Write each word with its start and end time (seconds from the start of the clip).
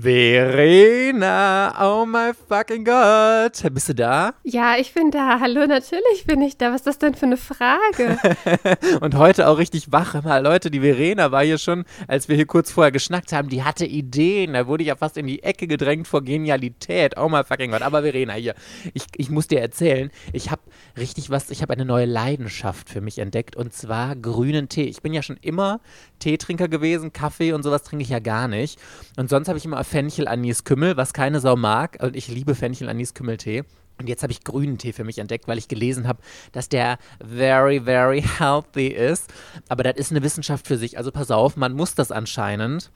Verena, 0.00 1.74
oh 1.80 2.06
my 2.06 2.30
fucking 2.48 2.84
God. 2.84 3.52
Bist 3.74 3.88
du 3.88 3.94
da? 3.94 4.34
Ja, 4.44 4.76
ich 4.76 4.94
bin 4.94 5.10
da. 5.10 5.40
Hallo, 5.40 5.66
natürlich 5.66 6.24
bin 6.24 6.40
ich 6.40 6.56
da. 6.56 6.70
Was 6.70 6.82
ist 6.82 6.86
das 6.86 6.98
denn 6.98 7.14
für 7.14 7.26
eine 7.26 7.36
Frage? 7.36 8.16
und 9.00 9.16
heute 9.16 9.48
auch 9.48 9.58
richtig 9.58 9.90
wach. 9.90 10.22
Mal, 10.22 10.42
Leute, 10.44 10.70
die 10.70 10.80
Verena 10.80 11.32
war 11.32 11.42
hier 11.42 11.58
schon, 11.58 11.84
als 12.06 12.28
wir 12.28 12.36
hier 12.36 12.46
kurz 12.46 12.70
vorher 12.70 12.92
geschnackt 12.92 13.32
haben, 13.32 13.48
die 13.48 13.64
hatte 13.64 13.86
Ideen. 13.86 14.52
Da 14.52 14.68
wurde 14.68 14.84
ich 14.84 14.88
ja 14.88 14.96
fast 14.96 15.16
in 15.16 15.26
die 15.26 15.42
Ecke 15.42 15.66
gedrängt 15.66 16.06
vor 16.06 16.22
Genialität. 16.22 17.16
Oh 17.16 17.28
my 17.28 17.42
fucking 17.42 17.72
God. 17.72 17.82
Aber 17.82 18.02
Verena, 18.02 18.34
hier, 18.34 18.54
ich, 18.94 19.04
ich 19.16 19.30
muss 19.30 19.48
dir 19.48 19.60
erzählen, 19.60 20.12
ich 20.32 20.52
habe 20.52 20.62
richtig 20.98 21.30
was, 21.30 21.50
ich 21.50 21.62
habe 21.62 21.72
eine 21.72 21.84
neue 21.84 22.06
Leidenschaft 22.06 22.88
für 22.88 23.00
mich 23.00 23.18
entdeckt 23.18 23.56
und 23.56 23.72
zwar 23.72 24.16
grünen 24.16 24.68
Tee. 24.68 24.84
Ich 24.84 25.02
bin 25.02 25.12
ja 25.12 25.22
schon 25.22 25.36
immer 25.40 25.80
Teetrinker 26.18 26.68
gewesen, 26.68 27.12
Kaffee 27.12 27.52
und 27.52 27.62
sowas 27.62 27.82
trinke 27.82 28.02
ich 28.02 28.10
ja 28.10 28.18
gar 28.18 28.48
nicht. 28.48 28.78
Und 29.16 29.30
sonst 29.30 29.48
habe 29.48 29.58
ich 29.58 29.64
immer 29.64 29.82
Fenchel, 29.84 30.28
Anis, 30.28 30.64
Kümmel, 30.64 30.96
was 30.96 31.12
keine 31.12 31.40
Sau 31.40 31.56
mag. 31.56 31.98
Und 32.00 32.16
ich 32.16 32.28
liebe 32.28 32.54
Fenchel, 32.54 32.88
Anis, 32.88 33.14
Kümmel-Tee. 33.14 33.64
Und 33.98 34.08
jetzt 34.08 34.22
habe 34.22 34.32
ich 34.32 34.44
grünen 34.44 34.78
Tee 34.78 34.92
für 34.92 35.04
mich 35.04 35.18
entdeckt, 35.18 35.48
weil 35.48 35.58
ich 35.58 35.68
gelesen 35.68 36.06
habe, 36.06 36.20
dass 36.52 36.68
der 36.68 36.98
very, 37.20 37.80
very 37.80 38.22
healthy 38.38 38.88
ist. 38.88 39.32
Aber 39.68 39.82
das 39.82 39.96
ist 39.96 40.12
eine 40.12 40.22
Wissenschaft 40.22 40.66
für 40.66 40.78
sich. 40.78 40.96
Also 40.96 41.10
pass 41.10 41.30
auf, 41.30 41.56
man 41.56 41.72
muss 41.72 41.94
das 41.94 42.12
anscheinend. 42.12 42.90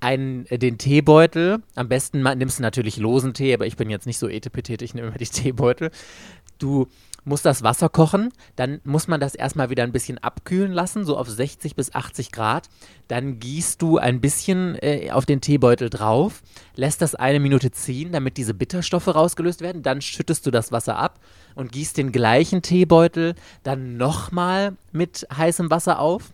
Einen, 0.00 0.46
äh, 0.46 0.58
den 0.58 0.78
Teebeutel, 0.78 1.62
am 1.76 1.88
besten 1.88 2.22
nimmst 2.22 2.58
du 2.58 2.62
natürlich 2.62 2.96
losen 2.96 3.34
Tee, 3.34 3.54
aber 3.54 3.66
ich 3.66 3.76
bin 3.76 3.88
jetzt 3.88 4.06
nicht 4.06 4.18
so 4.18 4.28
etepetete, 4.28 4.84
ich 4.84 4.94
nehme 4.94 5.08
immer 5.08 5.16
die 5.16 5.24
Teebeutel. 5.26 5.92
Du 6.62 6.86
muss 7.24 7.42
das 7.42 7.62
Wasser 7.62 7.88
kochen, 7.88 8.32
dann 8.56 8.80
muss 8.84 9.06
man 9.06 9.20
das 9.20 9.34
erstmal 9.34 9.70
wieder 9.70 9.84
ein 9.84 9.92
bisschen 9.92 10.18
abkühlen 10.18 10.72
lassen, 10.72 11.04
so 11.04 11.16
auf 11.16 11.28
60 11.28 11.76
bis 11.76 11.94
80 11.94 12.32
Grad. 12.32 12.68
Dann 13.08 13.38
gießt 13.38 13.80
du 13.80 13.98
ein 13.98 14.20
bisschen 14.20 14.76
äh, 14.80 15.10
auf 15.12 15.24
den 15.24 15.40
Teebeutel 15.40 15.88
drauf, 15.88 16.42
lässt 16.74 17.02
das 17.02 17.14
eine 17.14 17.40
Minute 17.40 17.70
ziehen, 17.70 18.12
damit 18.12 18.36
diese 18.36 18.54
Bitterstoffe 18.54 19.08
rausgelöst 19.08 19.60
werden. 19.60 19.82
Dann 19.82 20.00
schüttest 20.00 20.46
du 20.46 20.50
das 20.50 20.72
Wasser 20.72 20.96
ab 20.96 21.20
und 21.54 21.72
gießt 21.72 21.96
den 21.96 22.12
gleichen 22.12 22.62
Teebeutel 22.62 23.34
dann 23.62 23.96
nochmal 23.96 24.76
mit 24.90 25.26
heißem 25.36 25.70
Wasser 25.70 25.98
auf. 25.98 26.32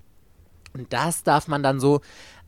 Und 0.74 0.92
das 0.92 1.22
darf 1.22 1.48
man 1.48 1.62
dann 1.62 1.80
so 1.80 2.00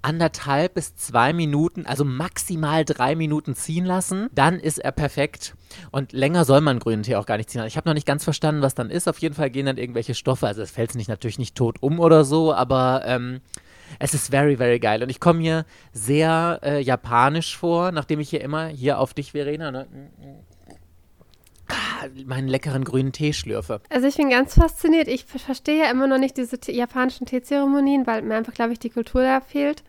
anderthalb 0.02 0.74
bis 0.74 0.96
zwei 0.96 1.32
Minuten, 1.32 1.86
also 1.86 2.04
maximal 2.04 2.84
drei 2.84 3.14
Minuten 3.14 3.54
ziehen 3.54 3.84
lassen. 3.84 4.28
Dann 4.34 4.58
ist 4.58 4.78
er 4.78 4.92
perfekt. 4.92 5.54
Und 5.90 6.12
länger 6.12 6.44
soll 6.44 6.60
man 6.60 6.78
grünen 6.78 7.02
Tee 7.02 7.16
auch 7.16 7.26
gar 7.26 7.36
nicht 7.36 7.50
ziehen. 7.50 7.64
Ich 7.66 7.76
habe 7.76 7.88
noch 7.88 7.94
nicht 7.94 8.06
ganz 8.06 8.24
verstanden, 8.24 8.62
was 8.62 8.74
dann 8.74 8.90
ist. 8.90 9.08
Auf 9.08 9.18
jeden 9.18 9.34
Fall 9.34 9.50
gehen 9.50 9.66
dann 9.66 9.76
irgendwelche 9.76 10.14
Stoffe. 10.14 10.46
Also 10.46 10.62
es 10.62 10.70
fällt 10.70 10.94
nicht 10.94 11.08
natürlich 11.08 11.38
nicht 11.38 11.54
tot 11.54 11.82
um 11.82 12.00
oder 12.00 12.24
so, 12.24 12.52
aber 12.52 13.02
ähm, 13.04 13.40
es 13.98 14.14
ist 14.14 14.30
very, 14.30 14.56
very 14.56 14.78
geil. 14.78 15.02
Und 15.02 15.10
ich 15.10 15.20
komme 15.20 15.40
hier 15.40 15.64
sehr 15.92 16.60
äh, 16.62 16.80
japanisch 16.80 17.56
vor, 17.56 17.92
nachdem 17.92 18.20
ich 18.20 18.30
hier 18.30 18.40
immer 18.40 18.68
hier 18.68 18.98
auf 18.98 19.14
dich, 19.14 19.32
Verena, 19.32 19.70
ne, 19.70 19.86
meinen 22.26 22.48
leckeren 22.48 22.84
grünen 22.84 23.12
Tee 23.12 23.32
schlürfe. 23.32 23.80
Also 23.90 24.06
ich 24.06 24.16
bin 24.16 24.30
ganz 24.30 24.54
fasziniert. 24.54 25.08
Ich 25.08 25.24
verstehe 25.24 25.84
ja 25.84 25.90
immer 25.90 26.06
noch 26.06 26.18
nicht 26.18 26.36
diese 26.36 26.58
japanischen 26.70 27.26
Teezeremonien, 27.26 28.06
weil 28.06 28.22
mir 28.22 28.36
einfach, 28.36 28.54
glaube 28.54 28.72
ich, 28.72 28.78
die 28.78 28.90
Kultur 28.90 29.22
da 29.22 29.40
fehlt. 29.40 29.82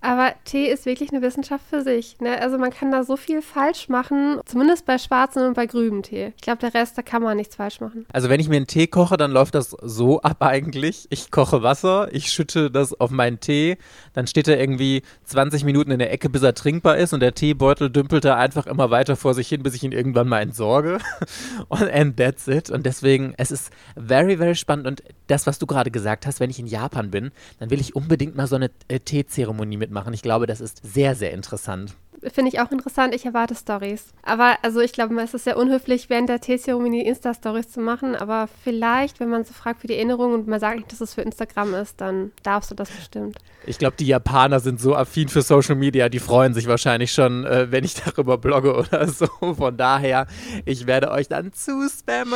Aber 0.00 0.32
Tee 0.44 0.66
ist 0.66 0.86
wirklich 0.86 1.10
eine 1.10 1.22
Wissenschaft 1.22 1.64
für 1.68 1.82
sich. 1.82 2.20
Ne? 2.20 2.40
Also 2.40 2.56
man 2.56 2.70
kann 2.70 2.92
da 2.92 3.02
so 3.02 3.16
viel 3.16 3.42
falsch 3.42 3.88
machen, 3.88 4.40
zumindest 4.46 4.86
bei 4.86 4.96
schwarzen 4.96 5.46
und 5.46 5.54
bei 5.54 5.66
grünem 5.66 6.02
Tee. 6.02 6.32
Ich 6.36 6.42
glaube, 6.42 6.58
der 6.58 6.72
Rest, 6.72 6.96
da 6.96 7.02
kann 7.02 7.22
man 7.22 7.36
nichts 7.36 7.56
falsch 7.56 7.80
machen. 7.80 8.06
Also 8.12 8.28
wenn 8.28 8.38
ich 8.38 8.48
mir 8.48 8.56
einen 8.56 8.68
Tee 8.68 8.86
koche, 8.86 9.16
dann 9.16 9.32
läuft 9.32 9.56
das 9.56 9.70
so 9.82 10.20
ab 10.22 10.42
eigentlich. 10.42 11.06
Ich 11.10 11.32
koche 11.32 11.62
Wasser, 11.62 12.08
ich 12.12 12.30
schütte 12.30 12.70
das 12.70 12.98
auf 12.98 13.10
meinen 13.10 13.40
Tee, 13.40 13.76
dann 14.12 14.28
steht 14.28 14.46
er 14.46 14.60
irgendwie 14.60 15.02
20 15.24 15.64
Minuten 15.64 15.90
in 15.90 15.98
der 15.98 16.12
Ecke, 16.12 16.30
bis 16.30 16.42
er 16.42 16.54
trinkbar 16.54 16.96
ist 16.96 17.12
und 17.12 17.20
der 17.20 17.34
Teebeutel 17.34 17.90
dümpelt 17.90 18.24
da 18.24 18.36
einfach 18.36 18.66
immer 18.66 18.90
weiter 18.90 19.16
vor 19.16 19.34
sich 19.34 19.48
hin, 19.48 19.64
bis 19.64 19.74
ich 19.74 19.82
ihn 19.82 19.92
irgendwann 19.92 20.28
mal 20.28 20.40
entsorge. 20.40 20.98
and 21.70 22.16
that's 22.16 22.46
it. 22.46 22.70
Und 22.70 22.86
deswegen, 22.86 23.34
es 23.36 23.50
ist 23.50 23.70
very, 23.96 24.36
very 24.36 24.54
spannend. 24.54 24.86
Und 24.86 25.02
das, 25.26 25.46
was 25.46 25.58
du 25.58 25.66
gerade 25.66 25.90
gesagt 25.90 26.26
hast, 26.26 26.40
wenn 26.40 26.50
ich 26.50 26.58
in 26.58 26.66
Japan 26.66 27.10
bin, 27.10 27.30
dann 27.58 27.70
will 27.70 27.80
ich 27.80 27.96
unbedingt 27.96 28.36
mal 28.36 28.46
so 28.46 28.56
eine 28.56 28.70
äh, 28.88 29.00
Teezeremonie 29.00 29.76
mit 29.76 29.87
mitmachen. 29.88 30.14
Ich 30.14 30.22
glaube, 30.22 30.46
das 30.46 30.60
ist 30.60 30.80
sehr, 30.84 31.14
sehr 31.14 31.32
interessant. 31.32 31.94
Finde 32.34 32.48
ich 32.48 32.58
auch 32.58 32.72
interessant. 32.72 33.14
Ich 33.14 33.24
erwarte 33.24 33.54
Stories. 33.54 34.06
Aber 34.22 34.56
also 34.62 34.80
ich 34.80 34.92
glaube, 34.92 35.14
es 35.22 35.34
ist 35.34 35.44
sehr 35.44 35.56
unhöflich, 35.56 36.10
während 36.10 36.28
der 36.28 36.40
Teezeremonie 36.40 37.06
Insta-Stories 37.06 37.70
zu 37.70 37.80
machen. 37.80 38.16
Aber 38.16 38.48
vielleicht, 38.64 39.20
wenn 39.20 39.28
man 39.28 39.44
so 39.44 39.52
fragt 39.52 39.82
für 39.82 39.86
die 39.86 39.94
Erinnerung 39.94 40.32
und 40.34 40.48
man 40.48 40.58
sagt 40.58 40.78
nicht, 40.78 40.90
dass 40.90 41.00
es 41.00 41.14
für 41.14 41.22
Instagram 41.22 41.74
ist, 41.74 42.00
dann 42.00 42.32
darfst 42.42 42.72
du 42.72 42.74
das 42.74 42.90
bestimmt. 42.90 43.38
Ich 43.66 43.78
glaube, 43.78 43.96
die 43.96 44.06
Japaner 44.06 44.58
sind 44.58 44.80
so 44.80 44.96
affin 44.96 45.28
für 45.28 45.42
Social 45.42 45.76
Media, 45.76 46.08
die 46.08 46.18
freuen 46.18 46.54
sich 46.54 46.66
wahrscheinlich 46.66 47.12
schon, 47.12 47.46
äh, 47.46 47.70
wenn 47.70 47.84
ich 47.84 47.94
darüber 48.04 48.36
blogge 48.36 48.74
oder 48.74 49.06
so. 49.06 49.28
Von 49.54 49.76
daher, 49.76 50.26
ich 50.64 50.86
werde 50.88 51.12
euch 51.12 51.28
dann 51.28 51.52
zuspammen. 51.52 52.34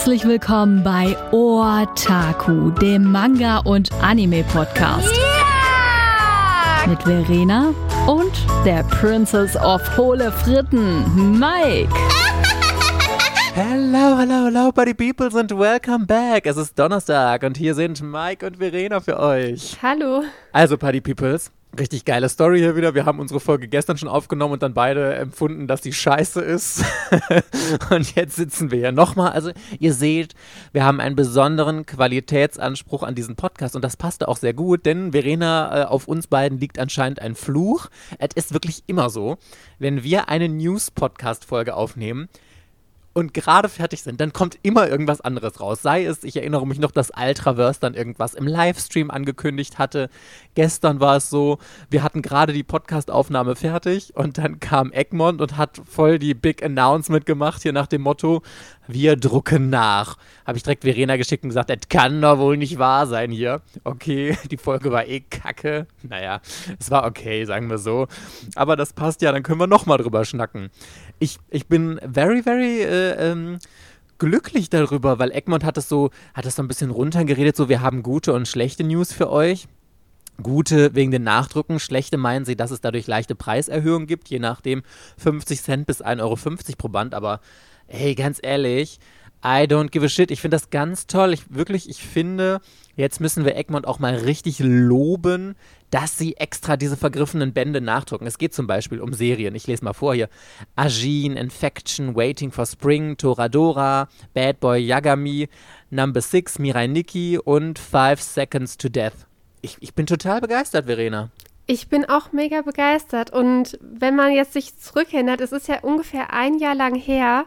Herzlich 0.00 0.24
willkommen 0.24 0.82
bei 0.82 1.14
Otaku, 1.30 2.70
dem 2.70 3.12
Manga- 3.12 3.58
und 3.58 3.92
Anime-Podcast. 4.00 5.14
Yeah! 5.14 6.86
Mit 6.88 7.02
Verena 7.02 7.74
und 8.06 8.32
der 8.64 8.82
Princess 8.84 9.54
of 9.56 9.82
Hohle 9.98 10.32
Fritten, 10.32 11.38
Mike. 11.38 11.92
Hello, 13.54 14.16
hello, 14.16 14.46
hello, 14.46 14.72
Buddy 14.72 14.94
Peoples 14.94 15.36
and 15.36 15.50
welcome 15.50 16.06
back. 16.06 16.46
Es 16.46 16.56
ist 16.56 16.78
Donnerstag 16.78 17.42
und 17.42 17.58
hier 17.58 17.74
sind 17.74 18.00
Mike 18.00 18.46
und 18.46 18.56
Verena 18.56 19.00
für 19.00 19.20
euch. 19.20 19.76
Hallo. 19.82 20.22
Also, 20.52 20.78
Buddy 20.78 21.02
Peoples, 21.02 21.52
Richtig 21.78 22.04
geile 22.04 22.28
Story 22.28 22.58
hier 22.58 22.74
wieder. 22.74 22.94
Wir 22.96 23.06
haben 23.06 23.20
unsere 23.20 23.38
Folge 23.38 23.68
gestern 23.68 23.96
schon 23.96 24.08
aufgenommen 24.08 24.54
und 24.54 24.62
dann 24.62 24.74
beide 24.74 25.14
empfunden, 25.14 25.68
dass 25.68 25.80
die 25.80 25.92
scheiße 25.92 26.40
ist. 26.40 26.84
und 27.90 28.16
jetzt 28.16 28.34
sitzen 28.34 28.72
wir 28.72 28.78
hier 28.78 28.92
nochmal. 28.92 29.30
Also 29.30 29.52
ihr 29.78 29.94
seht, 29.94 30.34
wir 30.72 30.84
haben 30.84 31.00
einen 31.00 31.14
besonderen 31.14 31.86
Qualitätsanspruch 31.86 33.04
an 33.04 33.14
diesen 33.14 33.36
Podcast 33.36 33.76
und 33.76 33.84
das 33.84 33.96
passte 33.96 34.26
auch 34.26 34.36
sehr 34.36 34.52
gut, 34.52 34.84
denn 34.84 35.12
Verena, 35.12 35.82
äh, 35.82 35.84
auf 35.84 36.08
uns 36.08 36.26
beiden 36.26 36.58
liegt 36.58 36.80
anscheinend 36.80 37.22
ein 37.22 37.36
Fluch. 37.36 37.86
Es 38.18 38.34
ist 38.34 38.52
wirklich 38.52 38.82
immer 38.88 39.08
so, 39.08 39.38
wenn 39.78 40.02
wir 40.02 40.28
eine 40.28 40.48
News-Podcast-Folge 40.48 41.74
aufnehmen, 41.74 42.28
und 43.12 43.34
gerade 43.34 43.68
fertig 43.68 44.02
sind, 44.02 44.20
dann 44.20 44.32
kommt 44.32 44.58
immer 44.62 44.88
irgendwas 44.88 45.20
anderes 45.20 45.60
raus. 45.60 45.82
Sei 45.82 46.04
es, 46.04 46.22
ich 46.22 46.36
erinnere 46.36 46.66
mich 46.66 46.78
noch, 46.78 46.92
dass 46.92 47.10
Ultraverse 47.10 47.80
dann 47.80 47.94
irgendwas 47.94 48.34
im 48.34 48.46
Livestream 48.46 49.10
angekündigt 49.10 49.78
hatte. 49.78 50.10
Gestern 50.54 51.00
war 51.00 51.16
es 51.16 51.28
so, 51.28 51.58
wir 51.90 52.04
hatten 52.04 52.22
gerade 52.22 52.52
die 52.52 52.62
Podcastaufnahme 52.62 53.56
fertig 53.56 54.14
und 54.16 54.38
dann 54.38 54.60
kam 54.60 54.92
Egmont 54.92 55.40
und 55.40 55.56
hat 55.56 55.80
voll 55.84 56.18
die 56.18 56.34
Big 56.34 56.62
Announcement 56.62 57.26
gemacht, 57.26 57.62
hier 57.62 57.72
nach 57.72 57.88
dem 57.88 58.02
Motto, 58.02 58.42
wir 58.92 59.16
drucken 59.16 59.70
nach. 59.70 60.16
Habe 60.46 60.58
ich 60.58 60.64
direkt 60.64 60.84
Verena 60.84 61.16
geschickt 61.16 61.42
und 61.44 61.50
gesagt, 61.50 61.70
das 61.70 61.88
kann 61.88 62.20
doch 62.20 62.38
wohl 62.38 62.56
nicht 62.56 62.78
wahr 62.78 63.06
sein 63.06 63.30
hier. 63.30 63.60
Okay, 63.84 64.36
die 64.50 64.56
Folge 64.56 64.90
war 64.90 65.06
eh 65.06 65.20
kacke. 65.20 65.86
Naja, 66.02 66.40
es 66.78 66.90
war 66.90 67.04
okay, 67.04 67.44
sagen 67.44 67.70
wir 67.70 67.78
so. 67.78 68.06
Aber 68.54 68.76
das 68.76 68.92
passt 68.92 69.22
ja, 69.22 69.32
dann 69.32 69.42
können 69.42 69.60
wir 69.60 69.66
nochmal 69.66 69.98
drüber 69.98 70.24
schnacken. 70.24 70.70
Ich, 71.18 71.38
ich 71.50 71.66
bin 71.66 72.00
very, 72.02 72.42
very 72.42 72.82
äh, 72.82 73.30
ähm, 73.30 73.58
glücklich 74.18 74.70
darüber, 74.70 75.18
weil 75.18 75.32
Egmont 75.32 75.64
hat 75.64 75.76
es 75.76 75.88
so, 75.88 76.10
hat 76.34 76.46
es 76.46 76.54
so 76.54 76.62
ein 76.62 76.68
bisschen 76.68 76.90
runtergeredet, 76.90 77.56
so 77.56 77.68
wir 77.68 77.80
haben 77.80 78.02
gute 78.02 78.32
und 78.32 78.46
schlechte 78.46 78.84
News 78.84 79.12
für 79.12 79.30
euch. 79.30 79.66
Gute 80.42 80.94
wegen 80.94 81.10
den 81.10 81.22
Nachdrucken, 81.22 81.78
schlechte 81.80 82.16
meinen 82.16 82.44
sie, 82.44 82.56
dass 82.56 82.70
es 82.70 82.80
dadurch 82.80 83.06
leichte 83.06 83.34
Preiserhöhungen 83.34 84.06
gibt, 84.06 84.28
je 84.28 84.38
nachdem 84.38 84.82
50 85.18 85.62
Cent 85.62 85.86
bis 85.86 86.02
1,50 86.02 86.20
Euro 86.20 86.36
pro 86.78 86.88
Band, 86.88 87.14
aber 87.14 87.40
hey, 87.90 88.14
ganz 88.14 88.38
ehrlich, 88.42 88.98
I 89.42 89.64
don't 89.66 89.90
give 89.90 90.04
a 90.04 90.08
shit. 90.08 90.30
Ich 90.30 90.40
finde 90.40 90.56
das 90.56 90.70
ganz 90.70 91.06
toll. 91.06 91.32
Ich 91.32 91.54
wirklich, 91.54 91.88
ich 91.88 92.02
finde, 92.02 92.60
jetzt 92.96 93.20
müssen 93.20 93.44
wir 93.44 93.56
Egmont 93.56 93.86
auch 93.86 93.98
mal 93.98 94.14
richtig 94.14 94.58
loben, 94.58 95.56
dass 95.90 96.18
sie 96.18 96.36
extra 96.36 96.76
diese 96.76 96.96
vergriffenen 96.96 97.52
Bände 97.52 97.80
nachdrucken. 97.80 98.26
Es 98.26 98.36
geht 98.36 98.54
zum 98.54 98.66
Beispiel 98.66 99.00
um 99.00 99.14
Serien. 99.14 99.54
Ich 99.54 99.66
lese 99.66 99.84
mal 99.84 99.94
vor 99.94 100.14
hier. 100.14 100.28
Ajin, 100.76 101.36
Infection, 101.36 102.14
Waiting 102.14 102.52
for 102.52 102.66
Spring, 102.66 103.16
Toradora, 103.16 104.08
Bad 104.34 104.60
Boy 104.60 104.80
Yagami, 104.80 105.48
Number 105.88 106.20
6, 106.20 106.58
Mirai 106.58 106.86
Nikki 106.86 107.38
und 107.38 107.78
Five 107.78 108.20
Seconds 108.20 108.76
to 108.76 108.90
Death. 108.90 109.26
Ich, 109.62 109.78
ich 109.80 109.94
bin 109.94 110.06
total 110.06 110.40
begeistert, 110.42 110.84
Verena. 110.84 111.30
Ich 111.66 111.88
bin 111.88 112.04
auch 112.04 112.32
mega 112.32 112.62
begeistert. 112.62 113.32
Und 113.32 113.78
wenn 113.80 114.16
man 114.16 114.32
jetzt 114.32 114.52
sich 114.52 114.76
zurückerinnert, 114.78 115.40
es 115.40 115.52
ist 115.52 115.68
ja 115.68 115.80
ungefähr 115.80 116.32
ein 116.32 116.58
Jahr 116.58 116.74
lang 116.74 116.94
her, 116.94 117.46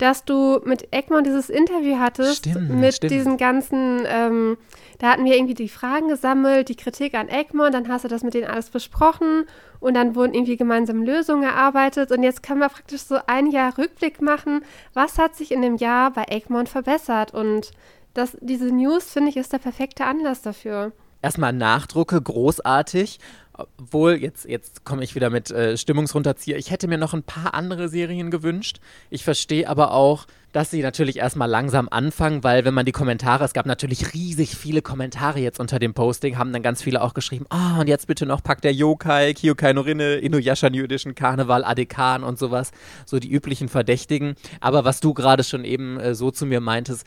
dass 0.00 0.24
du 0.24 0.60
mit 0.64 0.94
Egmont 0.94 1.26
dieses 1.26 1.50
Interview 1.50 1.98
hattest 1.98 2.46
stimmt, 2.46 2.70
mit 2.70 2.94
stimmt. 2.94 3.12
diesen 3.12 3.36
ganzen, 3.36 4.02
ähm, 4.06 4.56
da 4.98 5.10
hatten 5.10 5.26
wir 5.26 5.36
irgendwie 5.36 5.54
die 5.54 5.68
Fragen 5.68 6.08
gesammelt, 6.08 6.70
die 6.70 6.76
Kritik 6.76 7.14
an 7.14 7.28
Egmont, 7.28 7.74
dann 7.74 7.88
hast 7.88 8.04
du 8.04 8.08
das 8.08 8.22
mit 8.22 8.32
denen 8.32 8.48
alles 8.48 8.70
besprochen 8.70 9.44
und 9.78 9.94
dann 9.94 10.14
wurden 10.14 10.32
irgendwie 10.32 10.56
gemeinsam 10.56 11.02
Lösungen 11.02 11.42
erarbeitet 11.42 12.12
und 12.12 12.22
jetzt 12.22 12.42
können 12.42 12.60
wir 12.60 12.70
praktisch 12.70 13.02
so 13.02 13.18
ein 13.26 13.50
Jahr 13.50 13.76
Rückblick 13.76 14.22
machen, 14.22 14.64
was 14.94 15.18
hat 15.18 15.36
sich 15.36 15.52
in 15.52 15.60
dem 15.60 15.76
Jahr 15.76 16.10
bei 16.12 16.24
Egmont 16.28 16.70
verbessert 16.70 17.34
und 17.34 17.72
das, 18.14 18.36
diese 18.40 18.72
News, 18.74 19.12
finde 19.12 19.30
ich, 19.30 19.36
ist 19.36 19.52
der 19.52 19.58
perfekte 19.58 20.04
Anlass 20.04 20.42
dafür. 20.42 20.92
Erstmal 21.22 21.52
Nachdrucke, 21.52 22.20
großartig. 22.20 23.20
Obwohl, 23.78 24.14
jetzt, 24.14 24.46
jetzt 24.46 24.84
komme 24.84 25.04
ich 25.04 25.14
wieder 25.14 25.30
mit 25.30 25.50
äh, 25.50 25.76
Stimmungsrunterzieher. 25.76 26.56
Ich 26.56 26.70
hätte 26.70 26.88
mir 26.88 26.98
noch 26.98 27.14
ein 27.14 27.22
paar 27.22 27.54
andere 27.54 27.88
Serien 27.88 28.30
gewünscht. 28.30 28.80
Ich 29.10 29.24
verstehe 29.24 29.68
aber 29.68 29.92
auch, 29.92 30.26
dass 30.52 30.70
sie 30.70 30.82
natürlich 30.82 31.18
erstmal 31.18 31.48
langsam 31.48 31.88
anfangen, 31.88 32.42
weil 32.42 32.64
wenn 32.64 32.74
man 32.74 32.84
die 32.84 32.92
Kommentare, 32.92 33.44
es 33.44 33.52
gab 33.52 33.66
natürlich 33.66 34.14
riesig 34.14 34.56
viele 34.56 34.82
Kommentare 34.82 35.38
jetzt 35.38 35.60
unter 35.60 35.78
dem 35.78 35.94
Posting, 35.94 36.38
haben 36.38 36.52
dann 36.52 36.62
ganz 36.62 36.82
viele 36.82 37.02
auch 37.02 37.14
geschrieben, 37.14 37.46
ah, 37.50 37.76
oh, 37.76 37.80
und 37.80 37.88
jetzt 37.88 38.06
bitte 38.06 38.26
noch 38.26 38.42
packt 38.42 38.64
der 38.64 38.72
Yokai, 38.72 39.34
Kyokai 39.34 39.72
no 39.72 39.82
Rinne, 39.82 40.16
Inuyasha 40.16 40.68
New 40.70 40.82
Edition, 40.82 41.14
Karneval, 41.14 41.64
Adekan 41.64 42.24
und 42.24 42.38
sowas, 42.38 42.72
so 43.06 43.20
die 43.20 43.30
üblichen 43.30 43.68
Verdächtigen. 43.68 44.34
Aber 44.60 44.84
was 44.84 45.00
du 45.00 45.14
gerade 45.14 45.44
schon 45.44 45.64
eben 45.64 46.00
äh, 46.00 46.14
so 46.14 46.30
zu 46.30 46.46
mir 46.46 46.60
meintest, 46.60 47.06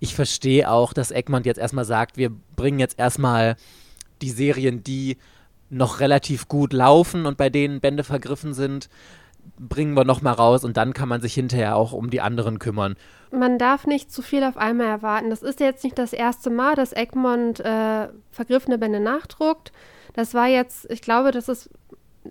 ich 0.00 0.14
verstehe 0.14 0.70
auch, 0.70 0.92
dass 0.92 1.12
Egmont 1.12 1.46
jetzt 1.46 1.58
erstmal 1.58 1.84
sagt, 1.84 2.16
wir 2.16 2.30
bringen 2.56 2.78
jetzt 2.78 2.98
erstmal 2.98 3.56
die 4.20 4.30
Serien, 4.30 4.82
die 4.82 5.16
noch 5.72 6.00
relativ 6.00 6.48
gut 6.48 6.72
laufen 6.72 7.26
und 7.26 7.36
bei 7.36 7.48
denen 7.48 7.80
Bände 7.80 8.04
vergriffen 8.04 8.52
sind, 8.52 8.88
bringen 9.58 9.94
wir 9.94 10.04
nochmal 10.04 10.34
raus 10.34 10.64
und 10.64 10.76
dann 10.76 10.92
kann 10.92 11.08
man 11.08 11.20
sich 11.20 11.34
hinterher 11.34 11.76
auch 11.76 11.92
um 11.92 12.10
die 12.10 12.20
anderen 12.20 12.58
kümmern. 12.58 12.96
Man 13.30 13.58
darf 13.58 13.86
nicht 13.86 14.12
zu 14.12 14.22
viel 14.22 14.44
auf 14.44 14.56
einmal 14.56 14.86
erwarten. 14.86 15.30
Das 15.30 15.42
ist 15.42 15.60
jetzt 15.60 15.82
nicht 15.82 15.98
das 15.98 16.12
erste 16.12 16.50
Mal, 16.50 16.74
dass 16.74 16.92
Egmont 16.92 17.60
äh, 17.60 18.08
vergriffene 18.30 18.78
Bände 18.78 19.00
nachdruckt. 19.00 19.72
Das 20.12 20.34
war 20.34 20.46
jetzt, 20.46 20.90
ich 20.90 21.00
glaube, 21.00 21.30
das 21.30 21.48
ist 21.48 21.70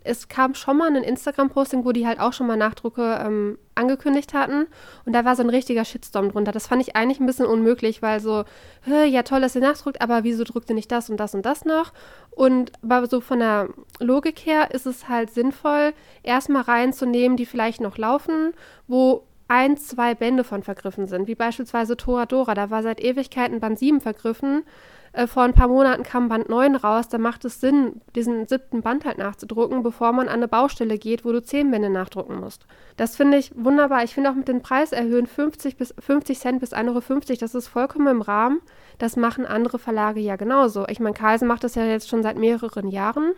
es 0.03 0.29
kam 0.29 0.55
schon 0.55 0.77
mal 0.77 0.87
ein 0.87 1.03
Instagram-Posting, 1.03 1.83
wo 1.83 1.91
die 1.91 2.07
halt 2.07 2.19
auch 2.19 2.33
schon 2.33 2.47
mal 2.47 2.55
Nachdrucke 2.55 3.19
ähm, 3.23 3.57
angekündigt 3.75 4.33
hatten. 4.33 4.67
Und 5.05 5.13
da 5.13 5.25
war 5.25 5.35
so 5.35 5.43
ein 5.43 5.49
richtiger 5.49 5.83
Shitstorm 5.83 6.31
drunter. 6.31 6.51
Das 6.51 6.67
fand 6.67 6.81
ich 6.81 6.95
eigentlich 6.95 7.19
ein 7.19 7.25
bisschen 7.25 7.45
unmöglich, 7.45 8.01
weil 8.01 8.19
so, 8.19 8.45
ja 8.85 9.23
toll, 9.23 9.41
dass 9.41 9.55
ihr 9.55 9.61
nachdruckt, 9.61 10.01
aber 10.01 10.23
wieso 10.23 10.43
drückt 10.43 10.69
ihr 10.69 10.75
nicht 10.75 10.91
das 10.91 11.09
und 11.09 11.17
das 11.17 11.35
und 11.35 11.45
das 11.45 11.65
noch? 11.65 11.91
Und 12.29 12.71
aber 12.81 13.07
so 13.07 13.19
von 13.19 13.39
der 13.39 13.69
Logik 13.99 14.39
her 14.45 14.71
ist 14.71 14.85
es 14.85 15.09
halt 15.09 15.31
sinnvoll, 15.31 15.93
erstmal 16.23 16.63
reinzunehmen, 16.63 17.35
die 17.35 17.45
vielleicht 17.45 17.81
noch 17.81 17.97
laufen, 17.97 18.53
wo 18.87 19.25
ein, 19.49 19.75
zwei 19.75 20.15
Bände 20.15 20.45
von 20.45 20.63
vergriffen 20.63 21.07
sind, 21.07 21.27
wie 21.27 21.35
beispielsweise 21.35 21.97
Toradora. 21.97 22.53
Da 22.53 22.69
war 22.69 22.83
seit 22.83 23.01
Ewigkeiten 23.01 23.59
Band 23.59 23.77
7 23.77 23.99
vergriffen 23.99 24.63
äh, 25.13 25.27
vor 25.27 25.43
ein 25.43 25.53
paar 25.53 25.67
Monaten 25.67 26.03
kam 26.03 26.29
Band 26.29 26.47
9 26.47 26.75
raus, 26.75 27.09
da 27.09 27.17
macht 27.17 27.43
es 27.43 27.59
Sinn, 27.59 28.01
diesen 28.15 28.47
siebten 28.47 28.81
Band 28.81 29.03
halt 29.03 29.17
nachzudrucken, 29.17 29.83
bevor 29.83 30.13
man 30.13 30.27
an 30.27 30.35
eine 30.35 30.47
Baustelle 30.47 30.97
geht, 30.97 31.25
wo 31.25 31.33
du 31.33 31.43
zehn 31.43 31.69
Bände 31.69 31.89
nachdrucken 31.89 32.39
musst. 32.39 32.65
Das 32.95 33.17
finde 33.17 33.37
ich 33.37 33.51
wunderbar. 33.55 34.03
Ich 34.03 34.13
finde 34.13 34.29
auch 34.29 34.35
mit 34.35 34.47
dem 34.47 34.61
Preis 34.61 34.93
erhöhen 34.93 35.27
50, 35.27 35.75
bis, 35.75 35.93
50 35.99 36.39
Cent 36.39 36.59
bis 36.61 36.73
1,50 36.73 36.87
Euro, 36.87 37.35
das 37.39 37.55
ist 37.55 37.67
vollkommen 37.67 38.07
im 38.07 38.21
Rahmen. 38.21 38.61
Das 38.99 39.17
machen 39.17 39.45
andere 39.45 39.79
Verlage 39.79 40.21
ja 40.21 40.37
genauso. 40.37 40.87
Ich 40.87 40.99
meine, 41.01 41.15
Carlsen 41.15 41.47
macht 41.47 41.65
das 41.65 41.75
ja 41.75 41.83
jetzt 41.83 42.07
schon 42.07 42.23
seit 42.23 42.37
mehreren 42.37 42.87
Jahren, 42.87 43.33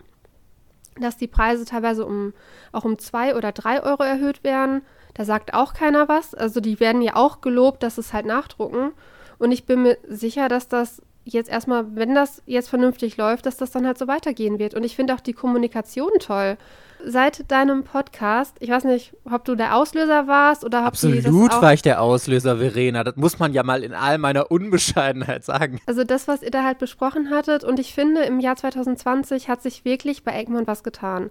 dass 0.99 1.17
die 1.17 1.27
Preise 1.27 1.65
teilweise 1.65 2.05
um, 2.05 2.33
auch 2.71 2.85
um 2.85 2.99
2 2.99 3.35
oder 3.35 3.51
3 3.51 3.81
Euro 3.81 4.03
erhöht 4.03 4.43
werden. 4.43 4.83
Da 5.15 5.25
sagt 5.25 5.55
auch 5.55 5.73
keiner 5.73 6.07
was. 6.07 6.35
Also 6.35 6.59
die 6.59 6.79
werden 6.79 7.01
ja 7.01 7.15
auch 7.15 7.41
gelobt, 7.41 7.81
dass 7.81 7.97
es 7.97 8.13
halt 8.13 8.27
nachdrucken. 8.27 8.91
Und 9.39 9.51
ich 9.51 9.65
bin 9.65 9.81
mir 9.81 9.97
sicher, 10.07 10.49
dass 10.49 10.67
das 10.67 11.01
jetzt 11.23 11.49
erstmal, 11.49 11.95
wenn 11.95 12.15
das 12.15 12.41
jetzt 12.45 12.69
vernünftig 12.69 13.17
läuft, 13.17 13.45
dass 13.45 13.57
das 13.57 13.71
dann 13.71 13.85
halt 13.85 13.97
so 13.97 14.07
weitergehen 14.07 14.59
wird. 14.59 14.73
Und 14.73 14.83
ich 14.83 14.95
finde 14.95 15.13
auch 15.13 15.19
die 15.19 15.33
Kommunikation 15.33 16.11
toll. 16.19 16.57
Seit 17.05 17.51
deinem 17.51 17.83
Podcast, 17.83 18.55
ich 18.59 18.69
weiß 18.69 18.85
nicht, 18.85 19.13
ob 19.29 19.43
du 19.43 19.55
der 19.55 19.75
Auslöser 19.75 20.27
warst 20.27 20.63
oder 20.63 20.79
ob 20.81 20.87
Absolut 20.87 21.61
war 21.61 21.73
ich 21.73 21.81
der 21.81 22.01
Auslöser, 22.01 22.57
Verena. 22.57 23.03
Das 23.03 23.17
muss 23.17 23.39
man 23.39 23.53
ja 23.53 23.63
mal 23.63 23.83
in 23.83 23.93
all 23.93 24.17
meiner 24.17 24.51
Unbescheidenheit 24.51 25.43
sagen. 25.43 25.79
Also 25.85 26.05
das, 26.05 26.29
was 26.29 26.41
ihr 26.43 26.51
da 26.51 26.63
halt 26.63 26.79
besprochen 26.79 27.29
hattet. 27.29 27.65
Und 27.65 27.79
ich 27.79 27.93
finde, 27.93 28.21
im 28.21 28.39
Jahr 28.39 28.55
2020 28.55 29.49
hat 29.49 29.61
sich 29.61 29.83
wirklich 29.83 30.23
bei 30.23 30.33
Egmont 30.39 30.67
was 30.67 30.83
getan. 30.83 31.29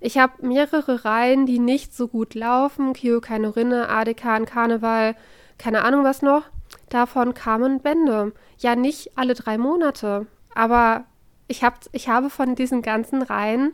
Ich 0.00 0.18
habe 0.18 0.46
mehrere 0.46 1.06
Reihen, 1.06 1.46
die 1.46 1.58
nicht 1.58 1.96
so 1.96 2.08
gut 2.08 2.34
laufen. 2.34 2.92
Kyo 2.92 3.22
Kainorinne, 3.22 3.88
ADK, 3.88 4.44
Karneval, 4.44 5.16
keine 5.56 5.82
Ahnung 5.84 6.04
was 6.04 6.20
noch. 6.20 6.42
Davon 6.88 7.34
kamen 7.34 7.80
Bände 7.80 8.32
ja 8.58 8.76
nicht 8.76 9.16
alle 9.16 9.34
drei 9.34 9.58
Monate, 9.58 10.26
aber 10.54 11.04
ich, 11.48 11.62
hab, 11.64 11.80
ich 11.92 12.08
habe 12.08 12.30
von 12.30 12.54
diesen 12.54 12.82
ganzen 12.82 13.22
Reihen 13.22 13.72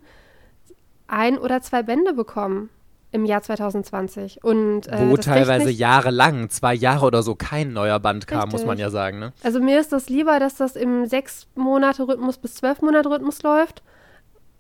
ein 1.06 1.38
oder 1.38 1.60
zwei 1.60 1.82
Bände 1.82 2.12
bekommen 2.12 2.70
im 3.12 3.24
Jahr 3.24 3.42
2020. 3.42 4.44
Und, 4.44 4.86
äh, 4.86 5.10
Wo 5.10 5.16
teilweise 5.16 5.70
jahrelang, 5.70 6.48
zwei 6.50 6.74
Jahre 6.74 7.06
oder 7.06 7.22
so, 7.22 7.34
kein 7.34 7.72
neuer 7.72 7.98
Band 7.98 8.26
kam, 8.26 8.42
Richtig. 8.42 8.52
muss 8.52 8.66
man 8.66 8.78
ja 8.78 8.90
sagen. 8.90 9.18
Ne? 9.18 9.32
Also 9.42 9.60
mir 9.60 9.80
ist 9.80 9.92
das 9.92 10.08
lieber, 10.08 10.38
dass 10.38 10.56
das 10.56 10.76
im 10.76 11.06
sechs 11.06 11.48
Monate 11.56 12.06
Rhythmus 12.06 12.38
bis 12.38 12.54
zwölf 12.54 12.80
Monate 12.82 13.10
Rhythmus 13.10 13.42
läuft, 13.42 13.82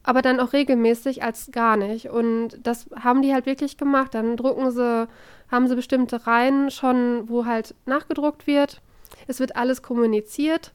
aber 0.02 0.22
dann 0.22 0.40
auch 0.40 0.52
regelmäßig 0.52 1.22
als 1.22 1.50
gar 1.52 1.76
nicht. 1.76 2.10
Und 2.10 2.58
das 2.62 2.86
haben 2.98 3.22
die 3.22 3.32
halt 3.32 3.46
wirklich 3.46 3.76
gemacht. 3.76 4.14
Dann 4.14 4.36
drucken 4.36 4.70
sie, 4.72 5.06
haben 5.50 5.68
sie 5.68 5.76
bestimmte 5.76 6.26
Reihen 6.26 6.70
schon, 6.70 7.28
wo 7.28 7.44
halt 7.46 7.74
nachgedruckt 7.86 8.46
wird 8.46 8.80
es 9.26 9.40
wird 9.40 9.56
alles 9.56 9.82
kommuniziert. 9.82 10.72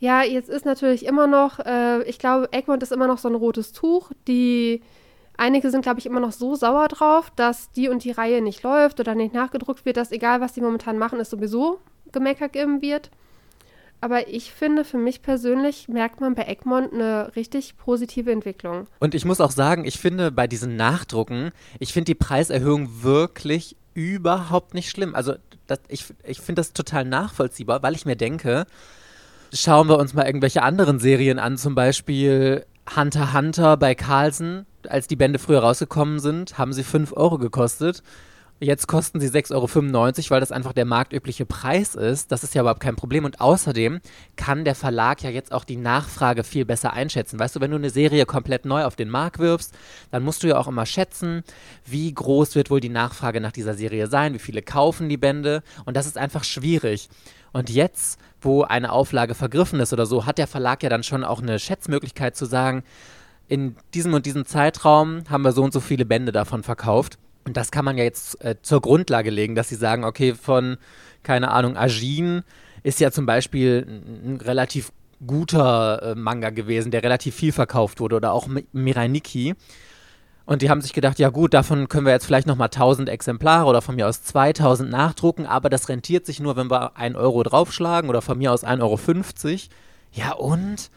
Ja, 0.00 0.22
jetzt 0.22 0.48
ist 0.48 0.64
natürlich 0.64 1.06
immer 1.06 1.26
noch, 1.26 1.58
äh, 1.60 2.02
ich 2.04 2.18
glaube, 2.18 2.48
Egmont 2.52 2.82
ist 2.82 2.92
immer 2.92 3.06
noch 3.06 3.18
so 3.18 3.28
ein 3.28 3.34
rotes 3.34 3.72
Tuch. 3.72 4.12
Die 4.28 4.82
einige 5.36 5.70
sind, 5.70 5.82
glaube 5.82 5.98
ich, 5.98 6.06
immer 6.06 6.20
noch 6.20 6.32
so 6.32 6.54
sauer 6.54 6.88
drauf, 6.88 7.32
dass 7.34 7.70
die 7.72 7.88
und 7.88 8.04
die 8.04 8.12
Reihe 8.12 8.40
nicht 8.40 8.62
läuft 8.62 9.00
oder 9.00 9.14
nicht 9.14 9.34
nachgedruckt 9.34 9.84
wird, 9.84 9.96
dass 9.96 10.12
egal, 10.12 10.40
was 10.40 10.52
die 10.52 10.60
momentan 10.60 10.98
machen, 10.98 11.20
es 11.20 11.30
sowieso 11.30 11.80
gemeckert 12.12 12.52
geben 12.52 12.80
wird. 12.80 13.10
Aber 14.00 14.28
ich 14.28 14.52
finde, 14.52 14.84
für 14.84 14.96
mich 14.96 15.22
persönlich 15.22 15.88
merkt 15.88 16.20
man 16.20 16.36
bei 16.36 16.44
Egmont 16.44 16.92
eine 16.92 17.34
richtig 17.34 17.76
positive 17.76 18.30
Entwicklung. 18.30 18.86
Und 19.00 19.16
ich 19.16 19.24
muss 19.24 19.40
auch 19.40 19.50
sagen, 19.50 19.84
ich 19.84 19.98
finde 19.98 20.30
bei 20.30 20.46
diesen 20.46 20.76
Nachdrucken, 20.76 21.50
ich 21.80 21.92
finde 21.92 22.04
die 22.04 22.14
Preiserhöhung 22.14 23.02
wirklich 23.02 23.74
überhaupt 23.98 24.74
nicht 24.74 24.90
schlimm. 24.90 25.14
Also 25.14 25.34
das, 25.66 25.80
ich, 25.88 26.06
ich 26.24 26.40
finde 26.40 26.60
das 26.60 26.72
total 26.72 27.04
nachvollziehbar, 27.04 27.82
weil 27.82 27.94
ich 27.94 28.06
mir 28.06 28.16
denke, 28.16 28.66
schauen 29.52 29.88
wir 29.88 29.98
uns 29.98 30.14
mal 30.14 30.26
irgendwelche 30.26 30.62
anderen 30.62 30.98
Serien 30.98 31.38
an, 31.38 31.58
zum 31.58 31.74
Beispiel 31.74 32.64
Hunter 32.96 33.32
Hunter 33.34 33.76
bei 33.76 33.94
Carlsen. 33.94 34.66
Als 34.88 35.08
die 35.08 35.16
Bände 35.16 35.38
früher 35.38 35.60
rausgekommen 35.60 36.20
sind, 36.20 36.56
haben 36.56 36.72
sie 36.72 36.84
5 36.84 37.12
Euro 37.12 37.38
gekostet. 37.38 38.02
Jetzt 38.60 38.88
kosten 38.88 39.20
sie 39.20 39.28
6,95 39.28 39.54
Euro, 39.54 40.30
weil 40.30 40.40
das 40.40 40.50
einfach 40.50 40.72
der 40.72 40.84
marktübliche 40.84 41.46
Preis 41.46 41.94
ist. 41.94 42.32
Das 42.32 42.42
ist 42.42 42.56
ja 42.56 42.62
überhaupt 42.62 42.80
kein 42.80 42.96
Problem. 42.96 43.24
Und 43.24 43.40
außerdem 43.40 44.00
kann 44.34 44.64
der 44.64 44.74
Verlag 44.74 45.22
ja 45.22 45.30
jetzt 45.30 45.52
auch 45.52 45.62
die 45.62 45.76
Nachfrage 45.76 46.42
viel 46.42 46.64
besser 46.64 46.92
einschätzen. 46.92 47.38
Weißt 47.38 47.54
du, 47.54 47.60
wenn 47.60 47.70
du 47.70 47.76
eine 47.76 47.90
Serie 47.90 48.26
komplett 48.26 48.64
neu 48.64 48.84
auf 48.84 48.96
den 48.96 49.10
Markt 49.10 49.38
wirfst, 49.38 49.72
dann 50.10 50.24
musst 50.24 50.42
du 50.42 50.48
ja 50.48 50.58
auch 50.58 50.66
immer 50.66 50.86
schätzen, 50.86 51.44
wie 51.86 52.12
groß 52.12 52.56
wird 52.56 52.68
wohl 52.68 52.80
die 52.80 52.88
Nachfrage 52.88 53.40
nach 53.40 53.52
dieser 53.52 53.74
Serie 53.74 54.08
sein, 54.08 54.34
wie 54.34 54.40
viele 54.40 54.62
kaufen 54.62 55.08
die 55.08 55.16
Bände. 55.16 55.62
Und 55.84 55.96
das 55.96 56.06
ist 56.06 56.18
einfach 56.18 56.42
schwierig. 56.42 57.08
Und 57.52 57.70
jetzt, 57.70 58.18
wo 58.40 58.62
eine 58.62 58.90
Auflage 58.90 59.36
vergriffen 59.36 59.78
ist 59.78 59.92
oder 59.92 60.04
so, 60.04 60.26
hat 60.26 60.36
der 60.36 60.48
Verlag 60.48 60.82
ja 60.82 60.88
dann 60.88 61.04
schon 61.04 61.22
auch 61.22 61.40
eine 61.40 61.60
Schätzmöglichkeit 61.60 62.34
zu 62.34 62.44
sagen, 62.44 62.82
in 63.46 63.76
diesem 63.94 64.14
und 64.14 64.26
diesem 64.26 64.44
Zeitraum 64.44 65.22
haben 65.30 65.42
wir 65.42 65.52
so 65.52 65.62
und 65.62 65.72
so 65.72 65.80
viele 65.80 66.04
Bände 66.04 66.32
davon 66.32 66.64
verkauft. 66.64 67.18
Und 67.44 67.56
das 67.56 67.70
kann 67.70 67.84
man 67.84 67.96
ja 67.96 68.04
jetzt 68.04 68.42
äh, 68.44 68.56
zur 68.62 68.80
Grundlage 68.80 69.30
legen, 69.30 69.54
dass 69.54 69.68
sie 69.68 69.76
sagen, 69.76 70.04
okay, 70.04 70.34
von, 70.34 70.76
keine 71.22 71.50
Ahnung, 71.50 71.76
Ajin 71.76 72.42
ist 72.82 73.00
ja 73.00 73.10
zum 73.10 73.26
Beispiel 73.26 74.02
ein, 74.24 74.36
relativ 74.40 74.92
guter 75.26 76.02
äh, 76.02 76.14
Manga 76.14 76.50
gewesen, 76.50 76.90
der 76.90 77.02
relativ 77.02 77.34
viel 77.34 77.52
verkauft 77.52 78.00
wurde, 78.00 78.16
oder 78.16 78.32
auch 78.32 78.48
Mirai 78.72 79.08
Nikki. 79.08 79.54
Und 80.48 80.62
die 80.62 80.70
haben 80.70 80.80
sich 80.80 80.94
gedacht, 80.94 81.18
ja 81.18 81.28
gut, 81.28 81.52
davon 81.52 81.88
können 81.88 82.06
wir 82.06 82.12
jetzt 82.12 82.24
vielleicht 82.24 82.46
nochmal 82.46 82.68
1000 82.68 83.10
Exemplare 83.10 83.66
oder 83.66 83.82
von 83.82 83.96
mir 83.96 84.08
aus 84.08 84.22
2000 84.22 84.90
nachdrucken, 84.90 85.44
aber 85.44 85.68
das 85.68 85.90
rentiert 85.90 86.24
sich 86.24 86.40
nur, 86.40 86.56
wenn 86.56 86.70
wir 86.70 86.96
1 86.96 87.16
Euro 87.16 87.42
draufschlagen 87.42 88.08
oder 88.08 88.22
von 88.22 88.38
mir 88.38 88.52
aus 88.52 88.64
1,50 88.64 88.80
Euro. 88.82 89.58
Ja 90.12 90.32
und? 90.32 90.90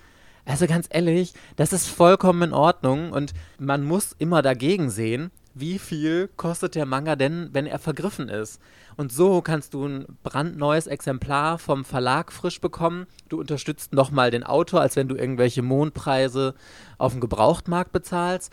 Also 0.46 0.68
ganz 0.68 0.88
ehrlich, 0.90 1.34
das 1.58 1.74
ist 1.74 1.88
vollkommen 1.88 2.42
in 2.44 2.54
Ordnung 2.54 3.12
und 3.12 3.34
man 3.60 3.84
muss 3.84 4.16
immer 4.18 4.42
dagegen 4.42 4.90
sehen, 4.90 5.32
wie 5.54 5.80
viel 5.80 6.30
kostet 6.38 6.76
der 6.76 6.86
Manga 6.86 7.16
denn, 7.16 7.50
wenn 7.52 7.66
er 7.66 7.80
vergriffen 7.80 8.30
ist. 8.30 8.62
Und 8.98 9.12
so 9.12 9.42
kannst 9.42 9.74
du 9.74 9.86
ein 9.86 10.06
brandneues 10.24 10.88
Exemplar 10.88 11.58
vom 11.58 11.86
Verlag 11.86 12.32
frisch 12.32 12.62
bekommen. 12.62 13.08
Du 13.30 13.40
unterstützt 13.40 13.94
nochmal 13.94 14.32
den 14.32 14.44
Autor, 14.44 14.82
als 14.82 14.96
wenn 14.96 15.08
du 15.08 15.16
irgendwelche 15.16 15.62
Mondpreise 15.62 16.56
auf 16.98 17.14
dem 17.14 17.22
Gebrauchtmarkt 17.22 17.92
bezahlst. 17.92 18.52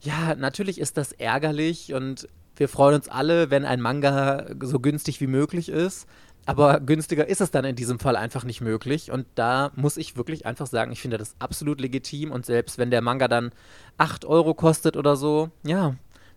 Ja, 0.00 0.34
natürlich 0.34 0.80
ist 0.80 0.96
das 0.96 1.12
ärgerlich 1.12 1.94
und 1.94 2.28
wir 2.56 2.68
freuen 2.68 2.96
uns 2.96 3.08
alle, 3.08 3.50
wenn 3.50 3.64
ein 3.64 3.80
Manga 3.80 4.46
so 4.60 4.78
günstig 4.78 5.20
wie 5.20 5.26
möglich 5.26 5.68
ist. 5.68 6.06
Aber 6.46 6.80
günstiger 6.80 7.26
ist 7.26 7.40
es 7.40 7.50
dann 7.50 7.64
in 7.64 7.74
diesem 7.74 7.98
Fall 7.98 8.16
einfach 8.16 8.44
nicht 8.44 8.60
möglich. 8.60 9.10
Und 9.10 9.26
da 9.34 9.72
muss 9.76 9.96
ich 9.96 10.16
wirklich 10.16 10.44
einfach 10.44 10.66
sagen, 10.66 10.92
ich 10.92 11.00
finde 11.00 11.16
das 11.16 11.34
absolut 11.38 11.80
legitim. 11.80 12.30
Und 12.30 12.44
selbst 12.44 12.76
wenn 12.76 12.90
der 12.90 13.00
Manga 13.00 13.28
dann 13.28 13.50
8 13.96 14.26
Euro 14.26 14.52
kostet 14.54 14.96
oder 14.96 15.16
so, 15.16 15.50
ja, 15.64 15.94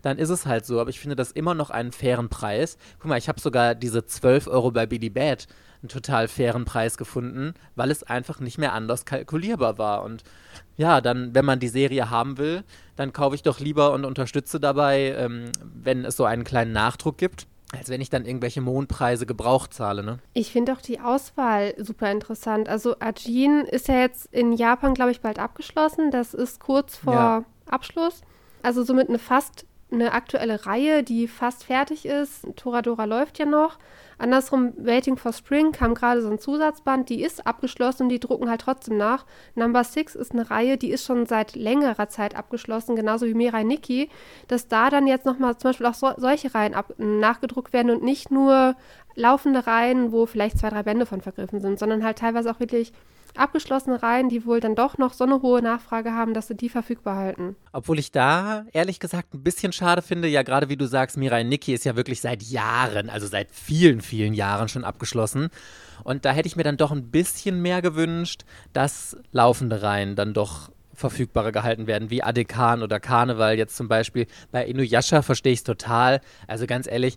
dann 0.08 0.18
ist 0.18 0.30
es 0.30 0.46
halt 0.46 0.66
so. 0.66 0.80
Aber 0.80 0.90
ich 0.90 1.00
finde 1.00 1.16
das 1.16 1.32
immer 1.32 1.54
noch 1.54 1.70
einen 1.70 1.92
fairen 1.92 2.28
Preis. 2.28 2.78
Guck 2.98 3.08
mal, 3.08 3.18
ich 3.18 3.28
habe 3.28 3.40
sogar 3.40 3.74
diese 3.74 4.04
12 4.04 4.48
Euro 4.48 4.70
bei 4.70 4.86
Billy 4.86 5.10
Bad 5.10 5.46
einen 5.80 5.88
total 5.88 6.26
fairen 6.26 6.64
Preis 6.64 6.98
gefunden, 6.98 7.54
weil 7.76 7.90
es 7.90 8.02
einfach 8.02 8.40
nicht 8.40 8.58
mehr 8.58 8.72
anders 8.72 9.04
kalkulierbar 9.04 9.78
war. 9.78 10.02
Und 10.02 10.24
ja, 10.76 11.00
dann, 11.00 11.34
wenn 11.34 11.44
man 11.44 11.60
die 11.60 11.68
Serie 11.68 12.10
haben 12.10 12.36
will, 12.38 12.64
dann 12.96 13.12
kaufe 13.12 13.36
ich 13.36 13.42
doch 13.42 13.60
lieber 13.60 13.92
und 13.92 14.04
unterstütze 14.04 14.58
dabei, 14.58 15.14
ähm, 15.16 15.52
wenn 15.62 16.04
es 16.04 16.16
so 16.16 16.24
einen 16.24 16.44
kleinen 16.44 16.72
Nachdruck 16.72 17.16
gibt 17.18 17.46
als 17.76 17.90
wenn 17.90 18.00
ich 18.00 18.08
dann 18.08 18.24
irgendwelche 18.24 18.60
Mondpreise 18.60 19.26
gebraucht 19.26 19.74
zahle, 19.74 20.02
ne? 20.02 20.18
Ich 20.32 20.52
finde 20.52 20.72
auch 20.72 20.80
die 20.80 21.00
Auswahl 21.00 21.74
super 21.76 22.10
interessant. 22.10 22.68
Also 22.68 22.96
Ajin 22.98 23.66
ist 23.66 23.88
ja 23.88 24.00
jetzt 24.00 24.26
in 24.32 24.52
Japan, 24.52 24.94
glaube 24.94 25.10
ich, 25.10 25.20
bald 25.20 25.38
abgeschlossen. 25.38 26.10
Das 26.10 26.32
ist 26.32 26.60
kurz 26.60 26.96
vor 26.96 27.12
ja. 27.12 27.44
Abschluss. 27.66 28.22
Also 28.62 28.84
somit 28.84 29.08
eine 29.08 29.18
fast 29.18 29.66
eine 29.90 30.12
aktuelle 30.12 30.66
Reihe, 30.66 31.02
die 31.02 31.28
fast 31.28 31.64
fertig 31.64 32.04
ist. 32.04 32.46
Toradora 32.56 33.04
läuft 33.04 33.38
ja 33.38 33.46
noch. 33.46 33.78
Andersrum, 34.18 34.72
Waiting 34.76 35.16
for 35.16 35.32
Spring 35.32 35.70
kam 35.70 35.94
gerade 35.94 36.20
so 36.20 36.28
ein 36.28 36.40
Zusatzband, 36.40 37.08
die 37.08 37.22
ist 37.22 37.46
abgeschlossen 37.46 38.04
und 38.04 38.08
die 38.08 38.18
drucken 38.18 38.50
halt 38.50 38.60
trotzdem 38.60 38.96
nach. 38.96 39.24
Number 39.54 39.84
Six 39.84 40.16
ist 40.16 40.32
eine 40.32 40.50
Reihe, 40.50 40.76
die 40.76 40.90
ist 40.90 41.04
schon 41.04 41.26
seit 41.26 41.54
längerer 41.54 42.08
Zeit 42.08 42.34
abgeschlossen, 42.34 42.96
genauso 42.96 43.26
wie 43.26 43.34
Mirai 43.34 43.62
Nikki, 43.62 44.10
dass 44.48 44.66
da 44.66 44.90
dann 44.90 45.06
jetzt 45.06 45.24
nochmal 45.24 45.56
zum 45.56 45.70
Beispiel 45.70 45.86
auch 45.86 45.94
so, 45.94 46.10
solche 46.16 46.52
Reihen 46.52 46.74
ab, 46.74 46.92
nachgedruckt 46.98 47.72
werden 47.72 47.90
und 47.90 48.02
nicht 48.02 48.32
nur 48.32 48.74
laufende 49.14 49.66
Reihen, 49.66 50.10
wo 50.10 50.26
vielleicht 50.26 50.58
zwei, 50.58 50.70
drei 50.70 50.82
Bände 50.82 51.06
von 51.06 51.20
vergriffen 51.20 51.60
sind, 51.60 51.78
sondern 51.78 52.04
halt 52.04 52.18
teilweise 52.18 52.50
auch 52.50 52.60
wirklich 52.60 52.92
abgeschlossene 53.36 54.02
Reihen, 54.02 54.28
die 54.28 54.46
wohl 54.46 54.60
dann 54.60 54.74
doch 54.74 54.98
noch 54.98 55.12
so 55.12 55.24
eine 55.24 55.42
hohe 55.42 55.62
Nachfrage 55.62 56.12
haben, 56.12 56.34
dass 56.34 56.48
sie 56.48 56.56
die 56.56 56.68
verfügbar 56.68 57.16
halten. 57.16 57.56
Obwohl 57.72 57.98
ich 57.98 58.12
da 58.12 58.64
ehrlich 58.72 59.00
gesagt 59.00 59.34
ein 59.34 59.42
bisschen 59.42 59.72
schade 59.72 60.02
finde, 60.02 60.28
ja 60.28 60.42
gerade 60.42 60.68
wie 60.68 60.76
du 60.76 60.86
sagst, 60.86 61.16
Mirai 61.16 61.42
Nikki 61.42 61.74
ist 61.74 61.84
ja 61.84 61.96
wirklich 61.96 62.20
seit 62.20 62.42
Jahren, 62.42 63.10
also 63.10 63.26
seit 63.26 63.50
vielen, 63.50 64.00
vielen 64.00 64.34
Jahren 64.34 64.68
schon 64.68 64.84
abgeschlossen. 64.84 65.48
Und 66.04 66.24
da 66.24 66.30
hätte 66.30 66.46
ich 66.46 66.56
mir 66.56 66.62
dann 66.62 66.76
doch 66.76 66.92
ein 66.92 67.10
bisschen 67.10 67.60
mehr 67.60 67.82
gewünscht, 67.82 68.44
dass 68.72 69.16
laufende 69.32 69.82
Reihen 69.82 70.16
dann 70.16 70.32
doch 70.32 70.70
verfügbare 70.98 71.52
gehalten 71.52 71.86
werden, 71.86 72.10
wie 72.10 72.22
Adekan 72.22 72.82
oder 72.82 73.00
Karneval 73.00 73.56
jetzt 73.56 73.76
zum 73.76 73.88
Beispiel. 73.88 74.26
Bei 74.50 74.66
Inuyasha 74.66 75.22
verstehe 75.22 75.52
ich 75.52 75.60
es 75.60 75.64
total. 75.64 76.20
Also 76.46 76.66
ganz 76.66 76.86
ehrlich, 76.86 77.16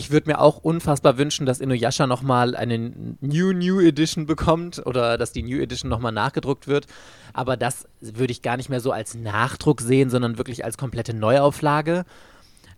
ich 0.00 0.10
würde 0.10 0.30
mir 0.30 0.40
auch 0.40 0.56
unfassbar 0.56 1.18
wünschen, 1.18 1.44
dass 1.44 1.60
Inuyasha 1.60 2.06
nochmal 2.06 2.56
eine 2.56 2.78
New 3.20 3.52
New 3.52 3.80
Edition 3.80 4.24
bekommt 4.24 4.80
oder 4.86 5.18
dass 5.18 5.32
die 5.32 5.42
New 5.42 5.60
Edition 5.60 5.90
nochmal 5.90 6.10
nachgedruckt 6.10 6.66
wird. 6.66 6.86
Aber 7.34 7.58
das 7.58 7.86
würde 8.00 8.32
ich 8.32 8.40
gar 8.40 8.56
nicht 8.56 8.70
mehr 8.70 8.80
so 8.80 8.92
als 8.92 9.14
Nachdruck 9.14 9.82
sehen, 9.82 10.08
sondern 10.08 10.38
wirklich 10.38 10.64
als 10.64 10.78
komplette 10.78 11.12
Neuauflage. 11.12 12.06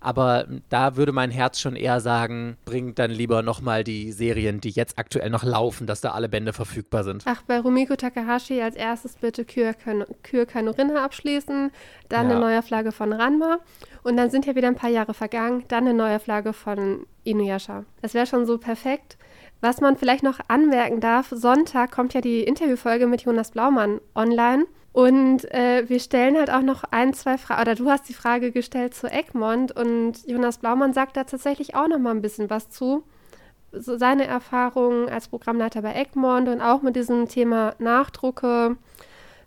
Aber 0.02 0.46
da 0.68 0.96
würde 0.96 1.12
mein 1.12 1.30
Herz 1.30 1.60
schon 1.60 1.76
eher 1.76 2.00
sagen, 2.00 2.56
bringt 2.64 2.98
dann 2.98 3.10
lieber 3.10 3.42
nochmal 3.42 3.84
die 3.84 4.12
Serien, 4.12 4.60
die 4.60 4.70
jetzt 4.70 4.98
aktuell 4.98 5.30
noch 5.30 5.44
laufen, 5.44 5.86
dass 5.86 6.00
da 6.00 6.10
alle 6.10 6.28
Bände 6.28 6.52
verfügbar 6.52 7.04
sind. 7.04 7.22
Ach, 7.26 7.42
bei 7.42 7.60
Rumiko 7.60 7.96
Takahashi 7.96 8.60
als 8.60 8.76
erstes 8.76 9.16
bitte 9.16 9.44
Kür, 9.44 9.74
Kanorinha 9.74 11.04
abschließen, 11.04 11.70
dann 12.08 12.28
ja. 12.28 12.36
eine 12.36 12.40
Neuauflage 12.40 12.92
von 12.92 13.12
Ranma 13.12 13.58
und 14.02 14.16
dann 14.16 14.30
sind 14.30 14.46
ja 14.46 14.54
wieder 14.56 14.68
ein 14.68 14.74
paar 14.74 14.90
Jahre 14.90 15.14
vergangen, 15.14 15.64
dann 15.68 15.86
eine 15.86 15.94
Neuauflage 15.94 16.52
von 16.52 17.06
Inuyasha. 17.24 17.84
Das 18.00 18.14
wäre 18.14 18.26
schon 18.26 18.46
so 18.46 18.58
perfekt. 18.58 19.16
Was 19.60 19.80
man 19.80 19.96
vielleicht 19.96 20.24
noch 20.24 20.40
anmerken 20.48 21.00
darf, 21.00 21.28
Sonntag 21.30 21.92
kommt 21.92 22.14
ja 22.14 22.20
die 22.20 22.42
Interviewfolge 22.42 23.06
mit 23.06 23.22
Jonas 23.22 23.52
Blaumann 23.52 24.00
online. 24.16 24.64
Und 24.92 25.50
äh, 25.52 25.88
wir 25.88 26.00
stellen 26.00 26.36
halt 26.36 26.50
auch 26.50 26.60
noch 26.60 26.84
ein, 26.90 27.14
zwei 27.14 27.38
Fragen, 27.38 27.62
oder 27.62 27.74
du 27.74 27.88
hast 27.90 28.08
die 28.08 28.14
Frage 28.14 28.52
gestellt 28.52 28.94
zu 28.94 29.10
Egmont 29.10 29.72
und 29.72 30.26
Jonas 30.26 30.58
Blaumann 30.58 30.92
sagt 30.92 31.16
da 31.16 31.24
tatsächlich 31.24 31.74
auch 31.74 31.88
noch 31.88 31.98
mal 31.98 32.10
ein 32.10 32.20
bisschen 32.20 32.50
was 32.50 32.68
zu. 32.68 33.02
So 33.72 33.96
seine 33.96 34.26
Erfahrungen 34.26 35.08
als 35.08 35.28
Programmleiter 35.28 35.80
bei 35.80 35.94
Egmont 35.94 36.48
und 36.48 36.60
auch 36.60 36.82
mit 36.82 36.94
diesem 36.94 37.26
Thema 37.26 37.74
Nachdrucke, 37.78 38.76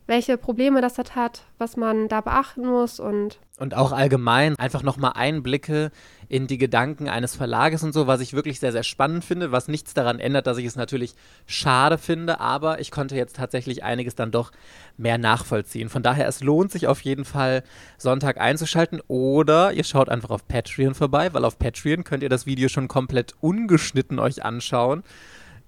welche 0.08 0.38
Probleme 0.38 0.82
das 0.82 0.98
hat, 0.98 1.44
was 1.58 1.78
man 1.78 2.08
da 2.08 2.22
beachten 2.22 2.66
muss 2.66 3.00
und 3.00 3.40
und 3.58 3.74
auch 3.74 3.94
allgemein 3.94 4.58
einfach 4.60 4.84
nochmal 4.84 5.14
Einblicke 5.16 5.92
in 6.28 6.46
die 6.46 6.58
Gedanken 6.58 7.08
eines 7.08 7.36
Verlages 7.36 7.84
und 7.84 7.94
so, 7.94 8.06
was 8.06 8.20
ich 8.20 8.34
wirklich 8.34 8.60
sehr, 8.60 8.74
sehr 8.74 8.84
spannend 8.84 9.24
finde, 9.24 9.54
was 9.54 9.70
nichts 9.70 9.94
daran 9.94 10.20
ändert, 10.20 10.46
dass 10.46 10.58
ich 10.58 10.66
es 10.66 10.76
natürlich 10.76 11.16
schade 11.46 11.98
finde, 11.98 12.42
aber 12.42 12.82
ich 12.82 12.92
konnte 12.92 13.16
jetzt 13.16 13.38
tatsächlich 13.38 13.84
einiges 13.84 14.16
dann 14.16 14.32
doch 14.32 14.52
mehr 14.98 15.18
nachvollziehen. 15.18 15.88
Von 15.88 16.04
daher, 16.04 16.28
es 16.28 16.42
lohnt 16.42 16.72
sich 16.72 16.88
auf 16.88 17.00
jeden 17.02 17.24
Fall, 17.24 17.64
Sonntag 17.98 18.42
einzuschalten 18.42 19.02
oder 19.08 19.72
ihr 19.72 19.86
schaut 19.86 20.10
einfach 20.10 20.32
auf 20.32 20.48
Patreon 20.50 20.94
vorbei, 20.94 21.34
weil 21.34 21.46
auf 21.46 21.58
Patreon 21.58 22.04
könnt 22.04 22.24
ihr 22.24 22.30
das 22.30 22.46
Video 22.46 22.68
schon 22.68 22.90
komplett 22.90 23.36
ungeschnitten 23.40 24.20
euch 24.20 24.44
anschauen. 24.44 25.04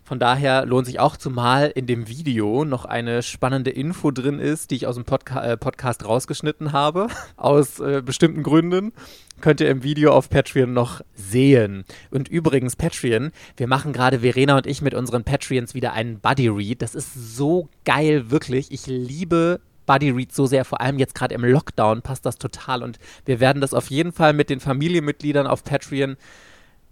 Von 0.08 0.20
daher 0.20 0.66
lohnt 0.66 0.86
sich 0.86 1.02
auch, 1.02 1.18
zumal 1.18 1.70
in 1.76 1.86
dem 1.86 2.08
Video 2.08 2.64
noch 2.64 2.86
eine 2.86 3.22
spannende 3.22 3.72
Info 3.72 4.10
drin 4.10 4.40
ist, 4.40 4.72
die 4.72 4.76
ich 4.76 4.88
aus 4.88 4.96
dem 4.96 5.04
Podca 5.04 5.44
äh, 5.44 5.58
Podcast 5.58 6.06
rausgeschnitten 6.06 6.72
habe, 6.72 7.08
aus 7.36 7.82
äh, 7.82 8.02
bestimmten 8.02 8.42
Gründen. 8.42 8.94
Könnt 9.42 9.60
ihr 9.60 9.70
im 9.70 9.84
Video 9.84 10.14
auf 10.14 10.30
Patreon 10.30 10.72
noch 10.72 11.02
sehen. 11.14 11.84
Und 12.10 12.30
übrigens, 12.30 12.78
Patreon, 12.78 13.32
wir 13.58 13.68
machen 13.68 13.92
gerade 13.92 14.20
Verena 14.20 14.56
und 14.56 14.66
ich 14.66 14.82
mit 14.82 14.94
unseren 14.94 15.26
Patreons 15.26 15.74
wieder 15.74 15.92
einen 15.92 16.22
Buddy 16.22 16.48
Read. 16.48 16.82
Das 16.82 16.96
ist 16.96 17.14
so 17.36 17.68
geil, 17.84 18.32
wirklich. 18.32 18.72
Ich 18.72 18.88
liebe 18.88 19.60
Buddy 19.88 20.12
Read 20.12 20.34
so 20.34 20.46
sehr, 20.46 20.64
vor 20.64 20.80
allem 20.80 21.00
jetzt 21.00 21.16
gerade 21.16 21.36
im 21.36 21.44
Lockdown 21.44 22.02
passt 22.02 22.26
das 22.26 22.38
total 22.38 22.82
und 22.82 22.98
wir 23.26 23.42
werden 23.42 23.60
das 23.60 23.74
auf 23.74 23.90
jeden 23.90 24.14
Fall 24.14 24.32
mit 24.32 24.50
den 24.50 24.62
Familienmitgliedern 24.62 25.48
auf 25.48 25.66
Patreon 25.66 26.16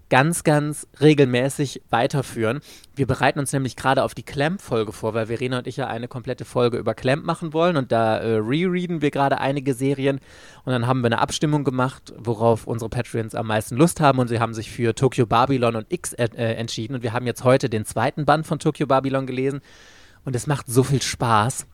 ganz, 0.09 0.43
ganz 0.43 0.87
regelmäßig 1.01 1.81
weiterführen. 1.89 2.61
Wir 2.95 3.07
bereiten 3.07 3.39
uns 3.39 3.51
nämlich 3.51 3.75
gerade 3.75 4.03
auf 4.03 4.13
die 4.13 4.23
Clamp-Folge 4.23 4.91
vor, 4.91 5.13
weil 5.13 5.27
Verena 5.27 5.59
und 5.59 5.67
ich 5.67 5.77
ja 5.77 5.87
eine 5.87 6.07
komplette 6.07 6.45
Folge 6.45 6.77
über 6.77 6.93
Clamp 6.93 7.25
machen 7.25 7.53
wollen 7.53 7.75
und 7.75 7.91
da 7.91 8.17
äh, 8.17 8.35
rereaden 8.37 9.01
wir 9.01 9.11
gerade 9.11 9.39
einige 9.39 9.73
Serien 9.73 10.19
und 10.63 10.71
dann 10.71 10.87
haben 10.87 11.01
wir 11.01 11.07
eine 11.07 11.19
Abstimmung 11.19 11.63
gemacht, 11.63 12.13
worauf 12.17 12.67
unsere 12.67 12.89
Patreons 12.89 13.35
am 13.35 13.47
meisten 13.47 13.75
Lust 13.75 13.99
haben 13.99 14.19
und 14.19 14.27
sie 14.27 14.39
haben 14.39 14.53
sich 14.53 14.71
für 14.71 14.93
Tokyo 14.93 15.25
Babylon 15.25 15.75
und 15.75 15.91
X 15.91 16.13
äh, 16.13 16.29
äh 16.35 16.53
entschieden 16.53 16.95
und 16.95 17.03
wir 17.03 17.13
haben 17.13 17.25
jetzt 17.25 17.43
heute 17.43 17.69
den 17.69 17.85
zweiten 17.85 18.25
Band 18.25 18.45
von 18.45 18.59
Tokyo 18.59 18.87
Babylon 18.87 19.25
gelesen 19.25 19.61
und 20.23 20.35
es 20.35 20.47
macht 20.47 20.67
so 20.67 20.83
viel 20.83 21.01
Spaß. 21.01 21.65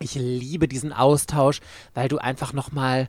Ich 0.00 0.14
liebe 0.14 0.68
diesen 0.68 0.92
Austausch, 0.92 1.60
weil 1.94 2.08
du 2.08 2.18
einfach 2.18 2.52
nochmal 2.52 3.08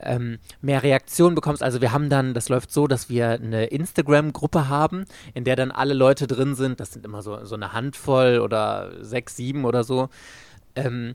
ähm, 0.00 0.38
mehr 0.60 0.82
Reaktionen 0.82 1.34
bekommst. 1.34 1.62
Also 1.62 1.80
wir 1.80 1.92
haben 1.92 2.08
dann, 2.08 2.34
das 2.34 2.48
läuft 2.48 2.72
so, 2.72 2.86
dass 2.86 3.08
wir 3.08 3.30
eine 3.30 3.66
Instagram-Gruppe 3.66 4.68
haben, 4.68 5.04
in 5.34 5.44
der 5.44 5.56
dann 5.56 5.70
alle 5.70 5.94
Leute 5.94 6.26
drin 6.26 6.54
sind. 6.54 6.80
Das 6.80 6.92
sind 6.92 7.04
immer 7.04 7.22
so, 7.22 7.44
so 7.44 7.54
eine 7.54 7.72
Handvoll 7.72 8.40
oder 8.40 8.92
sechs, 9.00 9.36
sieben 9.36 9.64
oder 9.64 9.84
so. 9.84 10.08
Ähm, 10.74 11.14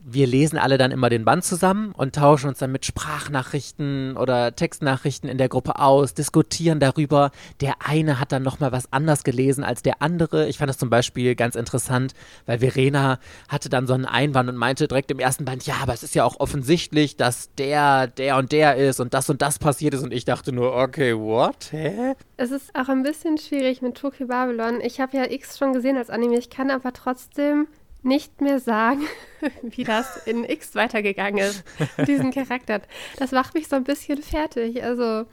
wir 0.00 0.26
lesen 0.26 0.58
alle 0.58 0.78
dann 0.78 0.90
immer 0.90 1.10
den 1.10 1.24
Band 1.24 1.44
zusammen 1.44 1.92
und 1.92 2.14
tauschen 2.14 2.48
uns 2.48 2.58
dann 2.58 2.72
mit 2.72 2.86
Sprachnachrichten 2.86 4.16
oder 4.16 4.54
Textnachrichten 4.54 5.28
in 5.28 5.38
der 5.38 5.48
Gruppe 5.48 5.78
aus, 5.78 6.14
diskutieren 6.14 6.80
darüber. 6.80 7.30
Der 7.60 7.74
eine 7.84 8.20
hat 8.20 8.32
dann 8.32 8.42
nochmal 8.42 8.72
was 8.72 8.92
anders 8.92 9.24
gelesen 9.24 9.64
als 9.64 9.82
der 9.82 10.00
andere. 10.00 10.48
Ich 10.48 10.58
fand 10.58 10.68
das 10.68 10.78
zum 10.78 10.88
Beispiel 10.88 11.34
ganz 11.34 11.56
interessant, 11.56 12.14
weil 12.46 12.60
Verena 12.60 13.18
hatte 13.48 13.68
dann 13.68 13.86
so 13.86 13.94
einen 13.94 14.06
Einwand 14.06 14.48
und 14.48 14.56
meinte 14.56 14.88
direkt 14.88 15.10
im 15.10 15.18
ersten 15.18 15.44
Band, 15.44 15.66
ja, 15.66 15.74
aber 15.82 15.94
es 15.94 16.02
ist 16.02 16.14
ja 16.14 16.24
auch 16.24 16.38
offensichtlich, 16.38 17.16
dass 17.16 17.52
der, 17.56 18.06
der 18.06 18.36
und 18.36 18.52
der 18.52 18.76
ist 18.76 19.00
und 19.00 19.14
das 19.14 19.28
und 19.28 19.42
das 19.42 19.58
passiert 19.58 19.94
ist. 19.94 20.02
Und 20.02 20.12
ich 20.12 20.24
dachte 20.24 20.52
nur, 20.52 20.74
okay, 20.74 21.16
what? 21.16 21.72
Hä? 21.72 22.14
Es 22.36 22.50
ist 22.50 22.74
auch 22.74 22.88
ein 22.88 23.02
bisschen 23.02 23.36
schwierig 23.36 23.82
mit 23.82 23.96
Tokyo 23.96 24.28
Babylon. 24.28 24.80
Ich 24.80 25.00
habe 25.00 25.16
ja 25.16 25.30
X 25.30 25.58
schon 25.58 25.72
gesehen 25.72 25.96
als 25.96 26.08
Anime. 26.08 26.38
Ich 26.38 26.50
kann 26.50 26.70
aber 26.70 26.92
trotzdem 26.92 27.66
nicht 28.02 28.40
mehr 28.40 28.60
sagen, 28.60 29.06
wie 29.62 29.84
das 29.84 30.26
in 30.26 30.44
X 30.44 30.74
weitergegangen 30.74 31.38
ist, 31.38 31.64
diesen 32.06 32.30
Charakter. 32.30 32.80
Das 33.18 33.32
macht 33.32 33.54
mich 33.54 33.68
so 33.68 33.76
ein 33.76 33.84
bisschen 33.84 34.22
fertig. 34.22 34.82
Also 34.82 35.26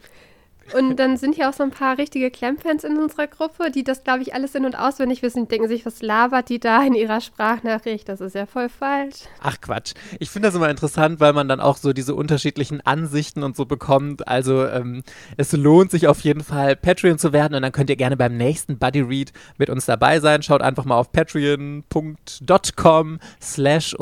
und 0.73 0.97
dann 0.97 1.17
sind 1.17 1.35
hier 1.35 1.49
auch 1.49 1.53
so 1.53 1.63
ein 1.63 1.71
paar 1.71 1.97
richtige 1.97 2.31
Clam-Fans 2.31 2.83
in 2.83 2.97
unserer 2.97 3.27
Gruppe, 3.27 3.71
die 3.71 3.83
das, 3.83 4.03
glaube 4.03 4.23
ich, 4.23 4.33
alles 4.33 4.55
in- 4.55 4.65
und 4.65 4.75
auswendig 4.75 5.21
wissen. 5.21 5.43
Die 5.43 5.47
denken 5.47 5.67
sich, 5.67 5.85
was 5.85 6.01
labert 6.01 6.49
die 6.49 6.59
da 6.59 6.83
in 6.83 6.95
ihrer 6.95 7.21
Sprachnachricht? 7.21 8.09
Das 8.09 8.19
ist 8.19 8.33
ja 8.33 8.45
voll 8.45 8.69
falsch. 8.69 9.17
Ach 9.41 9.59
Quatsch. 9.61 9.93
Ich 10.19 10.29
finde 10.29 10.47
das 10.47 10.55
immer 10.55 10.69
interessant, 10.69 11.19
weil 11.19 11.33
man 11.33 11.47
dann 11.47 11.59
auch 11.59 11.77
so 11.77 11.93
diese 11.93 12.15
unterschiedlichen 12.15 12.81
Ansichten 12.81 13.43
und 13.43 13.55
so 13.55 13.65
bekommt. 13.65 14.27
Also 14.27 14.65
ähm, 14.65 15.03
es 15.37 15.51
lohnt 15.51 15.91
sich 15.91 16.07
auf 16.07 16.21
jeden 16.21 16.43
Fall, 16.43 16.75
Patreon 16.75 17.19
zu 17.19 17.31
werden 17.31 17.53
und 17.53 17.61
dann 17.61 17.71
könnt 17.71 17.89
ihr 17.89 17.95
gerne 17.95 18.17
beim 18.17 18.35
nächsten 18.35 18.79
Buddy 18.79 19.01
Read 19.01 19.31
mit 19.57 19.69
uns 19.69 19.85
dabei 19.85 20.19
sein. 20.19 20.41
Schaut 20.41 20.61
einfach 20.61 20.85
mal 20.85 20.97
auf 20.97 21.11
patreon.com 21.11 23.19
slash 23.41 23.95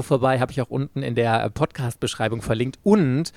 vorbei. 0.00 0.40
Habe 0.40 0.52
ich 0.52 0.60
auch 0.60 0.70
unten 0.70 1.02
in 1.02 1.14
der 1.14 1.48
Podcast-Beschreibung 1.50 2.42
verlinkt. 2.42 2.78
Und 2.82 3.32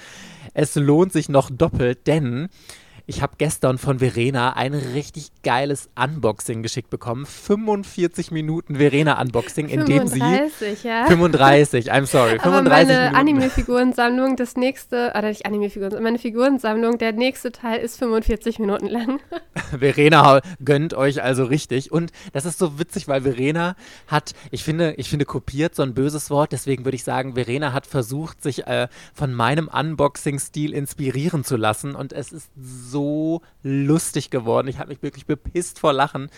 es 0.53 0.75
lohnt 0.75 1.13
sich 1.13 1.29
noch 1.29 1.49
doppelt, 1.49 2.07
denn 2.07 2.49
Ich 3.07 3.21
habe 3.21 3.33
gestern 3.37 3.77
von 3.77 3.99
Verena 3.99 4.53
ein 4.53 4.73
richtig 4.73 5.31
geiles 5.43 5.89
Unboxing 5.95 6.63
geschickt 6.63 6.89
bekommen. 6.89 7.25
45 7.25 8.31
Minuten 8.31 8.75
Verena-Unboxing, 8.75 9.67
in 9.69 9.85
dem 9.85 10.07
sie. 10.07 10.19
35, 10.19 10.83
ja. 10.83 11.05
35, 11.07 11.91
I'm 11.91 12.05
sorry. 12.05 12.39
35 12.39 12.45
Aber 12.45 12.61
meine 12.61 12.93
Minuten. 12.93 13.15
Anime-Figurensammlung, 13.15 14.35
das 14.35 14.55
nächste, 14.55 15.13
oder 15.17 15.29
nicht 15.29 15.45
Anime-Figuren, 15.45 16.03
meine 16.03 16.19
Figurensammlung, 16.19 16.97
der 16.97 17.13
nächste 17.13 17.51
Teil 17.51 17.79
ist 17.79 17.97
45 17.97 18.59
Minuten 18.59 18.87
lang. 18.87 19.19
Verena 19.77 20.41
gönnt 20.63 20.93
euch 20.93 21.23
also 21.23 21.45
richtig. 21.45 21.91
Und 21.91 22.11
das 22.33 22.45
ist 22.45 22.59
so 22.59 22.79
witzig, 22.79 23.07
weil 23.07 23.21
Verena 23.21 23.75
hat, 24.07 24.33
ich 24.51 24.63
finde, 24.63 24.93
ich 24.97 25.09
finde 25.09 25.25
kopiert 25.25 25.75
so 25.75 25.83
ein 25.83 25.93
böses 25.93 26.29
Wort, 26.29 26.51
deswegen 26.51 26.85
würde 26.85 26.95
ich 26.95 27.03
sagen, 27.03 27.33
Verena 27.33 27.73
hat 27.73 27.87
versucht, 27.87 28.43
sich 28.43 28.67
äh, 28.67 28.87
von 29.13 29.33
meinem 29.33 29.67
Unboxing-Stil 29.67 30.73
inspirieren 30.73 31.43
zu 31.43 31.57
lassen. 31.57 31.95
Und 31.95 32.13
es 32.13 32.31
ist 32.31 32.49
so 32.55 33.00
lustig 33.63 34.29
geworden. 34.29 34.67
Ich 34.67 34.79
habe 34.79 34.89
mich 34.89 35.01
wirklich 35.01 35.25
bepisst 35.25 35.79
vor 35.79 35.93
Lachen. 35.93 36.29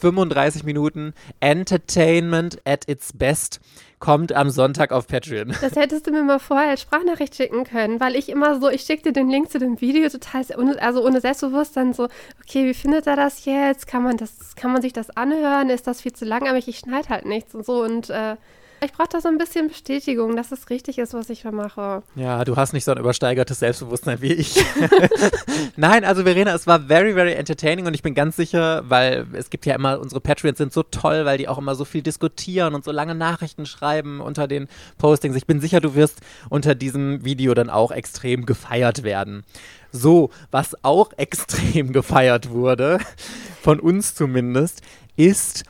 35 0.00 0.64
Minuten 0.64 1.14
Entertainment 1.40 2.58
at 2.64 2.88
its 2.88 3.12
best 3.12 3.60
kommt 4.00 4.32
am 4.34 4.50
Sonntag 4.50 4.92
auf 4.92 5.06
Patreon. 5.06 5.54
Das 5.62 5.76
hättest 5.76 6.06
du 6.06 6.10
mir 6.10 6.22
mal 6.22 6.38
vorher 6.38 6.70
als 6.70 6.82
Sprachnachricht 6.82 7.34
schicken 7.34 7.64
können, 7.64 8.00
weil 8.00 8.16
ich 8.16 8.28
immer 8.28 8.60
so, 8.60 8.68
ich 8.68 8.82
schickte 8.82 9.12
den 9.12 9.30
Link 9.30 9.50
zu 9.50 9.58
dem 9.58 9.80
Video 9.80 10.08
total, 10.10 10.44
also 10.78 11.06
ohne 11.06 11.20
Selbstbewusstsein 11.22 11.94
so, 11.94 12.08
okay, 12.42 12.66
wie 12.66 12.74
findet 12.74 13.06
er 13.06 13.16
das 13.16 13.46
jetzt? 13.46 13.86
Kann 13.86 14.02
man 14.02 14.18
das, 14.18 14.56
kann 14.56 14.72
man 14.72 14.82
sich 14.82 14.92
das 14.92 15.08
anhören? 15.10 15.70
Ist 15.70 15.86
das 15.86 16.02
viel 16.02 16.12
zu 16.12 16.26
lang? 16.26 16.46
Aber 16.48 16.58
ich 16.58 16.78
schneide 16.78 17.08
halt 17.08 17.24
nichts 17.24 17.54
und 17.54 17.64
so 17.64 17.82
und 17.82 18.10
äh, 18.10 18.36
ich 18.84 18.92
brauche 18.92 19.08
da 19.10 19.20
so 19.20 19.28
ein 19.28 19.38
bisschen 19.38 19.68
Bestätigung, 19.68 20.36
dass 20.36 20.52
es 20.52 20.70
richtig 20.70 20.98
ist, 20.98 21.14
was 21.14 21.30
ich 21.30 21.42
da 21.42 21.50
mache. 21.50 22.02
Ja, 22.14 22.44
du 22.44 22.56
hast 22.56 22.72
nicht 22.72 22.84
so 22.84 22.92
ein 22.92 22.98
übersteigertes 22.98 23.58
Selbstbewusstsein 23.58 24.20
wie 24.20 24.32
ich. 24.32 24.62
Nein, 25.76 26.04
also 26.04 26.24
Verena, 26.24 26.54
es 26.54 26.66
war 26.66 26.80
very, 26.80 27.14
very 27.14 27.32
entertaining 27.32 27.86
und 27.86 27.94
ich 27.94 28.02
bin 28.02 28.14
ganz 28.14 28.36
sicher, 28.36 28.82
weil 28.88 29.26
es 29.32 29.50
gibt 29.50 29.66
ja 29.66 29.74
immer, 29.74 29.98
unsere 29.98 30.20
Patreons 30.20 30.58
sind 30.58 30.72
so 30.72 30.82
toll, 30.82 31.24
weil 31.24 31.38
die 31.38 31.48
auch 31.48 31.58
immer 31.58 31.74
so 31.74 31.84
viel 31.84 32.02
diskutieren 32.02 32.74
und 32.74 32.84
so 32.84 32.92
lange 32.92 33.14
Nachrichten 33.14 33.66
schreiben 33.66 34.20
unter 34.20 34.46
den 34.46 34.68
Postings. 34.98 35.36
Ich 35.36 35.46
bin 35.46 35.60
sicher, 35.60 35.80
du 35.80 35.94
wirst 35.94 36.20
unter 36.50 36.74
diesem 36.74 37.24
Video 37.24 37.54
dann 37.54 37.70
auch 37.70 37.90
extrem 37.90 38.46
gefeiert 38.46 39.02
werden. 39.02 39.44
So, 39.92 40.30
was 40.50 40.76
auch 40.84 41.12
extrem 41.16 41.92
gefeiert 41.92 42.50
wurde, 42.50 42.98
von 43.62 43.80
uns 43.80 44.14
zumindest, 44.14 44.82
ist 45.16 45.64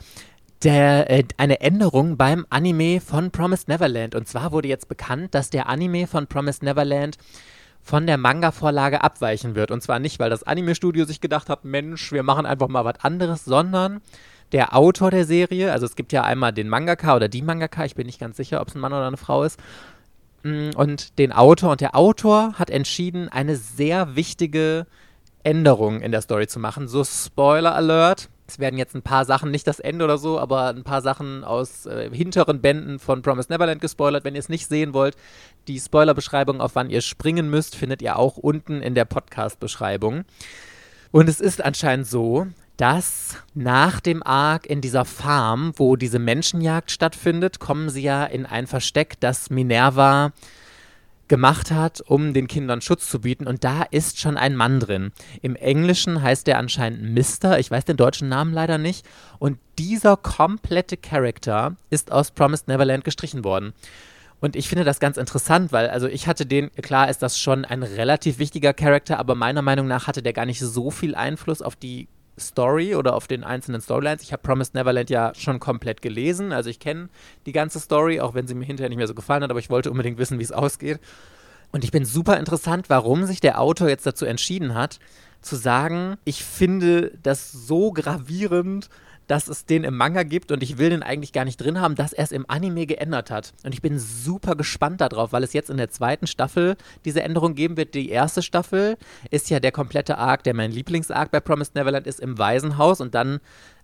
der, 0.63 1.09
äh, 1.09 1.23
eine 1.37 1.61
Änderung 1.61 2.17
beim 2.17 2.45
Anime 2.49 3.01
von 3.01 3.31
Promised 3.31 3.67
Neverland. 3.67 4.15
Und 4.15 4.27
zwar 4.27 4.51
wurde 4.51 4.67
jetzt 4.67 4.87
bekannt, 4.87 5.35
dass 5.35 5.49
der 5.49 5.67
Anime 5.67 6.07
von 6.07 6.27
Promised 6.27 6.63
Neverland 6.63 7.17
von 7.81 8.07
der 8.07 8.17
Manga-Vorlage 8.17 9.03
abweichen 9.03 9.53
wird. 9.53 9.69
Und 9.69 9.81
zwar 9.81 9.99
nicht, 9.99 10.19
weil 10.19 10.31
das 10.31 10.43
Anime-Studio 10.43 11.05
sich 11.05 11.21
gedacht 11.21 11.49
hat, 11.49 11.65
Mensch, 11.65 12.11
wir 12.11 12.23
machen 12.23 12.47
einfach 12.47 12.67
mal 12.67 12.83
was 12.83 12.99
anderes, 13.01 13.45
sondern 13.45 14.01
der 14.51 14.75
Autor 14.75 15.11
der 15.11 15.25
Serie, 15.25 15.71
also 15.71 15.85
es 15.85 15.95
gibt 15.95 16.11
ja 16.11 16.23
einmal 16.23 16.51
den 16.51 16.67
Mangaka 16.67 17.15
oder 17.15 17.27
die 17.27 17.43
Mangaka, 17.43 17.85
ich 17.85 17.95
bin 17.95 18.07
nicht 18.07 18.19
ganz 18.19 18.37
sicher, 18.37 18.61
ob 18.61 18.69
es 18.69 18.75
ein 18.75 18.79
Mann 18.79 18.93
oder 18.93 19.05
eine 19.05 19.17
Frau 19.17 19.43
ist, 19.43 19.59
mm, 20.43 20.71
und 20.75 21.19
den 21.19 21.31
Autor. 21.31 21.73
Und 21.73 21.81
der 21.81 21.95
Autor 21.95 22.53
hat 22.53 22.71
entschieden, 22.71 23.29
eine 23.29 23.55
sehr 23.55 24.15
wichtige 24.15 24.87
Änderung 25.43 26.01
in 26.01 26.11
der 26.11 26.21
Story 26.21 26.47
zu 26.47 26.59
machen. 26.59 26.87
So 26.87 27.03
Spoiler 27.03 27.75
Alert, 27.75 28.29
es 28.47 28.59
werden 28.59 28.77
jetzt 28.77 28.95
ein 28.95 29.01
paar 29.01 29.25
Sachen, 29.25 29.51
nicht 29.51 29.65
das 29.67 29.79
Ende 29.79 30.05
oder 30.05 30.17
so, 30.17 30.39
aber 30.39 30.69
ein 30.69 30.83
paar 30.83 31.01
Sachen 31.01 31.43
aus 31.43 31.85
äh, 31.85 32.09
hinteren 32.11 32.61
Bänden 32.61 32.99
von 32.99 33.21
Promise 33.21 33.51
Neverland 33.51 33.81
gespoilert. 33.81 34.23
Wenn 34.23 34.35
ihr 34.35 34.39
es 34.39 34.49
nicht 34.49 34.67
sehen 34.67 34.93
wollt, 34.93 35.15
die 35.67 35.79
Spoilerbeschreibung, 35.79 36.61
auf 36.61 36.75
wann 36.75 36.89
ihr 36.89 37.01
springen 37.01 37.49
müsst, 37.49 37.75
findet 37.75 38.01
ihr 38.01 38.17
auch 38.17 38.37
unten 38.37 38.81
in 38.81 38.93
der 38.93 39.05
Podcast-Beschreibung. 39.05 40.25
Und 41.11 41.29
es 41.29 41.39
ist 41.39 41.63
anscheinend 41.63 42.07
so, 42.07 42.47
dass 42.77 43.37
nach 43.53 43.99
dem 43.99 44.21
Arc 44.21 44.67
in 44.67 44.81
dieser 44.81 45.05
Farm, 45.05 45.73
wo 45.77 45.95
diese 45.95 46.19
Menschenjagd 46.19 46.91
stattfindet, 46.91 47.59
kommen 47.59 47.89
sie 47.89 48.01
ja 48.01 48.25
in 48.25 48.45
ein 48.45 48.67
Versteck, 48.67 49.19
das 49.19 49.49
Minerva 49.49 50.33
gemacht 51.27 51.71
hat, 51.71 52.01
um 52.01 52.33
den 52.33 52.47
Kindern 52.47 52.81
Schutz 52.81 53.09
zu 53.09 53.21
bieten. 53.21 53.47
Und 53.47 53.63
da 53.63 53.83
ist 53.83 54.19
schon 54.19 54.37
ein 54.37 54.55
Mann 54.55 54.79
drin. 54.79 55.11
Im 55.41 55.55
Englischen 55.55 56.21
heißt 56.21 56.47
der 56.47 56.57
anscheinend 56.57 57.03
Mister. 57.03 57.59
Ich 57.59 57.71
weiß 57.71 57.85
den 57.85 57.97
deutschen 57.97 58.29
Namen 58.29 58.53
leider 58.53 58.77
nicht. 58.77 59.05
Und 59.39 59.57
dieser 59.77 60.17
komplette 60.17 60.97
Charakter 60.97 61.75
ist 61.89 62.11
aus 62.11 62.31
Promised 62.31 62.67
Neverland 62.67 63.03
gestrichen 63.03 63.43
worden. 63.43 63.73
Und 64.41 64.55
ich 64.55 64.67
finde 64.67 64.83
das 64.83 64.99
ganz 64.99 65.17
interessant, 65.17 65.71
weil, 65.71 65.89
also 65.89 66.07
ich 66.07 66.27
hatte 66.27 66.45
den, 66.45 66.71
klar 66.73 67.09
ist 67.09 67.21
das 67.21 67.39
schon 67.39 67.65
ein 67.65 67.83
relativ 67.83 68.37
wichtiger 68.37 68.73
Charakter, 68.73 69.17
aber 69.17 69.33
meiner 69.33 69.61
Meinung 69.61 69.87
nach 69.87 70.07
hatte 70.07 70.21
der 70.21 70.33
gar 70.33 70.45
nicht 70.45 70.59
so 70.59 70.91
viel 70.91 71.15
Einfluss 71.15 71.61
auf 71.61 71.75
die 71.75 72.07
Story 72.39 72.95
oder 72.95 73.15
auf 73.15 73.27
den 73.27 73.43
einzelnen 73.43 73.81
Storylines. 73.81 74.21
Ich 74.21 74.33
habe 74.33 74.43
Promised 74.43 74.73
Neverland 74.73 75.09
ja 75.09 75.33
schon 75.35 75.59
komplett 75.59 76.01
gelesen, 76.01 76.51
also 76.51 76.69
ich 76.69 76.79
kenne 76.79 77.09
die 77.45 77.51
ganze 77.51 77.79
Story, 77.79 78.19
auch 78.19 78.33
wenn 78.33 78.47
sie 78.47 78.55
mir 78.55 78.65
hinterher 78.65 78.89
nicht 78.89 78.97
mehr 78.97 79.07
so 79.07 79.15
gefallen 79.15 79.43
hat, 79.43 79.49
aber 79.49 79.59
ich 79.59 79.69
wollte 79.69 79.91
unbedingt 79.91 80.17
wissen, 80.17 80.39
wie 80.39 80.43
es 80.43 80.51
ausgeht. 80.51 80.99
Und 81.71 81.83
ich 81.83 81.91
bin 81.91 82.05
super 82.05 82.37
interessant, 82.37 82.89
warum 82.89 83.25
sich 83.25 83.41
der 83.41 83.59
Autor 83.59 83.89
jetzt 83.89 84.05
dazu 84.05 84.25
entschieden 84.25 84.75
hat, 84.75 84.99
zu 85.41 85.55
sagen, 85.55 86.17
ich 86.23 86.43
finde 86.43 87.11
das 87.21 87.51
so 87.51 87.91
gravierend, 87.91 88.89
dass 89.27 89.47
es 89.47 89.65
den 89.65 89.83
im 89.83 89.97
Manga 89.97 90.23
gibt 90.23 90.51
und 90.51 90.61
ich 90.61 90.77
will 90.77 90.89
den 90.89 91.03
eigentlich 91.03 91.33
gar 91.33 91.45
nicht 91.45 91.57
drin 91.57 91.81
haben, 91.81 91.95
dass 91.95 92.13
er 92.13 92.23
es 92.23 92.31
im 92.31 92.45
Anime 92.47 92.85
geändert 92.85 93.31
hat. 93.31 93.53
Und 93.63 93.73
ich 93.73 93.81
bin 93.81 93.97
super 93.97 94.55
gespannt 94.55 95.01
darauf, 95.01 95.33
weil 95.33 95.43
es 95.43 95.53
jetzt 95.53 95.69
in 95.69 95.77
der 95.77 95.89
zweiten 95.89 96.27
Staffel 96.27 96.75
diese 97.05 97.23
Änderung 97.23 97.55
geben 97.55 97.77
wird. 97.77 97.95
Die 97.95 98.09
erste 98.09 98.41
Staffel 98.41 98.97
ist 99.31 99.49
ja 99.49 99.59
der 99.59 99.71
komplette 99.71 100.17
Arc, 100.17 100.43
der 100.43 100.53
mein 100.53 100.71
Lieblingsarc 100.71 101.31
bei 101.31 101.39
Promised 101.39 101.75
Neverland 101.75 102.07
ist, 102.07 102.19
im 102.19 102.37
Waisenhaus 102.37 103.01
und 103.01 103.15
dann 103.15 103.39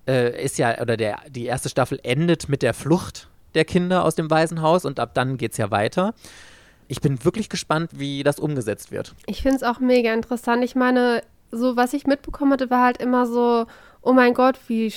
äh, 0.08 0.44
ist 0.44 0.58
ja, 0.58 0.80
oder 0.80 0.98
der, 0.98 1.20
die 1.30 1.46
erste 1.46 1.70
Staffel 1.70 2.00
endet 2.04 2.50
mit 2.50 2.62
der 2.62 2.74
Flucht 2.74 3.28
der 3.54 3.66
Kinder 3.66 4.06
aus 4.06 4.16
dem 4.16 4.30
Waisenhaus 4.30 4.86
und 4.86 5.00
ab 5.00 5.14
dann 5.14 5.38
geht 5.38 5.52
es 5.52 5.58
ja 5.58 5.72
weiter. 5.72 6.14
Ich 6.88 7.02
bin 7.02 7.24
wirklich 7.24 7.50
gespannt, 7.50 7.92
wie 7.94 8.24
das 8.24 8.40
umgesetzt 8.40 8.92
wird. 8.92 9.16
Ich 9.26 9.42
finde 9.42 9.58
es 9.58 9.64
auch 9.64 9.80
mega 9.80 10.14
interessant. 10.14 10.64
Ich 10.64 10.76
meine, 10.76 11.24
so 11.52 11.76
was 11.76 11.94
ich 11.94 12.06
mitbekommen 12.06 12.54
hatte, 12.54 12.70
war 12.70 12.84
halt 12.84 12.98
immer 12.98 13.26
so, 13.26 13.66
oh 14.02 14.14
mein 14.14 14.34
Gott, 14.34 14.60
wie 14.68 14.92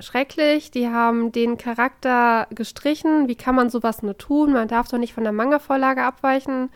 schrecklich. 0.00 0.70
Die 0.70 0.88
haben 0.88 1.32
den 1.32 1.56
Charakter 1.58 2.46
gestrichen. 2.50 3.28
Wie 3.28 3.36
kann 3.36 3.54
man 3.54 3.70
sowas 3.70 4.02
nur 4.02 4.16
tun? 4.16 4.52
Man 4.52 4.68
darf 4.68 4.88
doch 4.88 4.98
nicht 4.98 5.14
von 5.14 5.24
der 5.24 5.32
Manga-Vorlage 5.32 6.02
abweichen. 6.02 6.70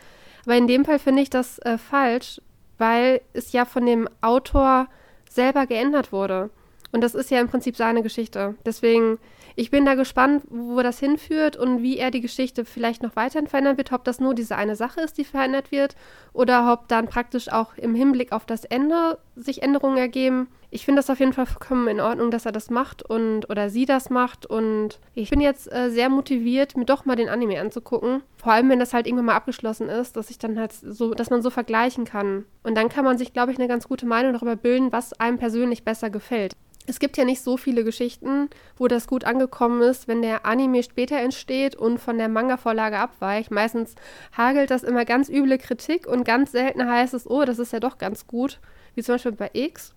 Aber 0.45 0.57
in 0.57 0.67
dem 0.67 0.85
Fall 0.85 0.99
finde 0.99 1.23
ich 1.23 1.31
das 1.31 1.59
äh, 1.61 1.79
falsch, 1.79 2.41
weil 2.79 3.21
es 3.33 3.53
ja 3.53 3.65
von 3.65 3.87
dem 3.87 4.09
Autor 4.21 4.89
selber 5.29 5.67
geändert 5.67 6.13
wurde. 6.13 6.51
Und 6.93 7.01
das 7.01 7.15
ist 7.15 7.31
ja 7.31 7.41
im 7.41 7.49
Prinzip 7.49 7.77
seine 7.77 8.03
Geschichte. 8.03 8.55
Deswegen, 8.65 9.19
ich 9.57 9.71
bin 9.71 9.85
da 9.85 9.95
gespannt, 9.95 10.45
wo 10.49 10.83
das 10.83 10.99
hinführt 10.99 11.57
und 11.57 11.83
wie 11.83 11.99
er 11.99 12.11
die 12.11 12.21
Geschichte 12.21 12.65
vielleicht 12.65 13.03
noch 13.03 13.17
weiterhin 13.17 13.49
verändern 13.49 13.77
wird. 13.77 13.93
Ob 13.93 14.05
das 14.05 14.21
nur 14.21 14.35
diese 14.35 14.57
eine 14.57 14.77
Sache 14.77 15.01
ist, 15.01 15.19
die 15.19 15.25
verändert 15.25 15.71
wird, 15.71 15.97
oder 16.33 16.73
ob 16.73 16.89
dann 16.89 17.07
praktisch 17.07 17.51
auch 17.51 17.77
im 17.77 17.95
Hinblick 17.95 18.33
auf 18.33 18.47
das 18.47 18.65
Ende 18.65 19.19
sich 19.37 19.63
Änderungen 19.63 19.97
ergeben 19.97 20.49
ich 20.75 20.85
finde 20.85 20.99
das 20.99 21.09
auf 21.09 21.21
jeden 21.21 21.33
Fall 21.33 21.47
vollkommen 21.47 21.87
in 21.87 22.01
Ordnung, 22.01 22.33
dass 22.33 22.47
er 22.47 22.51
das 22.51 22.69
macht 22.69 23.05
und 23.05 23.49
oder 23.49 23.71
sie 23.71 23.87
das 23.87 24.11
macht. 24.11 24.45
Und 24.45 24.99
ich 25.15 25.31
bin 25.31 25.41
jetzt 25.41 25.73
äh, 25.73 25.89
sehr 25.89 26.09
motiviert, 26.09 26.77
mir 26.77 26.85
doch 26.85 27.05
mal 27.05 27.15
den 27.15 27.29
Anime 27.29 27.61
anzugucken. 27.61 28.25
Vor 28.39 28.53
allem, 28.53 28.69
wenn 28.69 28.81
das 28.81 28.93
halt 28.93 29.07
irgendwann 29.07 29.27
mal 29.27 29.37
abgeschlossen 29.37 29.89
ist, 29.89 30.17
dass 30.17 30.31
ich 30.31 30.39
dann 30.41 30.59
halt 30.59 30.73
so, 30.73 31.15
dass 31.15 31.31
man 31.31 31.43
so 31.43 31.51
vergleichen 31.51 32.05
kann. 32.05 32.45
Und 32.65 32.75
dann 32.75 32.89
kann 32.89 33.05
man 33.05 33.19
sich, 33.19 33.33
glaube 33.33 33.53
ich, 33.53 33.59
eine 33.59 33.69
ganz 33.69 33.87
gute 33.87 34.05
Meinung 34.05 34.33
darüber 34.33 34.57
bilden, 34.57 34.91
was 34.91 35.13
einem 35.13 35.39
persönlich 35.39 35.85
besser 35.85 36.11
gefällt. 36.11 36.57
Es 36.87 36.99
gibt 36.99 37.17
ja 37.17 37.25
nicht 37.25 37.41
so 37.41 37.57
viele 37.57 37.83
Geschichten, 37.83 38.51
wo 38.77 38.89
das 38.89 39.07
gut 39.07 39.25
angekommen 39.25 39.81
ist, 39.81 40.07
wenn 40.07 40.21
der 40.21 40.45
Anime 40.45 40.83
später 40.83 41.17
entsteht 41.17 41.75
und 41.77 41.99
von 41.99 42.19
der 42.19 42.29
Manga-Vorlage 42.29 42.99
abweicht. 42.99 43.51
Meistens 43.51 43.95
hagelt 44.37 44.71
das 44.71 44.83
immer 44.83 45.07
ganz 45.07 45.31
üble 45.31 45.57
Kritik 45.57 46.07
und 46.07 46.25
ganz 46.25 46.53
selten 46.53 46.87
heißt 46.87 47.15
es, 47.15 47.29
oh, 47.29 47.45
das 47.45 47.59
ist 47.59 47.73
ja 47.73 47.81
doch 47.81 47.97
ganz 47.97 48.27
gut. 48.27 48.61
Wie 48.95 49.03
zum 49.03 49.15
Beispiel 49.15 49.33
bei 49.33 49.51
X 49.55 49.95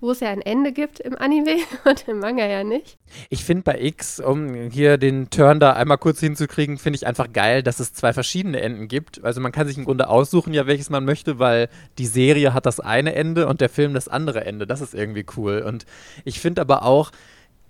wo 0.00 0.10
es 0.12 0.20
ja 0.20 0.30
ein 0.30 0.40
Ende 0.40 0.72
gibt 0.72 1.00
im 1.00 1.16
Anime 1.16 1.56
und 1.84 2.08
im 2.08 2.18
Manga 2.18 2.46
ja 2.46 2.64
nicht. 2.64 2.98
Ich 3.28 3.44
finde 3.44 3.62
bei 3.62 3.80
X, 3.80 4.20
um 4.20 4.70
hier 4.70 4.98
den 4.98 5.30
Turn 5.30 5.60
da 5.60 5.72
einmal 5.72 5.98
kurz 5.98 6.20
hinzukriegen, 6.20 6.78
finde 6.78 6.96
ich 6.96 7.06
einfach 7.06 7.32
geil, 7.32 7.62
dass 7.62 7.80
es 7.80 7.92
zwei 7.92 8.12
verschiedene 8.12 8.60
Enden 8.60 8.88
gibt. 8.88 9.22
Also 9.24 9.40
man 9.40 9.52
kann 9.52 9.66
sich 9.66 9.76
im 9.76 9.84
Grunde 9.84 10.08
aussuchen, 10.08 10.54
ja, 10.54 10.66
welches 10.66 10.90
man 10.90 11.04
möchte, 11.04 11.38
weil 11.38 11.68
die 11.98 12.06
Serie 12.06 12.54
hat 12.54 12.66
das 12.66 12.80
eine 12.80 13.14
Ende 13.14 13.46
und 13.46 13.60
der 13.60 13.68
Film 13.68 13.94
das 13.94 14.08
andere 14.08 14.44
Ende. 14.44 14.66
Das 14.66 14.80
ist 14.80 14.94
irgendwie 14.94 15.26
cool. 15.36 15.62
Und 15.66 15.86
ich 16.24 16.40
finde 16.40 16.60
aber 16.60 16.84
auch 16.84 17.10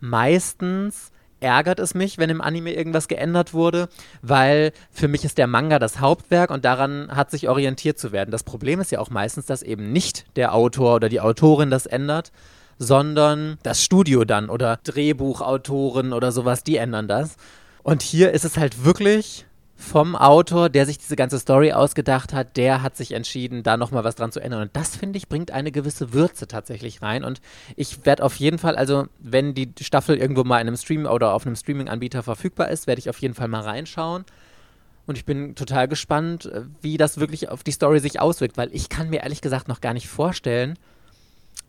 meistens 0.00 1.12
ärgert 1.40 1.80
es 1.80 1.94
mich, 1.94 2.18
wenn 2.18 2.30
im 2.30 2.40
Anime 2.40 2.72
irgendwas 2.72 3.08
geändert 3.08 3.52
wurde, 3.54 3.88
weil 4.22 4.72
für 4.90 5.08
mich 5.08 5.24
ist 5.24 5.38
der 5.38 5.46
Manga 5.46 5.78
das 5.78 6.00
Hauptwerk 6.00 6.50
und 6.50 6.64
daran 6.64 7.08
hat 7.10 7.30
sich 7.30 7.48
orientiert 7.48 7.98
zu 7.98 8.12
werden. 8.12 8.30
Das 8.30 8.44
Problem 8.44 8.80
ist 8.80 8.92
ja 8.92 9.00
auch 9.00 9.10
meistens, 9.10 9.46
dass 9.46 9.62
eben 9.62 9.92
nicht 9.92 10.24
der 10.36 10.54
Autor 10.54 10.96
oder 10.96 11.08
die 11.08 11.20
Autorin 11.20 11.70
das 11.70 11.86
ändert, 11.86 12.32
sondern 12.78 13.58
das 13.62 13.82
Studio 13.82 14.24
dann 14.24 14.48
oder 14.48 14.78
Drehbuchautoren 14.84 16.12
oder 16.12 16.32
sowas, 16.32 16.64
die 16.64 16.76
ändern 16.76 17.08
das. 17.08 17.36
Und 17.82 18.02
hier 18.02 18.32
ist 18.32 18.44
es 18.44 18.56
halt 18.56 18.84
wirklich 18.84 19.46
vom 19.80 20.14
Autor, 20.14 20.68
der 20.68 20.84
sich 20.84 20.98
diese 20.98 21.16
ganze 21.16 21.38
Story 21.38 21.72
ausgedacht 21.72 22.34
hat, 22.34 22.58
der 22.58 22.82
hat 22.82 22.96
sich 22.96 23.12
entschieden, 23.12 23.62
da 23.62 23.78
nochmal 23.78 24.04
was 24.04 24.14
dran 24.14 24.30
zu 24.30 24.38
ändern. 24.38 24.62
Und 24.62 24.76
das, 24.76 24.94
finde 24.94 25.16
ich, 25.16 25.28
bringt 25.28 25.50
eine 25.50 25.72
gewisse 25.72 26.12
Würze 26.12 26.46
tatsächlich 26.46 27.00
rein. 27.00 27.24
Und 27.24 27.40
ich 27.76 28.04
werde 28.04 28.22
auf 28.22 28.36
jeden 28.36 28.58
Fall, 28.58 28.76
also 28.76 29.06
wenn 29.18 29.54
die 29.54 29.72
Staffel 29.80 30.18
irgendwo 30.18 30.44
mal 30.44 30.60
in 30.60 30.68
einem 30.68 30.76
Stream 30.76 31.06
oder 31.06 31.32
auf 31.32 31.46
einem 31.46 31.56
Streaming-Anbieter 31.56 32.22
verfügbar 32.22 32.68
ist, 32.68 32.86
werde 32.86 32.98
ich 32.98 33.08
auf 33.08 33.18
jeden 33.18 33.34
Fall 33.34 33.48
mal 33.48 33.62
reinschauen. 33.62 34.24
Und 35.06 35.16
ich 35.16 35.24
bin 35.24 35.54
total 35.54 35.88
gespannt, 35.88 36.50
wie 36.82 36.98
das 36.98 37.18
wirklich 37.18 37.48
auf 37.48 37.64
die 37.64 37.72
Story 37.72 38.00
sich 38.00 38.20
auswirkt, 38.20 38.58
weil 38.58 38.68
ich 38.72 38.90
kann 38.90 39.08
mir 39.08 39.22
ehrlich 39.22 39.40
gesagt 39.40 39.66
noch 39.66 39.80
gar 39.80 39.94
nicht 39.94 40.08
vorstellen, 40.08 40.78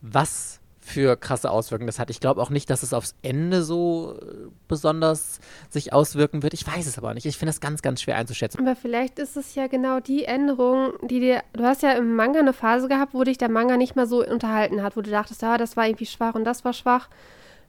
was 0.02 0.61
für 0.82 1.16
krasse 1.16 1.52
Auswirkungen 1.52 1.88
das 1.88 2.00
hat. 2.00 2.10
Ich 2.10 2.20
glaube 2.20 2.42
auch 2.42 2.50
nicht, 2.50 2.70
dass 2.70 2.84
es 2.84 2.94
aufs 2.94 3.16
Ende 3.22 3.64
so 3.64 4.18
äh, 4.20 4.50
besonders 4.68 5.40
sich 5.70 5.94
auswirken 5.94 6.44
wird. 6.44 6.54
Ich 6.54 6.66
weiß 6.66 6.88
es 6.88 6.98
aber 6.98 7.14
nicht. 7.14 7.26
Ich 7.26 7.38
finde 7.38 7.52
es 7.52 7.62
ganz, 7.62 7.82
ganz 7.82 8.02
schwer 8.02 8.18
einzuschätzen. 8.18 8.60
Aber 8.60 8.76
vielleicht 8.76 9.20
ist 9.20 9.38
es 9.38 9.56
ja 9.56 9.68
genau 9.68 10.00
die 10.00 10.26
Änderung, 10.26 10.94
die 11.04 11.20
dir. 11.20 11.44
Du 11.54 11.64
hast 11.64 11.84
ja 11.84 11.92
im 11.92 12.16
Manga 12.16 12.40
eine 12.40 12.54
Phase 12.54 12.88
gehabt, 12.88 13.14
wo 13.14 13.24
dich 13.24 13.38
der 13.38 13.50
Manga 13.50 13.78
nicht 13.78 13.96
mehr 13.96 14.08
so 14.08 14.26
unterhalten 14.26 14.82
hat, 14.82 14.98
wo 14.98 15.02
du 15.02 15.12
dachtest, 15.12 15.42
ja, 15.44 15.58
das 15.58 15.78
war 15.78 15.86
irgendwie 15.86 16.08
schwach 16.08 16.36
und 16.36 16.44
das 16.44 16.66
war 16.66 16.74
schwach. 16.74 17.10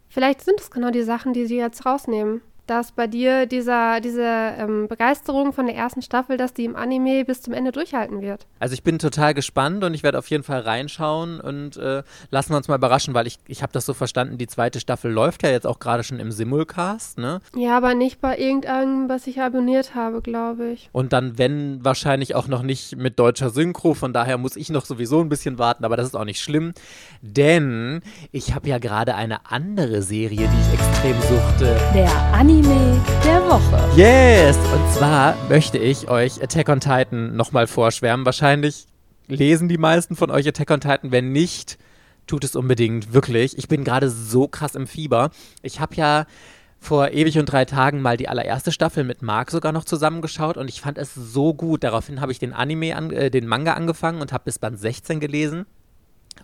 Vielleicht 0.08 0.42
sind 0.42 0.60
es 0.60 0.70
genau 0.70 0.90
die 0.90 1.02
Sachen, 1.02 1.32
die 1.32 1.46
sie 1.46 1.56
jetzt 1.56 1.86
rausnehmen 1.86 2.42
dass 2.72 2.92
bei 2.92 3.06
dir 3.06 3.44
dieser, 3.44 4.00
diese 4.00 4.22
ähm, 4.24 4.88
Begeisterung 4.88 5.52
von 5.52 5.66
der 5.66 5.76
ersten 5.76 6.00
Staffel, 6.00 6.38
dass 6.38 6.54
die 6.54 6.64
im 6.64 6.74
Anime 6.74 7.22
bis 7.26 7.42
zum 7.42 7.52
Ende 7.52 7.70
durchhalten 7.70 8.22
wird. 8.22 8.46
Also 8.60 8.72
ich 8.72 8.82
bin 8.82 8.98
total 8.98 9.34
gespannt 9.34 9.84
und 9.84 9.92
ich 9.92 10.02
werde 10.02 10.18
auf 10.18 10.28
jeden 10.28 10.42
Fall 10.42 10.60
reinschauen 10.60 11.38
und 11.38 11.76
äh, 11.76 12.02
lassen 12.30 12.50
wir 12.50 12.56
uns 12.56 12.68
mal 12.68 12.76
überraschen, 12.76 13.12
weil 13.12 13.26
ich, 13.26 13.38
ich 13.46 13.62
habe 13.62 13.74
das 13.74 13.84
so 13.84 13.92
verstanden, 13.92 14.38
die 14.38 14.46
zweite 14.46 14.80
Staffel 14.80 15.12
läuft 15.12 15.42
ja 15.42 15.50
jetzt 15.50 15.66
auch 15.66 15.80
gerade 15.80 16.02
schon 16.02 16.18
im 16.18 16.32
Simulcast, 16.32 17.18
ne? 17.18 17.42
Ja, 17.54 17.76
aber 17.76 17.94
nicht 17.94 18.22
bei 18.22 18.38
irgendeinem, 18.38 19.10
was 19.10 19.26
ich 19.26 19.38
abonniert 19.42 19.94
habe, 19.94 20.22
glaube 20.22 20.70
ich. 20.70 20.88
Und 20.92 21.12
dann, 21.12 21.36
wenn, 21.36 21.84
wahrscheinlich 21.84 22.34
auch 22.34 22.48
noch 22.48 22.62
nicht 22.62 22.96
mit 22.96 23.18
deutscher 23.18 23.50
Synchro, 23.50 23.92
von 23.92 24.14
daher 24.14 24.38
muss 24.38 24.56
ich 24.56 24.70
noch 24.70 24.86
sowieso 24.86 25.20
ein 25.20 25.28
bisschen 25.28 25.58
warten, 25.58 25.84
aber 25.84 25.98
das 25.98 26.06
ist 26.06 26.14
auch 26.14 26.24
nicht 26.24 26.40
schlimm, 26.40 26.72
denn 27.20 28.00
ich 28.30 28.54
habe 28.54 28.70
ja 28.70 28.78
gerade 28.78 29.14
eine 29.14 29.50
andere 29.50 30.00
Serie, 30.00 30.48
die 30.48 30.60
ich 30.62 30.80
extrem 30.80 31.20
suchte. 31.20 31.76
Der 31.94 32.10
Anime 32.32 32.61
Anime 32.62 33.00
der 33.24 33.40
Woche. 33.48 33.96
Yes! 33.96 34.56
Und 34.56 34.92
zwar 34.92 35.36
möchte 35.48 35.78
ich 35.78 36.08
euch 36.08 36.42
Attack 36.42 36.68
on 36.68 36.80
Titan 36.80 37.34
nochmal 37.34 37.66
vorschwärmen. 37.66 38.24
Wahrscheinlich 38.24 38.86
lesen 39.26 39.68
die 39.68 39.78
meisten 39.78 40.14
von 40.14 40.30
euch 40.30 40.46
Attack 40.46 40.70
on 40.70 40.80
Titan. 40.80 41.10
Wenn 41.10 41.32
nicht, 41.32 41.76
tut 42.26 42.44
es 42.44 42.54
unbedingt, 42.54 43.12
wirklich. 43.12 43.58
Ich 43.58 43.66
bin 43.66 43.82
gerade 43.82 44.10
so 44.10 44.46
krass 44.46 44.76
im 44.76 44.86
Fieber. 44.86 45.30
Ich 45.62 45.80
habe 45.80 45.96
ja 45.96 46.26
vor 46.78 47.10
ewig 47.10 47.38
und 47.38 47.46
drei 47.46 47.64
Tagen 47.64 48.00
mal 48.00 48.16
die 48.16 48.28
allererste 48.28 48.70
Staffel 48.70 49.02
mit 49.02 49.22
Marc 49.22 49.50
sogar 49.50 49.72
noch 49.72 49.84
zusammengeschaut 49.84 50.56
und 50.56 50.68
ich 50.68 50.80
fand 50.80 50.98
es 50.98 51.14
so 51.14 51.54
gut. 51.54 51.82
Daraufhin 51.82 52.20
habe 52.20 52.32
ich 52.32 52.38
den 52.38 52.52
Anime, 52.52 52.94
an, 52.94 53.10
äh, 53.10 53.30
den 53.30 53.46
Manga 53.46 53.72
angefangen 53.72 54.20
und 54.20 54.32
habe 54.32 54.44
bis 54.44 54.58
Band 54.60 54.78
16 54.78 55.18
gelesen. 55.18 55.66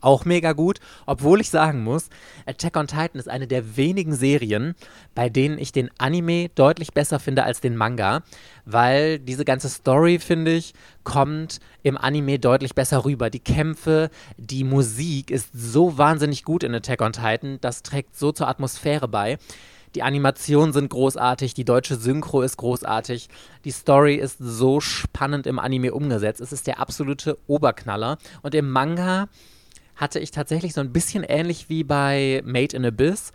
Auch 0.00 0.24
mega 0.24 0.52
gut, 0.52 0.78
obwohl 1.06 1.40
ich 1.40 1.50
sagen 1.50 1.82
muss, 1.82 2.08
Attack 2.46 2.76
on 2.76 2.86
Titan 2.86 3.18
ist 3.18 3.28
eine 3.28 3.46
der 3.46 3.76
wenigen 3.76 4.14
Serien, 4.14 4.74
bei 5.14 5.28
denen 5.28 5.58
ich 5.58 5.72
den 5.72 5.90
Anime 5.98 6.50
deutlich 6.50 6.92
besser 6.92 7.18
finde 7.18 7.42
als 7.42 7.60
den 7.60 7.76
Manga, 7.76 8.22
weil 8.64 9.18
diese 9.18 9.44
ganze 9.44 9.68
Story, 9.68 10.18
finde 10.18 10.52
ich, 10.52 10.74
kommt 11.02 11.58
im 11.82 11.96
Anime 11.96 12.38
deutlich 12.38 12.74
besser 12.74 13.04
rüber. 13.04 13.30
Die 13.30 13.40
Kämpfe, 13.40 14.10
die 14.36 14.62
Musik 14.62 15.30
ist 15.30 15.50
so 15.52 15.98
wahnsinnig 15.98 16.44
gut 16.44 16.62
in 16.62 16.74
Attack 16.74 17.00
on 17.00 17.12
Titan, 17.12 17.58
das 17.60 17.82
trägt 17.82 18.16
so 18.16 18.30
zur 18.30 18.48
Atmosphäre 18.48 19.08
bei. 19.08 19.38
Die 19.94 20.02
Animationen 20.02 20.74
sind 20.74 20.90
großartig, 20.90 21.54
die 21.54 21.64
deutsche 21.64 21.96
Synchro 21.96 22.42
ist 22.42 22.58
großartig, 22.58 23.28
die 23.64 23.70
Story 23.70 24.16
ist 24.16 24.36
so 24.38 24.80
spannend 24.80 25.46
im 25.46 25.58
Anime 25.58 25.94
umgesetzt. 25.94 26.42
Es 26.42 26.52
ist 26.52 26.66
der 26.66 26.78
absolute 26.78 27.38
Oberknaller. 27.46 28.18
Und 28.42 28.54
im 28.54 28.70
Manga 28.70 29.28
hatte 29.98 30.20
ich 30.20 30.30
tatsächlich 30.30 30.72
so 30.72 30.80
ein 30.80 30.92
bisschen 30.92 31.24
ähnlich 31.24 31.68
wie 31.68 31.84
bei 31.84 32.40
Made 32.46 32.74
in 32.74 32.86
Abyss, 32.86 33.32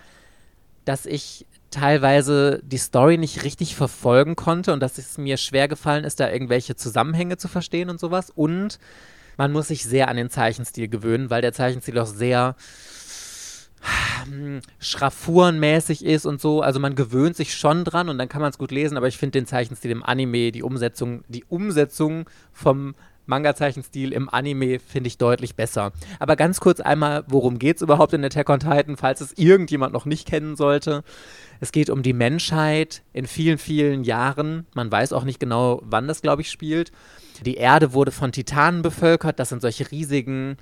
dass 0.85 1.05
ich 1.05 1.45
teilweise 1.69 2.61
die 2.63 2.77
Story 2.77 3.17
nicht 3.17 3.43
richtig 3.43 3.75
verfolgen 3.75 4.35
konnte 4.35 4.73
und 4.73 4.79
dass 4.79 4.97
es 4.97 5.17
mir 5.17 5.37
schwer 5.37 5.67
gefallen 5.67 6.05
ist, 6.05 6.19
da 6.19 6.31
irgendwelche 6.31 6.75
Zusammenhänge 6.75 7.37
zu 7.37 7.47
verstehen 7.47 7.89
und 7.89 7.99
sowas. 7.99 8.31
Und 8.33 8.79
man 9.37 9.51
muss 9.51 9.67
sich 9.67 9.83
sehr 9.83 10.07
an 10.07 10.15
den 10.15 10.29
Zeichenstil 10.29 10.87
gewöhnen, 10.87 11.29
weil 11.29 11.41
der 11.41 11.51
Zeichenstil 11.51 11.99
auch 11.99 12.05
sehr 12.05 12.55
hm, 14.25 14.61
schraffurenmäßig 14.79 16.05
ist 16.05 16.25
und 16.25 16.39
so. 16.39 16.61
Also 16.61 16.79
man 16.79 16.95
gewöhnt 16.95 17.35
sich 17.35 17.55
schon 17.55 17.83
dran 17.83 18.07
und 18.07 18.17
dann 18.17 18.29
kann 18.29 18.41
man 18.41 18.51
es 18.51 18.57
gut 18.57 18.71
lesen, 18.71 18.95
aber 18.95 19.07
ich 19.07 19.17
finde 19.17 19.39
den 19.39 19.47
Zeichenstil 19.47 19.91
im 19.91 20.03
Anime, 20.03 20.51
die 20.53 20.63
Umsetzung, 20.63 21.23
die 21.27 21.43
Umsetzung 21.49 22.29
vom 22.53 22.95
Manga-Zeichenstil 23.25 24.11
im 24.11 24.29
Anime 24.29 24.79
finde 24.79 25.07
ich 25.07 25.17
deutlich 25.17 25.55
besser. 25.55 25.91
Aber 26.19 26.35
ganz 26.35 26.59
kurz 26.59 26.79
einmal, 26.79 27.23
worum 27.27 27.59
geht 27.59 27.77
es 27.77 27.81
überhaupt 27.81 28.13
in 28.13 28.23
Attack 28.23 28.49
on 28.49 28.59
Titan, 28.59 28.97
falls 28.97 29.21
es 29.21 29.33
irgendjemand 29.37 29.93
noch 29.93 30.05
nicht 30.05 30.27
kennen 30.27 30.55
sollte. 30.55 31.03
Es 31.59 31.71
geht 31.71 31.89
um 31.89 32.03
die 32.03 32.13
Menschheit 32.13 33.03
in 33.13 33.25
vielen, 33.25 33.57
vielen 33.57 34.03
Jahren. 34.03 34.67
Man 34.73 34.91
weiß 34.91 35.13
auch 35.13 35.23
nicht 35.23 35.39
genau, 35.39 35.81
wann 35.83 36.07
das, 36.07 36.21
glaube 36.21 36.41
ich, 36.41 36.49
spielt. 36.49 36.91
Die 37.45 37.55
Erde 37.55 37.93
wurde 37.93 38.11
von 38.11 38.31
Titanen 38.31 38.81
bevölkert. 38.81 39.39
Das 39.39 39.49
sind 39.49 39.61
solche 39.61 39.89
riesigen, 39.89 40.57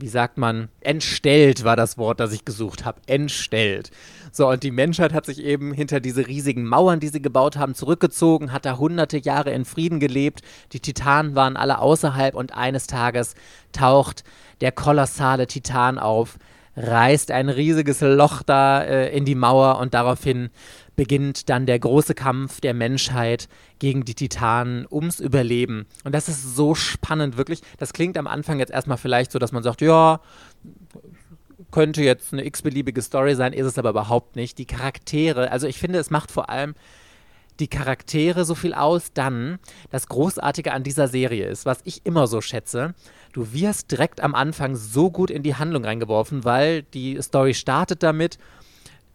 wie 0.00 0.08
sagt 0.08 0.38
man, 0.38 0.68
entstellt 0.80 1.64
war 1.64 1.76
das 1.76 1.98
Wort, 1.98 2.20
das 2.20 2.32
ich 2.32 2.44
gesucht 2.44 2.84
habe. 2.84 3.00
Entstellt. 3.06 3.90
So, 4.32 4.48
und 4.48 4.62
die 4.62 4.70
Menschheit 4.70 5.12
hat 5.12 5.26
sich 5.26 5.42
eben 5.42 5.72
hinter 5.72 6.00
diese 6.00 6.26
riesigen 6.26 6.64
Mauern, 6.64 7.00
die 7.00 7.08
sie 7.08 7.20
gebaut 7.20 7.56
haben, 7.56 7.74
zurückgezogen, 7.74 8.52
hat 8.52 8.64
da 8.64 8.78
hunderte 8.78 9.18
Jahre 9.18 9.50
in 9.50 9.64
Frieden 9.64 10.00
gelebt. 10.00 10.42
Die 10.72 10.80
Titanen 10.80 11.34
waren 11.34 11.56
alle 11.56 11.78
außerhalb 11.80 12.34
und 12.34 12.54
eines 12.54 12.86
Tages 12.86 13.34
taucht 13.72 14.24
der 14.60 14.72
kolossale 14.72 15.46
Titan 15.46 15.98
auf, 15.98 16.38
reißt 16.76 17.30
ein 17.30 17.48
riesiges 17.48 18.00
Loch 18.00 18.42
da 18.42 18.82
äh, 18.82 19.16
in 19.16 19.24
die 19.24 19.34
Mauer 19.34 19.78
und 19.78 19.94
daraufhin 19.94 20.50
beginnt 21.00 21.48
dann 21.48 21.64
der 21.64 21.78
große 21.78 22.14
Kampf 22.14 22.60
der 22.60 22.74
Menschheit 22.74 23.48
gegen 23.78 24.04
die 24.04 24.14
Titanen 24.14 24.86
ums 24.90 25.18
Überleben. 25.18 25.86
Und 26.04 26.14
das 26.14 26.28
ist 26.28 26.54
so 26.54 26.74
spannend, 26.74 27.38
wirklich. 27.38 27.62
Das 27.78 27.94
klingt 27.94 28.18
am 28.18 28.26
Anfang 28.26 28.58
jetzt 28.58 28.70
erstmal 28.70 28.98
vielleicht 28.98 29.32
so, 29.32 29.38
dass 29.38 29.50
man 29.50 29.62
sagt, 29.62 29.80
ja, 29.80 30.20
könnte 31.70 32.02
jetzt 32.02 32.34
eine 32.34 32.44
x-beliebige 32.44 33.00
Story 33.00 33.34
sein, 33.34 33.54
ist 33.54 33.64
es 33.64 33.78
aber 33.78 33.88
überhaupt 33.88 34.36
nicht. 34.36 34.58
Die 34.58 34.66
Charaktere, 34.66 35.50
also 35.50 35.66
ich 35.66 35.78
finde, 35.78 35.98
es 35.98 36.10
macht 36.10 36.30
vor 36.30 36.50
allem 36.50 36.74
die 37.60 37.68
Charaktere 37.68 38.44
so 38.44 38.54
viel 38.54 38.74
aus, 38.74 39.14
dann 39.14 39.58
das 39.90 40.06
Großartige 40.06 40.72
an 40.72 40.82
dieser 40.82 41.08
Serie 41.08 41.46
ist, 41.46 41.64
was 41.64 41.80
ich 41.84 42.04
immer 42.04 42.26
so 42.26 42.42
schätze, 42.42 42.94
du 43.32 43.54
wirst 43.54 43.90
direkt 43.90 44.20
am 44.20 44.34
Anfang 44.34 44.76
so 44.76 45.10
gut 45.10 45.30
in 45.30 45.42
die 45.42 45.54
Handlung 45.54 45.82
reingeworfen, 45.82 46.44
weil 46.44 46.82
die 46.82 47.16
Story 47.22 47.54
startet 47.54 48.02
damit, 48.02 48.36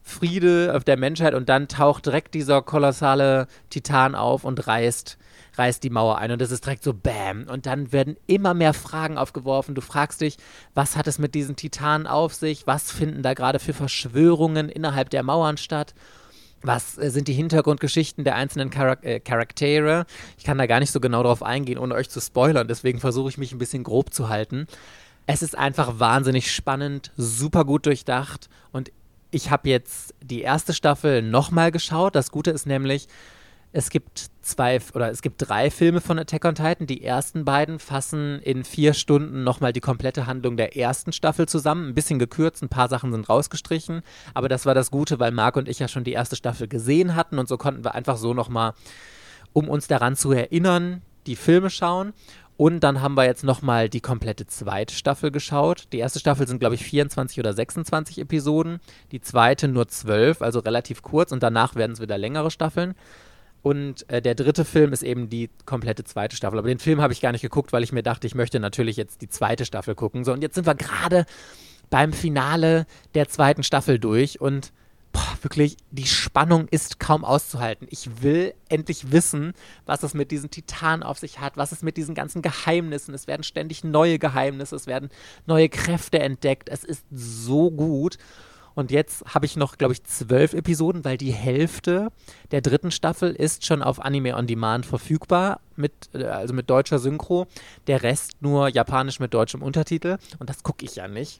Friede 0.08 0.74
auf 0.76 0.84
der 0.84 0.98
Menschheit 0.98 1.34
und 1.34 1.50
dann 1.50 1.68
taucht 1.68 2.06
direkt 2.06 2.36
dieser 2.36 2.62
kolossale 2.62 3.48
Titan 3.72 4.14
auf 4.14 4.46
und 4.46 4.68
reißt 4.68 5.18
reißt 5.58 5.84
die 5.84 5.90
Mauer 5.90 6.18
ein 6.18 6.32
und 6.32 6.42
das 6.42 6.52
ist 6.52 6.66
direkt 6.66 6.84
so 6.84 6.94
Bäm. 6.94 7.48
Und 7.50 7.66
dann 7.66 7.92
werden 7.92 8.18
immer 8.28 8.54
mehr 8.54 8.74
Fragen 8.74 9.18
aufgeworfen. 9.18 9.74
Du 9.74 9.82
fragst 9.82 10.22
dich, 10.22 10.38
was 10.74 10.96
hat 10.96 11.08
es 11.08 11.18
mit 11.18 11.34
diesen 11.34 11.56
Titanen 11.56 12.08
auf 12.08 12.34
sich? 12.34 12.68
Was 12.68 12.92
finden 12.92 13.24
da 13.24 13.34
gerade 13.34 13.60
für 13.60 13.74
Verschwörungen 13.74 14.70
innerhalb 14.70 15.10
der 15.10 15.24
Mauern 15.24 15.58
statt? 15.58 15.96
Was 16.62 16.98
äh, 16.98 17.10
sind 17.10 17.28
die 17.28 17.34
Hintergrundgeschichten 17.34 18.24
der 18.26 18.36
einzelnen 18.36 18.70
Charak 18.70 19.04
äh, 19.04 19.20
Charaktere? 19.20 20.06
Ich 20.38 20.44
kann 20.44 20.58
da 20.58 20.66
gar 20.66 20.82
nicht 20.82 20.92
so 20.92 21.00
genau 21.00 21.24
drauf 21.24 21.42
eingehen, 21.42 21.80
ohne 21.80 21.96
euch 21.96 22.10
zu 22.10 22.20
spoilern. 22.20 22.68
Deswegen 22.68 23.00
versuche 23.00 23.30
ich 23.30 23.38
mich 23.38 23.54
ein 23.54 23.60
bisschen 23.60 23.84
grob 23.84 24.14
zu 24.14 24.30
halten. 24.30 24.68
Es 25.26 25.42
ist 25.42 25.58
einfach 25.58 26.00
wahnsinnig 26.00 26.54
spannend, 26.54 27.12
super 27.18 27.66
gut 27.66 27.86
durchdacht 27.86 28.50
und 28.72 28.92
ich 29.36 29.52
habe 29.52 29.68
jetzt 29.68 30.16
die 30.24 30.42
erste 30.42 30.74
Staffel 30.74 31.22
nochmal 31.22 31.70
geschaut. 31.70 32.16
Das 32.16 32.32
Gute 32.32 32.52
ist 32.52 32.66
nämlich, 32.66 33.08
es 33.74 33.90
gibt 33.90 34.28
zwei 34.42 34.80
oder 34.94 35.12
es 35.12 35.22
gibt 35.22 35.46
drei 35.46 35.70
Filme 35.70 36.00
von 36.00 36.18
Attack 36.18 36.46
on 36.46 36.56
Titan. 36.56 36.88
Die 36.88 37.04
ersten 37.04 37.44
beiden 37.44 37.80
fassen 37.80 38.40
in 38.40 38.64
vier 38.64 38.94
Stunden 38.94 39.44
nochmal 39.44 39.74
die 39.74 39.82
komplette 39.82 40.26
Handlung 40.26 40.56
der 40.56 40.78
ersten 40.78 41.12
Staffel 41.12 41.50
zusammen. 41.50 41.90
Ein 41.90 41.94
bisschen 41.94 42.18
gekürzt, 42.18 42.64
ein 42.64 42.70
paar 42.70 42.88
Sachen 42.88 43.12
sind 43.12 43.28
rausgestrichen. 43.28 44.04
Aber 44.34 44.48
das 44.48 44.66
war 44.66 44.74
das 44.74 44.90
Gute, 44.90 45.20
weil 45.20 45.32
Marc 45.32 45.58
und 45.58 45.68
ich 45.68 45.80
ja 45.80 45.90
schon 45.90 46.06
die 46.06 46.14
erste 46.14 46.38
Staffel 46.38 46.70
gesehen 46.70 47.18
hatten 47.18 47.38
und 47.38 47.50
so 47.50 47.58
konnten 47.58 47.84
wir 47.84 47.94
einfach 47.94 48.16
so 48.16 48.34
nochmal, 48.34 48.72
um 49.52 49.68
uns 49.68 49.88
daran 49.88 50.16
zu 50.16 50.32
erinnern, 50.32 51.02
die 51.28 51.36
Filme 51.36 51.70
schauen. 51.70 52.14
Und 52.58 52.80
dann 52.82 53.02
haben 53.02 53.16
wir 53.16 53.26
jetzt 53.26 53.44
nochmal 53.44 53.90
die 53.90 54.00
komplette 54.00 54.48
zweite 54.48 54.94
Staffel 54.94 55.30
geschaut. 55.30 55.88
Die 55.92 56.00
erste 56.00 56.20
Staffel 56.20 56.48
sind, 56.48 56.60
glaube 56.60 56.76
ich, 56.76 56.84
24 56.84 57.40
oder 57.40 57.54
26 57.54 58.20
Episoden. 58.20 58.80
Die 59.12 59.20
zweite 59.20 59.68
nur 59.68 59.88
12, 59.90 60.42
also 60.42 60.60
relativ 60.60 61.02
kurz. 61.02 61.34
Und 61.34 61.44
danach 61.44 61.76
werden 61.76 61.92
es 61.92 62.00
wieder 62.02 62.18
längere 62.18 62.52
Staffeln. 62.52 62.96
Und 63.62 64.10
äh, 64.10 64.22
der 64.22 64.36
dritte 64.36 64.64
Film 64.64 64.94
ist 64.94 65.04
eben 65.04 65.28
die 65.28 65.50
komplette 65.66 66.06
zweite 66.06 66.38
Staffel. 66.38 66.58
Aber 66.58 66.70
den 66.70 66.80
Film 66.80 67.02
habe 67.02 67.12
ich 67.12 67.20
gar 67.20 67.34
nicht 67.34 67.42
geguckt, 67.42 67.74
weil 67.74 67.84
ich 67.84 67.92
mir 67.92 68.04
dachte, 68.04 68.26
ich 68.26 68.36
möchte 68.36 68.60
natürlich 68.62 68.96
jetzt 68.96 69.22
die 69.22 69.30
zweite 69.30 69.66
Staffel 69.66 69.96
gucken. 69.96 70.24
So, 70.24 70.32
und 70.32 70.42
jetzt 70.42 70.56
sind 70.56 70.68
wir 70.68 70.76
gerade 70.76 71.26
beim 71.90 72.14
Finale 72.14 72.86
der 73.16 73.28
zweiten 73.28 73.64
Staffel 73.64 74.00
durch 74.00 74.40
und 74.40 74.72
boah, 75.16 75.38
wirklich, 75.42 75.78
die 75.92 76.08
Spannung 76.08 76.68
ist 76.68 77.00
kaum 77.00 77.24
auszuhalten. 77.24 77.88
Ich 77.90 78.22
will 78.22 78.54
endlich 78.68 79.14
wissen, 79.14 79.54
was 79.86 80.04
es 80.04 80.14
mit 80.14 80.30
diesen 80.30 80.50
Titanen 80.50 81.04
auf 81.04 81.20
sich 81.20 81.40
hat, 81.40 81.56
was 81.56 81.72
es 81.72 81.84
mit 81.84 81.96
diesen 81.96 82.16
ganzen 82.16 82.42
Geheimnissen. 82.42 83.14
Es 83.14 83.26
werden 83.26 83.44
ständig 83.44 83.86
neue 83.86 84.20
Geheimnisse, 84.20 84.76
es 84.76 84.88
werden 84.88 85.10
neue 85.46 85.70
Kräfte 85.70 86.20
entdeckt. 86.20 86.68
Es 86.68 86.84
ist 86.84 87.06
so 87.12 87.72
gut. 87.72 88.18
Und 88.74 88.92
jetzt 88.92 89.24
habe 89.34 89.46
ich 89.46 89.56
noch, 89.56 89.78
glaube 89.78 89.94
ich, 89.94 90.04
zwölf 90.04 90.54
Episoden, 90.54 91.06
weil 91.06 91.18
die 91.18 91.32
Hälfte 91.32 92.10
der 92.52 92.60
dritten 92.60 92.92
Staffel 92.92 93.32
ist 93.32 93.66
schon 93.66 93.82
auf 93.82 94.02
Anime 94.02 94.36
on 94.36 94.48
Demand 94.48 94.86
verfügbar, 94.86 95.62
mit, 95.78 95.94
äh, 96.14 96.26
also 96.26 96.54
mit 96.54 96.70
deutscher 96.70 97.00
Synchro. 97.00 97.48
Der 97.88 98.04
Rest 98.04 98.34
nur 98.42 98.68
japanisch 98.68 99.22
mit 99.22 99.34
deutschem 99.34 99.62
Untertitel. 99.62 100.18
Und 100.40 100.50
das 100.50 100.62
gucke 100.64 100.84
ich 100.84 100.98
ja 100.98 101.08
nicht. 101.08 101.40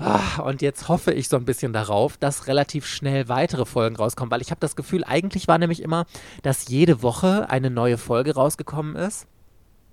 Ah, 0.00 0.42
und 0.42 0.62
jetzt 0.62 0.88
hoffe 0.88 1.12
ich 1.12 1.28
so 1.28 1.36
ein 1.36 1.44
bisschen 1.44 1.72
darauf, 1.72 2.16
dass 2.16 2.46
relativ 2.46 2.86
schnell 2.86 3.28
weitere 3.28 3.66
Folgen 3.66 3.96
rauskommen, 3.96 4.30
weil 4.30 4.40
ich 4.40 4.50
habe 4.50 4.60
das 4.60 4.76
Gefühl, 4.76 5.02
eigentlich 5.02 5.48
war 5.48 5.58
nämlich 5.58 5.82
immer, 5.82 6.06
dass 6.42 6.68
jede 6.68 7.02
Woche 7.02 7.50
eine 7.50 7.68
neue 7.68 7.98
Folge 7.98 8.34
rausgekommen 8.34 8.94
ist. 8.94 9.26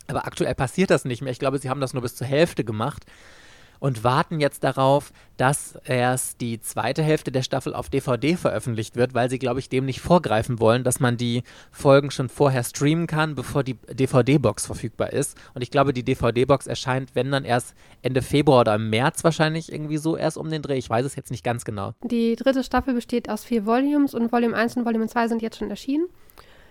Aber 0.07 0.27
aktuell 0.27 0.53
passiert 0.53 0.91
das 0.91 1.05
nicht 1.05 1.23
mehr. 1.23 1.31
Ich 1.31 1.39
glaube, 1.39 1.57
sie 1.57 1.71
haben 1.71 1.81
das 1.81 1.93
nur 1.93 2.03
bis 2.03 2.15
zur 2.15 2.27
Hälfte 2.27 2.63
gemacht 2.63 3.05
und 3.79 4.03
warten 4.03 4.39
jetzt 4.39 4.63
darauf, 4.63 5.11
dass 5.38 5.77
erst 5.83 6.41
die 6.41 6.61
zweite 6.61 7.03
Hälfte 7.03 7.31
der 7.31 7.41
Staffel 7.41 7.73
auf 7.73 7.89
DVD 7.89 8.35
veröffentlicht 8.35 8.95
wird, 8.95 9.13
weil 9.13 9.29
sie, 9.29 9.39
glaube 9.39 9.59
ich, 9.59 9.69
dem 9.69 9.85
nicht 9.85 10.01
vorgreifen 10.01 10.59
wollen, 10.59 10.83
dass 10.83 10.99
man 10.99 11.17
die 11.17 11.43
Folgen 11.71 12.11
schon 12.11 12.29
vorher 12.29 12.63
streamen 12.63 13.07
kann, 13.07 13.35
bevor 13.35 13.63
die 13.63 13.73
DVD-Box 13.73 14.65
verfügbar 14.65 15.11
ist. 15.13 15.38
Und 15.53 15.61
ich 15.61 15.71
glaube, 15.71 15.93
die 15.93 16.03
DVD-Box 16.03 16.67
erscheint, 16.67 17.15
wenn 17.15 17.31
dann 17.31 17.43
erst 17.43 17.75
Ende 18.01 18.21
Februar 18.21 18.61
oder 18.61 18.75
im 18.75 18.89
März 18.89 19.23
wahrscheinlich 19.23 19.71
irgendwie 19.71 19.97
so 19.97 20.15
erst 20.15 20.38
um 20.38 20.49
den 20.49 20.61
Dreh. 20.61 20.77
Ich 20.77 20.89
weiß 20.89 21.05
es 21.05 21.15
jetzt 21.15 21.31
nicht 21.31 21.43
ganz 21.43 21.65
genau. 21.65 21.93
Die 22.03 22.35
dritte 22.35 22.63
Staffel 22.63 22.93
besteht 22.93 23.29
aus 23.29 23.43
vier 23.43 23.65
Volumes 23.65 24.13
und 24.13 24.31
Volume 24.31 24.55
1 24.55 24.77
und 24.77 24.85
Volume 24.85 25.07
2 25.07 25.27
sind 25.27 25.41
jetzt 25.41 25.57
schon 25.57 25.69
erschienen. 25.69 26.07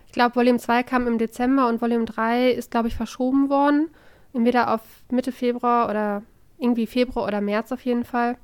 Ich 0.07 0.12
glaube, 0.12 0.37
Volume 0.37 0.59
2 0.59 0.85
kam 0.85 1.07
im 1.07 1.19
Dezember 1.19 1.69
und 1.69 1.83
Volume 1.83 2.05
3 2.05 2.51
ist, 2.51 2.71
glaube 2.71 2.88
ich, 2.88 2.97
verschoben 2.97 3.51
worden. 3.51 3.90
Entweder 4.33 4.73
auf 4.73 4.81
Mitte 5.11 5.33
Februar 5.33 5.88
oder 5.90 6.23
irgendwie 6.64 6.87
Februar 6.87 7.27
oder 7.27 7.40
März 7.40 7.70
auf 7.72 7.85
jeden 7.85 8.05
Fall. 8.05 8.37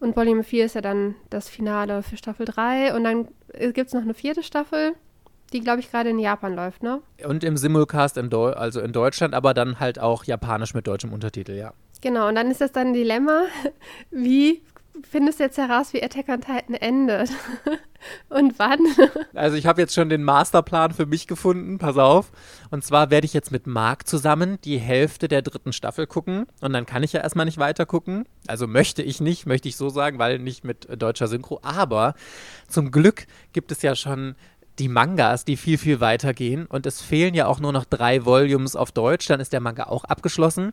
Und 0.00 0.16
Volume 0.16 0.44
4 0.44 0.66
ist 0.66 0.74
ja 0.74 0.80
dann 0.80 1.14
das 1.30 1.48
Finale 1.48 2.02
für 2.02 2.16
Staffel 2.16 2.46
3. 2.46 2.94
Und 2.94 3.04
dann 3.04 3.28
gibt 3.72 3.88
es 3.88 3.94
noch 3.94 4.02
eine 4.02 4.14
vierte 4.14 4.42
Staffel, 4.42 4.92
die, 5.52 5.60
glaube 5.60 5.80
ich, 5.80 5.90
gerade 5.90 6.10
in 6.10 6.18
Japan 6.18 6.54
läuft, 6.54 6.82
ne? 6.82 7.00
Und 7.24 7.42
im 7.42 7.56
Simulcast, 7.56 8.16
in 8.16 8.32
also 8.32 8.80
in 8.80 8.92
Deutschland, 8.92 9.34
aber 9.34 9.54
dann 9.54 9.80
halt 9.80 9.98
auch 9.98 10.24
japanisch 10.24 10.74
mit 10.74 10.86
deutschem 10.86 11.12
Untertitel, 11.12 11.52
ja. 11.52 11.72
Genau, 12.00 12.28
und 12.28 12.36
dann 12.36 12.50
ist 12.50 12.60
das 12.60 12.70
dann 12.70 12.88
ein 12.88 12.92
Dilemma, 12.92 13.44
wie 14.10 14.62
findest 15.08 15.40
jetzt 15.40 15.58
heraus, 15.58 15.92
wie 15.92 16.02
Attack 16.02 16.28
on 16.28 16.40
Titan 16.40 16.74
endet? 16.74 17.30
Und 18.28 18.58
wann? 18.58 18.80
Also 19.34 19.56
ich 19.56 19.66
habe 19.66 19.80
jetzt 19.80 19.94
schon 19.94 20.08
den 20.08 20.24
Masterplan 20.24 20.92
für 20.92 21.06
mich 21.06 21.26
gefunden, 21.26 21.78
pass 21.78 21.96
auf. 21.96 22.32
Und 22.70 22.84
zwar 22.84 23.10
werde 23.10 23.24
ich 23.24 23.32
jetzt 23.32 23.52
mit 23.52 23.66
Marc 23.66 24.08
zusammen 24.08 24.58
die 24.64 24.78
Hälfte 24.78 25.28
der 25.28 25.42
dritten 25.42 25.72
Staffel 25.72 26.06
gucken. 26.06 26.46
Und 26.60 26.72
dann 26.72 26.86
kann 26.86 27.02
ich 27.02 27.12
ja 27.12 27.20
erstmal 27.20 27.46
nicht 27.46 27.58
weiter 27.58 27.86
gucken. 27.86 28.26
Also 28.46 28.66
möchte 28.66 29.02
ich 29.02 29.20
nicht, 29.20 29.46
möchte 29.46 29.68
ich 29.68 29.76
so 29.76 29.90
sagen, 29.90 30.18
weil 30.18 30.38
nicht 30.38 30.64
mit 30.64 30.88
deutscher 31.00 31.28
Synchro. 31.28 31.60
Aber 31.62 32.14
zum 32.66 32.90
Glück 32.90 33.26
gibt 33.52 33.70
es 33.70 33.82
ja 33.82 33.94
schon 33.94 34.34
die 34.78 34.88
Mangas, 34.88 35.44
die 35.44 35.56
viel, 35.56 35.78
viel 35.78 36.00
weiter 36.00 36.34
gehen. 36.34 36.66
Und 36.66 36.86
es 36.86 37.00
fehlen 37.00 37.34
ja 37.34 37.46
auch 37.46 37.60
nur 37.60 37.72
noch 37.72 37.84
drei 37.84 38.24
Volumes 38.24 38.76
auf 38.76 38.92
Deutsch. 38.92 39.26
Dann 39.26 39.40
ist 39.40 39.52
der 39.52 39.60
Manga 39.60 39.84
auch 39.84 40.04
abgeschlossen. 40.04 40.72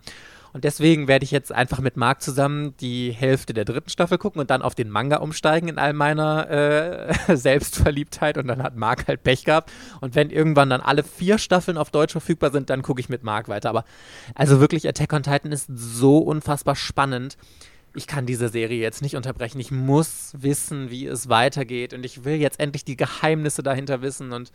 Und 0.56 0.64
deswegen 0.64 1.10
werde 1.10 1.26
ich 1.26 1.32
jetzt 1.32 1.52
einfach 1.52 1.82
mit 1.82 1.98
Marc 1.98 2.22
zusammen 2.22 2.78
die 2.78 3.12
Hälfte 3.12 3.54
der 3.54 3.66
dritten 3.66 3.90
Staffel 3.90 4.18
gucken 4.18 4.40
und 4.40 4.50
dann 4.50 4.62
auf 4.62 4.74
den 4.74 4.90
Manga 4.90 5.18
umsteigen 5.18 5.68
in 5.68 5.78
all 5.78 5.92
meiner 5.92 6.50
äh, 6.50 7.36
Selbstverliebtheit. 7.36 8.38
Und 8.38 8.48
dann 8.48 8.64
hat 8.64 8.78
Marc 8.78 9.06
halt 9.10 9.22
Pech 9.22 9.44
gehabt. 9.44 9.70
Und 10.00 10.16
wenn 10.16 10.30
irgendwann 10.30 10.70
dann 10.70 10.80
alle 10.80 11.04
vier 11.04 11.40
Staffeln 11.40 11.78
auf 11.78 11.92
Deutsch 11.92 12.14
verfügbar 12.14 12.52
sind, 12.52 12.70
dann 12.70 12.84
gucke 12.84 13.02
ich 13.02 13.10
mit 13.10 13.22
Marc 13.22 13.50
weiter. 13.50 13.68
Aber 13.68 13.84
also 14.34 14.62
wirklich, 14.62 14.88
Attack 14.88 15.12
on 15.12 15.24
Titan 15.24 15.52
ist 15.52 15.68
so 15.76 16.20
unfassbar 16.20 16.78
spannend 16.78 17.36
ich 17.96 18.08
kann 18.08 18.26
diese 18.26 18.50
Serie 18.50 18.80
jetzt 18.80 19.02
nicht 19.02 19.16
unterbrechen. 19.16 19.60
Ich 19.60 19.72
muss 19.72 20.34
wissen, 20.38 20.90
wie 20.90 21.06
es 21.06 21.30
weitergeht. 21.30 21.94
Und 21.94 22.06
ich 22.06 22.26
will 22.26 22.36
jetzt 22.36 22.60
endlich 22.60 22.84
die 22.84 22.98
Geheimnisse 22.98 23.64
dahinter 23.64 24.02
wissen. 24.02 24.34
Und 24.34 24.52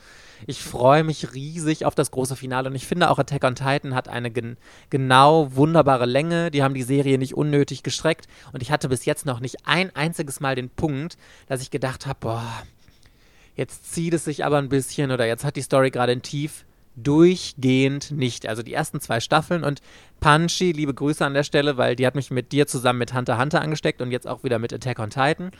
ich 0.46 0.62
freue 0.62 1.05
mich 1.05 1.33
riesig 1.35 1.87
auf 1.87 1.94
das 1.94 2.11
große 2.11 2.37
Finale. 2.37 2.68
Und 2.68 2.76
ich 2.76 2.87
finde 2.87 3.11
auch 3.11 3.18
Attack 3.18 3.44
on 3.44 3.55
Titan 3.55 3.94
hat 3.94 4.09
eine 4.09 4.31
gen 4.31 4.57
genau 4.90 5.55
wunderbare 5.57 6.07
Länge. 6.07 6.50
Die 6.50 6.62
haben 6.62 6.74
die 6.74 6.83
Serie 6.83 7.18
nicht 7.18 7.35
unnötig 7.35 7.83
gestreckt. 7.83 8.26
Und 8.53 8.62
ich 8.62 8.70
hatte 8.70 8.88
bis 8.88 9.05
jetzt 9.07 9.26
noch 9.26 9.40
nicht 9.40 9.66
ein 9.66 9.94
einziges 9.96 10.40
Mal 10.40 10.55
den 10.55 10.68
Punkt, 10.68 11.16
dass 11.46 11.62
ich 11.62 11.70
gedacht 11.70 12.07
habe, 12.07 12.18
boah, 12.20 12.62
jetzt 13.57 13.92
zieht 13.92 14.14
es 14.14 14.24
sich 14.24 14.44
aber 14.44 14.59
ein 14.59 14.68
bisschen 14.68 15.11
oder 15.11 15.26
jetzt 15.26 15.44
hat 15.44 15.57
die 15.57 15.62
Story 15.62 15.90
gerade 15.90 16.12
ein 16.12 16.22
Tief 16.22 16.64
durchgehend 17.02 18.10
nicht. 18.10 18.46
Also 18.46 18.62
die 18.62 18.74
ersten 18.74 19.00
zwei 19.00 19.20
Staffeln 19.20 19.64
und 19.64 19.80
Punchy, 20.20 20.72
liebe 20.72 20.94
Grüße 20.94 21.24
an 21.24 21.34
der 21.34 21.44
Stelle, 21.44 21.76
weil 21.76 21.96
die 21.96 22.06
hat 22.06 22.14
mich 22.14 22.30
mit 22.30 22.52
dir 22.52 22.66
zusammen 22.66 22.98
mit 22.98 23.14
Hunter 23.14 23.38
Hunter 23.38 23.60
angesteckt 23.60 24.02
und 24.02 24.10
jetzt 24.10 24.26
auch 24.26 24.44
wieder 24.44 24.58
mit 24.58 24.72
Attack 24.72 24.98
on 24.98 25.10
Titan. 25.10 25.50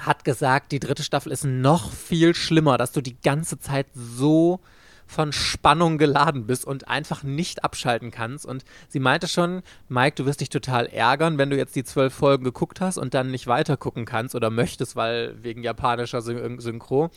Hat 0.00 0.24
gesagt, 0.24 0.72
die 0.72 0.80
dritte 0.80 1.02
Staffel 1.02 1.32
ist 1.32 1.44
noch 1.44 1.92
viel 1.92 2.34
schlimmer, 2.34 2.78
dass 2.78 2.92
du 2.92 3.00
die 3.00 3.16
ganze 3.20 3.58
Zeit 3.58 3.86
so 3.94 4.60
von 5.06 5.32
Spannung 5.32 5.98
geladen 5.98 6.46
bist 6.46 6.64
und 6.64 6.88
einfach 6.88 7.22
nicht 7.22 7.64
abschalten 7.64 8.10
kannst. 8.10 8.46
Und 8.46 8.64
sie 8.88 9.00
meinte 9.00 9.28
schon, 9.28 9.62
Mike, 9.88 10.16
du 10.16 10.26
wirst 10.26 10.40
dich 10.40 10.48
total 10.48 10.86
ärgern, 10.86 11.38
wenn 11.38 11.50
du 11.50 11.56
jetzt 11.56 11.76
die 11.76 11.84
zwölf 11.84 12.14
Folgen 12.14 12.44
geguckt 12.44 12.80
hast 12.80 12.98
und 12.98 13.14
dann 13.14 13.30
nicht 13.30 13.46
weiter 13.46 13.76
gucken 13.76 14.06
kannst 14.06 14.34
oder 14.34 14.50
möchtest, 14.50 14.96
weil 14.96 15.36
wegen 15.42 15.62
japanischer 15.62 16.22
Synchro. 16.22 17.10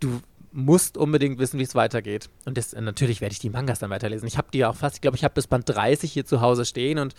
Du 0.00 0.20
musst 0.56 0.96
unbedingt 0.96 1.38
wissen, 1.38 1.58
wie 1.60 1.64
es 1.64 1.74
weitergeht. 1.74 2.30
Und 2.46 2.56
das, 2.56 2.72
natürlich 2.72 3.20
werde 3.20 3.34
ich 3.34 3.38
die 3.38 3.50
Mangas 3.50 3.78
dann 3.78 3.90
weiterlesen. 3.90 4.26
Ich 4.26 4.38
habe 4.38 4.48
die 4.52 4.64
auch 4.64 4.74
fast, 4.74 4.96
ich 4.96 5.00
glaube, 5.02 5.16
ich 5.16 5.22
habe 5.22 5.34
bis 5.34 5.46
Band 5.46 5.68
30 5.68 6.10
hier 6.10 6.24
zu 6.24 6.40
Hause 6.40 6.64
stehen 6.64 6.98
und 6.98 7.14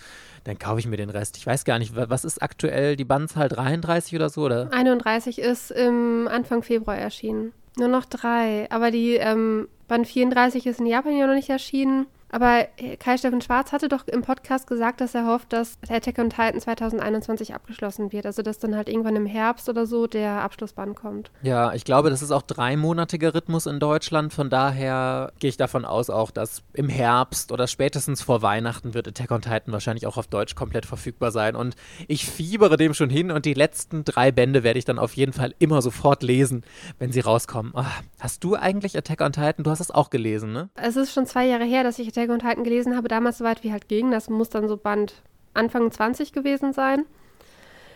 dann 0.45 0.57
kaufe 0.57 0.79
ich 0.79 0.87
mir 0.87 0.97
den 0.97 1.11
Rest. 1.11 1.37
Ich 1.37 1.45
weiß 1.45 1.63
gar 1.63 1.77
nicht, 1.77 1.93
was 1.95 2.25
ist 2.25 2.41
aktuell 2.41 2.95
die 2.95 3.05
Bandzahl 3.05 3.47
33 3.47 4.15
oder 4.15 4.29
so? 4.29 4.45
Oder? 4.45 4.73
31 4.73 5.37
ist 5.37 5.69
im 5.69 6.27
Anfang 6.27 6.63
Februar 6.63 6.97
erschienen. 6.97 7.53
Nur 7.77 7.89
noch 7.89 8.05
drei. 8.05 8.69
Aber 8.71 8.89
die 8.89 9.15
ähm, 9.15 9.67
Band 9.87 10.07
34 10.07 10.65
ist 10.65 10.79
in 10.79 10.87
Japan 10.87 11.15
ja 11.15 11.27
noch 11.27 11.35
nicht 11.35 11.49
erschienen. 11.49 12.07
Aber 12.29 12.67
äh, 12.77 12.97
Kai-Steffen 12.97 13.41
Schwarz 13.41 13.71
hatte 13.71 13.87
doch 13.87 14.07
im 14.07 14.21
Podcast 14.21 14.67
gesagt, 14.67 15.01
dass 15.01 15.15
er 15.15 15.25
hofft, 15.25 15.53
dass 15.53 15.77
Attack 15.89 16.19
on 16.19 16.29
Titan 16.29 16.59
2021 16.59 17.53
abgeschlossen 17.53 18.11
wird. 18.11 18.25
Also, 18.25 18.41
dass 18.41 18.59
dann 18.59 18.75
halt 18.75 18.89
irgendwann 18.89 19.15
im 19.15 19.25
Herbst 19.25 19.69
oder 19.69 19.85
so 19.85 20.07
der 20.07 20.41
Abschlussband 20.41 20.95
kommt. 20.95 21.31
Ja, 21.41 21.73
ich 21.73 21.85
glaube, 21.85 22.09
das 22.09 22.21
ist 22.21 22.31
auch 22.31 22.41
dreimonatiger 22.41 23.33
Rhythmus 23.33 23.65
in 23.65 23.79
Deutschland. 23.79 24.33
Von 24.33 24.49
daher 24.49 25.31
gehe 25.39 25.49
ich 25.49 25.57
davon 25.57 25.85
aus 25.85 26.09
auch, 26.09 26.31
dass 26.31 26.63
im 26.73 26.89
Herbst 26.89 27.51
oder 27.51 27.67
spätestens 27.67 28.21
vor 28.21 28.41
Weihnachten 28.41 28.93
wird 28.93 29.07
Attack 29.07 29.31
on 29.31 29.41
Titan 29.41 29.71
wahrscheinlich 29.71 30.05
auch 30.07 30.17
auf 30.17 30.27
Deutsch 30.27 30.55
komplett 30.55 30.85
verfügbar 30.85 31.31
sein. 31.31 31.55
Und 31.55 31.75
ich 32.07 32.25
fiebere 32.25 32.77
dem 32.77 32.93
schon 32.93 33.09
hin 33.09 33.31
und 33.31 33.45
die 33.45 33.53
letzten 33.53 34.03
drei 34.03 34.31
Bände 34.31 34.63
werde 34.63 34.79
ich 34.79 34.85
dann 34.85 34.99
auf 34.99 35.13
jeden 35.13 35.33
Fall 35.33 35.55
immer 35.59 35.81
sofort 35.81 36.23
lesen, 36.23 36.63
wenn 36.99 37.11
sie 37.11 37.21
rauskommen. 37.21 37.71
Ach, 37.75 38.01
hast 38.19 38.43
du 38.43 38.55
eigentlich 38.55 38.97
Attack 38.97 39.21
on 39.21 39.31
Titan? 39.31 39.63
Du 39.63 39.69
hast 39.69 39.79
es 39.79 39.91
auch 39.91 40.09
gelesen, 40.09 40.51
ne? 40.51 40.69
Es 40.75 40.95
ist 40.95 41.13
schon 41.13 41.25
zwei 41.25 41.45
Jahre 41.47 41.63
her, 41.63 41.83
dass 41.83 41.99
ich 41.99 42.16
Attack 42.17 42.29
on 42.29 42.39
Titan 42.39 42.63
gelesen 42.63 42.95
habe, 42.95 43.07
damals 43.07 43.37
so 43.37 43.45
weit 43.45 43.63
wie 43.63 43.71
halt 43.71 43.87
ging. 43.87 44.11
Das 44.11 44.29
muss 44.29 44.49
dann 44.49 44.67
so 44.67 44.77
Band 44.77 45.21
Anfang 45.53 45.91
20 45.91 46.33
gewesen 46.33 46.73
sein. 46.73 47.05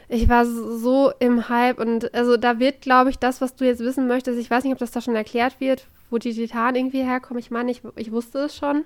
Ich 0.07 0.27
war 0.27 0.45
so 0.45 1.12
im 1.19 1.47
Hype 1.47 1.79
und 1.79 2.13
also 2.13 2.36
da 2.36 2.60
wird, 2.60 2.81
glaube 2.81 3.10
ich, 3.10 3.17
das, 3.17 3.39
was 3.39 3.55
du 3.55 3.65
jetzt 3.65 3.79
wissen 3.79 4.07
möchtest, 4.07 4.38
ich 4.39 4.51
weiß 4.51 4.63
nicht, 4.63 4.73
ob 4.73 4.79
das 4.79 4.91
da 4.91 4.99
schon 4.99 5.15
erklärt 5.15 5.60
wird, 5.60 5.88
wo 6.10 6.17
die 6.17 6.34
Titanen 6.34 6.75
irgendwie 6.75 7.03
herkommen. 7.03 7.39
Ich 7.39 7.49
meine, 7.49 7.71
ich, 7.71 7.81
ich 7.95 8.12
wusste 8.12 8.39
es 8.39 8.55
schon. 8.55 8.84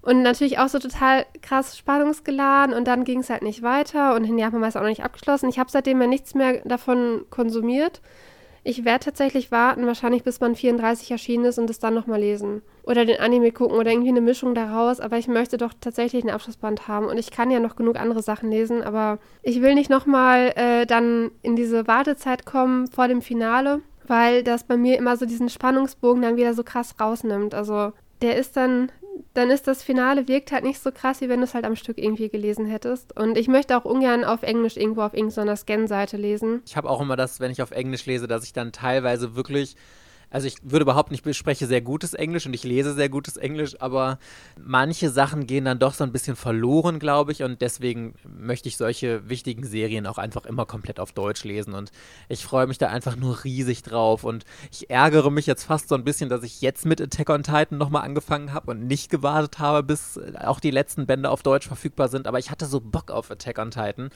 Und 0.00 0.22
natürlich 0.22 0.58
auch 0.58 0.68
so 0.68 0.78
total 0.78 1.26
krass 1.42 1.78
spannungsgeladen 1.78 2.74
und 2.74 2.88
dann 2.88 3.04
ging 3.04 3.20
es 3.20 3.30
halt 3.30 3.42
nicht 3.42 3.62
weiter 3.62 4.16
und 4.16 4.24
in 4.24 4.38
Japan 4.38 4.60
war 4.60 4.68
es 4.68 4.74
auch 4.74 4.80
noch 4.80 4.88
nicht 4.88 5.04
abgeschlossen. 5.04 5.48
Ich 5.48 5.60
habe 5.60 5.70
seitdem 5.70 6.00
ja 6.00 6.08
nichts 6.08 6.34
mehr 6.34 6.60
davon 6.64 7.24
konsumiert. 7.30 8.00
Ich 8.64 8.84
werde 8.84 9.04
tatsächlich 9.04 9.50
warten, 9.50 9.86
wahrscheinlich 9.86 10.22
bis 10.22 10.38
man 10.38 10.54
34 10.54 11.10
erschienen 11.10 11.46
ist 11.46 11.58
und 11.58 11.68
es 11.68 11.80
dann 11.80 11.94
nochmal 11.94 12.20
lesen. 12.20 12.62
Oder 12.84 13.04
den 13.04 13.18
Anime 13.18 13.50
gucken 13.50 13.76
oder 13.76 13.90
irgendwie 13.90 14.10
eine 14.10 14.20
Mischung 14.20 14.54
daraus. 14.54 15.00
Aber 15.00 15.18
ich 15.18 15.26
möchte 15.26 15.56
doch 15.56 15.72
tatsächlich 15.80 16.22
einen 16.22 16.34
Abschlussband 16.34 16.86
haben. 16.86 17.06
Und 17.06 17.18
ich 17.18 17.32
kann 17.32 17.50
ja 17.50 17.58
noch 17.58 17.74
genug 17.74 17.96
andere 17.96 18.22
Sachen 18.22 18.50
lesen. 18.50 18.82
Aber 18.82 19.18
ich 19.42 19.62
will 19.62 19.74
nicht 19.74 19.90
nochmal 19.90 20.52
äh, 20.54 20.86
dann 20.86 21.32
in 21.42 21.56
diese 21.56 21.88
Wartezeit 21.88 22.46
kommen 22.46 22.86
vor 22.86 23.08
dem 23.08 23.20
Finale, 23.20 23.80
weil 24.06 24.44
das 24.44 24.62
bei 24.62 24.76
mir 24.76 24.96
immer 24.96 25.16
so 25.16 25.26
diesen 25.26 25.48
Spannungsbogen 25.48 26.22
dann 26.22 26.36
wieder 26.36 26.54
so 26.54 26.62
krass 26.62 26.94
rausnimmt. 27.00 27.54
Also 27.54 27.92
der 28.20 28.36
ist 28.36 28.56
dann 28.56 28.92
dann 29.34 29.50
ist 29.50 29.66
das 29.66 29.82
Finale 29.82 30.28
wirkt 30.28 30.52
halt 30.52 30.64
nicht 30.64 30.80
so 30.80 30.92
krass, 30.92 31.20
wie 31.20 31.28
wenn 31.28 31.40
du 31.40 31.44
es 31.44 31.54
halt 31.54 31.64
am 31.64 31.76
Stück 31.76 31.98
irgendwie 31.98 32.28
gelesen 32.28 32.66
hättest. 32.66 33.16
Und 33.16 33.38
ich 33.38 33.48
möchte 33.48 33.76
auch 33.76 33.84
ungern 33.84 34.24
auf 34.24 34.42
Englisch 34.42 34.76
irgendwo 34.76 35.02
auf 35.02 35.14
irgendeiner 35.14 35.56
Scan-Seite 35.56 36.16
lesen. 36.16 36.62
Ich 36.66 36.76
habe 36.76 36.88
auch 36.88 37.00
immer 37.00 37.16
das, 37.16 37.40
wenn 37.40 37.50
ich 37.50 37.62
auf 37.62 37.70
Englisch 37.70 38.06
lese, 38.06 38.28
dass 38.28 38.44
ich 38.44 38.52
dann 38.52 38.72
teilweise 38.72 39.34
wirklich 39.34 39.76
Also 40.32 40.46
ich 40.46 40.56
würde 40.62 40.84
überhaupt 40.84 41.10
nicht, 41.10 41.26
ich 41.26 41.36
spreche 41.36 41.66
sehr 41.66 41.82
gutes 41.82 42.14
Englisch 42.14 42.46
und 42.46 42.54
ich 42.54 42.64
lese 42.64 42.94
sehr 42.94 43.10
gutes 43.10 43.36
Englisch, 43.36 43.80
aber 43.80 44.18
manche 44.58 45.10
Sachen 45.10 45.46
gehen 45.46 45.66
dann 45.66 45.78
doch 45.78 45.92
so 45.92 46.04
ein 46.04 46.12
bisschen 46.12 46.36
verloren, 46.36 46.98
glaube 46.98 47.32
ich. 47.32 47.42
Und 47.42 47.60
deswegen 47.60 48.14
möchte 48.24 48.68
ich 48.68 48.78
solche 48.78 49.28
wichtigen 49.28 49.64
Serien 49.64 50.06
auch 50.06 50.18
einfach 50.18 50.46
immer 50.46 50.64
komplett 50.64 50.98
auf 50.98 51.12
Deutsch 51.12 51.44
lesen. 51.44 51.74
Und 51.74 51.92
ich 52.28 52.44
freue 52.44 52.66
mich 52.66 52.78
da 52.78 52.88
einfach 52.88 53.14
nur 53.16 53.44
riesig 53.44 53.82
drauf. 53.82 54.24
Und 54.24 54.44
ich 54.70 54.88
ärgere 54.88 55.30
mich 55.30 55.46
jetzt 55.46 55.64
fast 55.64 55.88
so 55.88 55.94
ein 55.94 56.04
bisschen, 56.04 56.30
dass 56.30 56.42
ich 56.42 56.62
jetzt 56.62 56.86
mit 56.86 57.00
Attack 57.00 57.28
on 57.28 57.42
Titan 57.42 57.76
nochmal 57.76 58.04
angefangen 58.04 58.54
habe 58.54 58.70
und 58.70 58.86
nicht 58.86 59.10
gewartet 59.10 59.58
habe, 59.58 59.82
bis 59.82 60.18
auch 60.38 60.60
die 60.60 60.70
letzten 60.70 61.06
Bände 61.06 61.28
auf 61.30 61.42
Deutsch 61.42 61.66
verfügbar 61.66 62.08
sind. 62.08 62.26
Aber 62.26 62.38
ich 62.38 62.50
hatte 62.50 62.64
so 62.64 62.80
Bock 62.80 63.10
auf 63.10 63.30
Attack 63.30 63.58
on 63.58 63.70
Titan. 63.70 64.10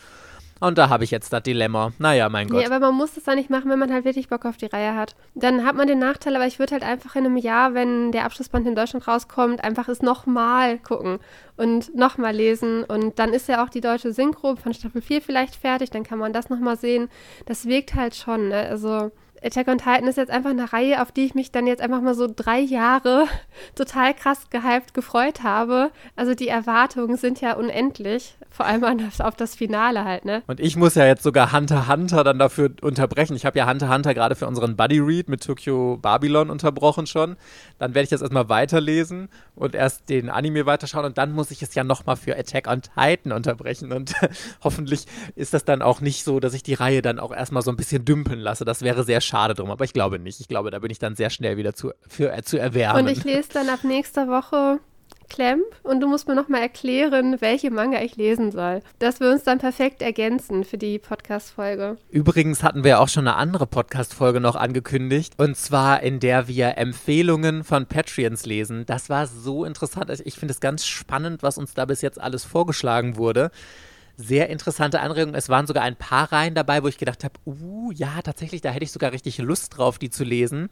Und 0.59 0.79
da 0.79 0.89
habe 0.89 1.05
ich 1.05 1.11
jetzt 1.11 1.33
das 1.33 1.43
Dilemma. 1.43 1.93
Naja, 1.99 2.29
mein 2.31 2.49
Gott. 2.49 2.61
Nee, 2.61 2.67
aber 2.67 2.81
man 2.81 2.95
muss 2.95 3.15
das 3.15 3.25
dann 3.25 3.37
nicht 3.37 3.51
machen, 3.51 3.71
wenn 3.71 3.79
man 3.79 3.93
halt 3.93 4.05
wirklich 4.07 4.29
Bock 4.29 4.47
auf 4.47 4.57
die 4.57 4.67
Reihe 4.67 4.95
hat. 4.95 5.15
Dann 5.35 5.67
hat 5.67 5.77
man 5.77 5.87
den 5.87 5.99
Nachteil, 5.99 6.35
aber 6.35 6.47
ich 6.47 6.59
würde 6.59 6.73
halt 6.73 6.83
einfach 6.83 7.15
in 7.15 7.27
einem 7.27 7.37
Jahr, 7.37 7.75
wenn 7.75 8.11
der 8.11 8.25
Abschlussband 8.25 8.67
in 8.67 8.75
Deutschland 8.75 9.07
rauskommt, 9.07 9.63
einfach 9.63 9.89
es 9.89 10.01
nochmal 10.01 10.79
gucken 10.79 11.19
und 11.57 11.95
nochmal 11.95 12.35
lesen. 12.35 12.85
Und 12.85 13.19
dann 13.19 13.35
ist 13.35 13.49
ja 13.49 13.63
auch 13.63 13.69
die 13.69 13.83
deutsche 13.83 14.13
Synchro 14.13 14.57
von 14.57 14.73
Staffel 14.73 15.03
4 15.03 15.21
vielleicht 15.21 15.57
fertig, 15.57 15.91
dann 15.91 16.05
kann 16.05 16.19
man 16.19 16.33
das 16.33 16.49
nochmal 16.49 16.77
sehen. 16.77 17.09
Das 17.45 17.67
wirkt 17.67 17.95
halt 17.95 18.15
schon, 18.15 18.49
ne? 18.49 18.67
Also 18.69 19.11
Attack 19.43 19.69
on 19.69 19.79
Titan 19.79 20.07
ist 20.09 20.17
jetzt 20.17 20.31
einfach 20.31 20.51
eine 20.51 20.73
Reihe, 20.73 21.03
auf 21.03 21.13
die 21.13 21.25
ich 21.25 21.35
mich 21.35 21.51
dann 21.51 21.67
jetzt 21.67 21.83
einfach 21.83 22.01
mal 22.01 22.15
so 22.15 22.29
drei 22.35 22.61
Jahre 22.61 23.27
total 23.75 24.15
krass 24.15 24.51
gehypt 24.51 24.95
gefreut 24.95 25.43
habe. 25.43 25.91
Also 26.17 26.35
die 26.35 26.49
Erwartungen 26.49 27.17
sind 27.17 27.41
ja 27.41 27.55
unendlich. 27.55 28.37
Vor 28.51 28.67
allem 28.67 28.85
auf 29.19 29.37
das 29.37 29.55
Finale 29.55 30.05
halt, 30.05 30.25
ne? 30.25 30.43
Und 30.47 30.61
ich 30.61 30.77
muss 30.77 30.95
ja 30.95 31.05
jetzt 31.07 31.23
sogar 31.23 31.53
Hunter 31.53 31.89
Hunter 31.89 32.25
dann 32.25 32.39
dafür 32.39 32.71
unterbrechen. 32.81 33.37
Ich 33.37 33.45
habe 33.45 33.59
ja 33.59 33.69
Hunter 33.69 33.93
Hunter 33.93 34.15
gerade 34.15 34.35
für 34.35 34.47
unseren 34.47 34.77
Buddy 34.77 34.99
Read 34.99 35.29
mit 35.29 35.45
Tokyo 35.45 35.99
Babylon 36.01 36.49
unterbrochen 36.49 37.07
schon. 37.07 37.37
Dann 37.79 37.95
werde 37.95 38.05
ich 38.05 38.11
das 38.11 38.23
erstmal 38.23 38.49
weiterlesen 38.49 39.29
und 39.55 39.75
erst 39.75 40.09
den 40.09 40.31
Anime 40.31 40.65
weiterschauen 40.65 41.05
und 41.05 41.19
dann 41.19 41.33
muss 41.33 41.51
ich 41.51 41.63
es 41.63 41.75
ja 41.75 41.85
nochmal 41.85 42.17
für 42.17 42.37
Attack 42.37 42.67
on 42.69 42.81
Titan 42.83 43.33
unterbrechen. 43.33 43.93
Und 43.93 44.15
hoffentlich 44.65 45.07
ist 45.35 45.53
das 45.53 45.65
dann 45.65 45.83
auch 45.83 46.01
nicht 46.01 46.25
so, 46.25 46.41
dass 46.41 46.55
ich 46.55 46.63
die 46.63 46.75
Reihe 46.75 47.03
dann 47.03 47.19
auch 47.19 47.33
erstmal 47.35 47.63
so 47.63 47.71
ein 47.71 47.77
bisschen 47.77 48.05
dümpeln 48.05 48.41
lasse. 48.41 48.65
Das 48.65 48.83
wäre 48.83 49.05
sehr 49.05 49.21
schade 49.27 49.55
drum, 49.55 49.71
aber 49.71 49.85
ich 49.85 49.93
glaube 49.93 50.19
nicht. 50.19 50.41
Ich 50.41 50.49
glaube, 50.49 50.71
da 50.71 50.79
bin 50.79 50.91
ich 50.91 50.99
dann 50.99 51.17
sehr 51.17 51.31
schnell 51.31 51.57
wieder 51.57 51.75
zu, 51.75 51.93
für, 52.07 52.33
äh, 52.33 52.43
zu 52.43 52.59
erwärmen. 52.59 53.03
Und 53.03 53.09
ich 53.09 53.25
lese 53.25 53.51
dann 53.53 53.69
ab 53.69 53.85
nächster 53.85 54.29
Woche 54.29 54.81
Clamp 55.29 55.65
und 55.83 56.01
du 56.01 56.07
musst 56.07 56.29
mir 56.29 56.35
nochmal 56.35 56.63
erklären, 56.63 57.37
welche 57.41 57.71
Manga 57.71 58.01
ich 58.01 58.17
lesen 58.17 58.53
soll. 58.53 58.83
Dass 58.99 59.21
wir 59.21 59.31
uns 59.31 59.43
dann 59.43 59.59
perfekt 59.59 60.03
ergänzen 60.03 60.65
für 60.65 60.79
die 60.79 60.99
Podcast-Folge. 60.99 61.97
Übrigens 62.11 62.63
hatten 62.63 62.85
wir 62.85 63.01
auch 63.01 63.09
schon 63.09 63.27
eine 63.27 63.37
andere 63.37 63.67
Podcast-Folge 63.67 64.41
noch 64.41 64.57
angekündigt 64.57 65.35
und 65.37 65.57
zwar 65.57 66.03
in 66.03 66.21
der 66.21 66.49
wir 66.49 66.79
Empfehlungen 66.79 67.65
von 67.65 67.87
Patreons 67.87 68.47
lesen. 68.47 68.85
Das 68.87 69.11
war 69.11 69.27
so 69.27 69.65
interessant. 69.65 70.11
Ich 70.25 70.39
finde 70.39 70.53
es 70.53 70.61
ganz 70.61 70.87
spannend, 70.87 71.43
was 71.43 71.59
uns 71.59 71.75
da 71.75 71.85
bis 71.85 72.03
jetzt 72.03 72.21
alles 72.21 72.45
vorgeschlagen 72.45 73.17
wurde 73.17 73.51
sehr 74.17 74.49
interessante 74.49 75.01
Anregungen. 75.01 75.35
Es 75.35 75.49
waren 75.49 75.67
sogar 75.67 75.83
ein 75.83 75.97
paar 75.97 76.33
Reihen 76.33 76.55
dabei, 76.55 76.83
wo 76.83 76.89
ich 76.89 76.99
gedacht 76.99 77.23
habe, 77.25 77.35
uh, 77.45 77.91
ja, 77.93 78.23
tatsächlich, 78.23 78.61
da 78.61 78.71
hätte 78.71 78.85
ich 78.85 78.93
sogar 78.93 79.13
richtig 79.13 79.39
Lust 79.39 79.77
drauf, 79.77 79.99
die 79.99 80.11
zu 80.11 80.25
lesen. 80.25 80.71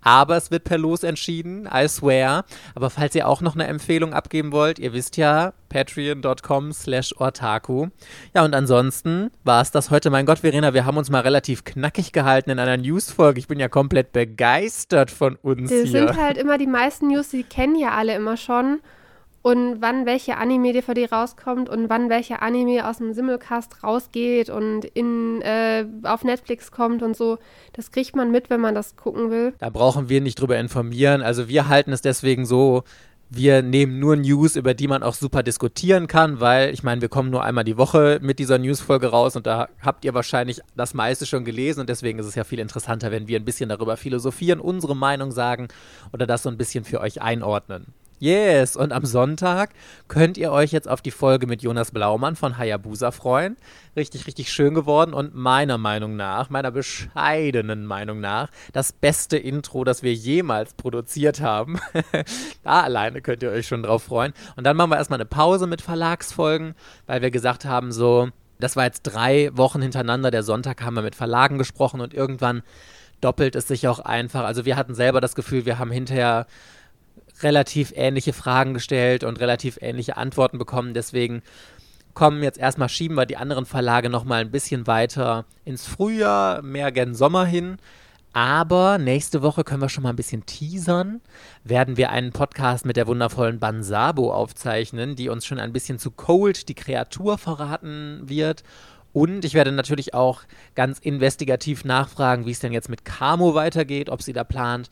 Aber 0.00 0.36
es 0.36 0.50
wird 0.50 0.64
per 0.64 0.78
Los 0.78 1.02
entschieden, 1.02 1.68
I 1.72 1.88
swear. 1.88 2.44
Aber 2.74 2.90
falls 2.90 3.14
ihr 3.14 3.28
auch 3.28 3.40
noch 3.40 3.54
eine 3.54 3.66
Empfehlung 3.66 4.14
abgeben 4.14 4.52
wollt, 4.52 4.78
ihr 4.78 4.92
wisst 4.92 5.16
ja, 5.16 5.52
patreon.com 5.68 6.72
slash 6.72 7.14
ortaku. 7.18 7.88
Ja, 8.34 8.44
und 8.44 8.54
ansonsten 8.54 9.30
war 9.44 9.60
es 9.60 9.70
das 9.70 9.90
heute. 9.90 10.10
Mein 10.10 10.26
Gott, 10.26 10.38
Verena, 10.38 10.74
wir 10.74 10.86
haben 10.86 10.96
uns 10.96 11.10
mal 11.10 11.20
relativ 11.20 11.64
knackig 11.64 12.12
gehalten 12.12 12.50
in 12.50 12.58
einer 12.58 12.76
News-Folge. 12.76 13.38
Ich 13.38 13.48
bin 13.48 13.60
ja 13.60 13.68
komplett 13.68 14.12
begeistert 14.12 15.10
von 15.10 15.36
uns 15.36 15.70
hier. 15.70 15.82
Das 15.82 15.90
sind 15.90 16.16
halt 16.16 16.38
immer 16.38 16.56
die 16.56 16.66
meisten 16.66 17.08
News, 17.08 17.28
die 17.28 17.42
kennen 17.42 17.76
ja 17.76 17.90
alle 17.90 18.14
immer 18.14 18.36
schon 18.36 18.80
und 19.46 19.80
wann 19.80 20.06
welche 20.06 20.38
Anime-DVD 20.38 21.06
rauskommt 21.06 21.68
und 21.68 21.88
wann 21.88 22.10
welcher 22.10 22.42
Anime 22.42 22.84
aus 22.84 22.98
dem 22.98 23.12
Simulcast 23.12 23.84
rausgeht 23.84 24.50
und 24.50 24.84
in, 24.86 25.40
äh, 25.42 25.86
auf 26.02 26.24
Netflix 26.24 26.72
kommt 26.72 27.00
und 27.00 27.16
so. 27.16 27.38
Das 27.72 27.92
kriegt 27.92 28.16
man 28.16 28.32
mit, 28.32 28.50
wenn 28.50 28.60
man 28.60 28.74
das 28.74 28.96
gucken 28.96 29.30
will. 29.30 29.54
Da 29.60 29.70
brauchen 29.70 30.08
wir 30.08 30.20
nicht 30.20 30.40
drüber 30.40 30.58
informieren. 30.58 31.22
Also 31.22 31.46
wir 31.46 31.68
halten 31.68 31.92
es 31.92 32.00
deswegen 32.00 32.44
so, 32.44 32.82
wir 33.30 33.62
nehmen 33.62 34.00
nur 34.00 34.16
News, 34.16 34.56
über 34.56 34.74
die 34.74 34.88
man 34.88 35.04
auch 35.04 35.14
super 35.14 35.44
diskutieren 35.44 36.08
kann, 36.08 36.40
weil 36.40 36.74
ich 36.74 36.82
meine, 36.82 37.00
wir 37.00 37.08
kommen 37.08 37.30
nur 37.30 37.44
einmal 37.44 37.62
die 37.62 37.76
Woche 37.76 38.18
mit 38.20 38.40
dieser 38.40 38.58
Newsfolge 38.58 39.06
raus 39.06 39.36
und 39.36 39.46
da 39.46 39.68
habt 39.80 40.04
ihr 40.04 40.12
wahrscheinlich 40.12 40.60
das 40.74 40.92
meiste 40.92 41.24
schon 41.24 41.44
gelesen 41.44 41.78
und 41.82 41.88
deswegen 41.88 42.18
ist 42.18 42.26
es 42.26 42.34
ja 42.34 42.42
viel 42.42 42.58
interessanter, 42.58 43.12
wenn 43.12 43.28
wir 43.28 43.38
ein 43.38 43.44
bisschen 43.44 43.68
darüber 43.68 43.96
philosophieren, 43.96 44.58
unsere 44.58 44.96
Meinung 44.96 45.30
sagen 45.30 45.68
oder 46.12 46.26
das 46.26 46.42
so 46.42 46.48
ein 46.48 46.58
bisschen 46.58 46.82
für 46.82 47.00
euch 47.00 47.22
einordnen. 47.22 47.94
Yes, 48.18 48.76
und 48.76 48.94
am 48.94 49.04
Sonntag 49.04 49.74
könnt 50.08 50.38
ihr 50.38 50.50
euch 50.50 50.72
jetzt 50.72 50.88
auf 50.88 51.02
die 51.02 51.10
Folge 51.10 51.46
mit 51.46 51.60
Jonas 51.60 51.90
Blaumann 51.90 52.34
von 52.34 52.56
Hayabusa 52.56 53.10
freuen. 53.10 53.58
Richtig, 53.94 54.26
richtig 54.26 54.50
schön 54.50 54.72
geworden 54.72 55.12
und 55.12 55.34
meiner 55.34 55.76
Meinung 55.76 56.16
nach, 56.16 56.48
meiner 56.48 56.70
bescheidenen 56.70 57.84
Meinung 57.84 58.20
nach, 58.20 58.50
das 58.72 58.92
beste 58.92 59.36
Intro, 59.36 59.84
das 59.84 60.02
wir 60.02 60.14
jemals 60.14 60.72
produziert 60.72 61.42
haben. 61.42 61.78
da 62.62 62.80
alleine 62.80 63.20
könnt 63.20 63.42
ihr 63.42 63.50
euch 63.50 63.66
schon 63.66 63.82
drauf 63.82 64.04
freuen. 64.04 64.32
Und 64.56 64.64
dann 64.64 64.78
machen 64.78 64.92
wir 64.92 64.96
erstmal 64.96 65.20
eine 65.20 65.26
Pause 65.26 65.66
mit 65.66 65.82
Verlagsfolgen, 65.82 66.74
weil 67.06 67.20
wir 67.20 67.30
gesagt 67.30 67.66
haben, 67.66 67.92
so, 67.92 68.30
das 68.58 68.76
war 68.76 68.84
jetzt 68.84 69.02
drei 69.02 69.50
Wochen 69.52 69.82
hintereinander. 69.82 70.30
Der 70.30 70.42
Sonntag 70.42 70.82
haben 70.82 70.96
wir 70.96 71.02
mit 71.02 71.16
Verlagen 71.16 71.58
gesprochen 71.58 72.00
und 72.00 72.14
irgendwann 72.14 72.62
doppelt 73.20 73.56
es 73.56 73.68
sich 73.68 73.88
auch 73.88 73.98
einfach. 73.98 74.44
Also 74.44 74.64
wir 74.64 74.76
hatten 74.76 74.94
selber 74.94 75.20
das 75.20 75.34
Gefühl, 75.34 75.66
wir 75.66 75.78
haben 75.78 75.90
hinterher 75.90 76.46
relativ 77.42 77.92
ähnliche 77.94 78.32
Fragen 78.32 78.74
gestellt 78.74 79.24
und 79.24 79.40
relativ 79.40 79.78
ähnliche 79.80 80.16
Antworten 80.16 80.58
bekommen. 80.58 80.94
Deswegen 80.94 81.42
kommen 82.14 82.42
jetzt 82.42 82.58
erstmal, 82.58 82.88
schieben 82.88 83.16
wir 83.16 83.26
die 83.26 83.36
anderen 83.36 83.66
Verlage 83.66 84.08
nochmal 84.08 84.40
ein 84.40 84.50
bisschen 84.50 84.86
weiter 84.86 85.44
ins 85.64 85.86
Frühjahr, 85.86 86.62
mehr 86.62 86.90
gen 86.92 87.14
Sommer 87.14 87.44
hin. 87.44 87.76
Aber 88.32 88.98
nächste 88.98 89.40
Woche 89.40 89.64
können 89.64 89.80
wir 89.80 89.88
schon 89.88 90.02
mal 90.02 90.10
ein 90.10 90.16
bisschen 90.16 90.44
teasern. 90.44 91.22
Werden 91.64 91.96
wir 91.96 92.10
einen 92.10 92.32
Podcast 92.32 92.84
mit 92.84 92.98
der 92.98 93.06
wundervollen 93.06 93.58
Bansabo 93.58 94.30
aufzeichnen, 94.30 95.16
die 95.16 95.30
uns 95.30 95.46
schon 95.46 95.58
ein 95.58 95.72
bisschen 95.72 95.98
zu 95.98 96.10
Cold, 96.10 96.68
die 96.68 96.74
Kreatur, 96.74 97.38
verraten 97.38 98.20
wird. 98.26 98.62
Und 99.16 99.46
ich 99.46 99.54
werde 99.54 99.72
natürlich 99.72 100.12
auch 100.12 100.42
ganz 100.74 100.98
investigativ 100.98 101.86
nachfragen, 101.86 102.44
wie 102.44 102.50
es 102.50 102.60
denn 102.60 102.74
jetzt 102.74 102.90
mit 102.90 103.06
Camo 103.06 103.54
weitergeht, 103.54 104.10
ob 104.10 104.20
sie 104.20 104.34
da 104.34 104.44
plant, 104.44 104.90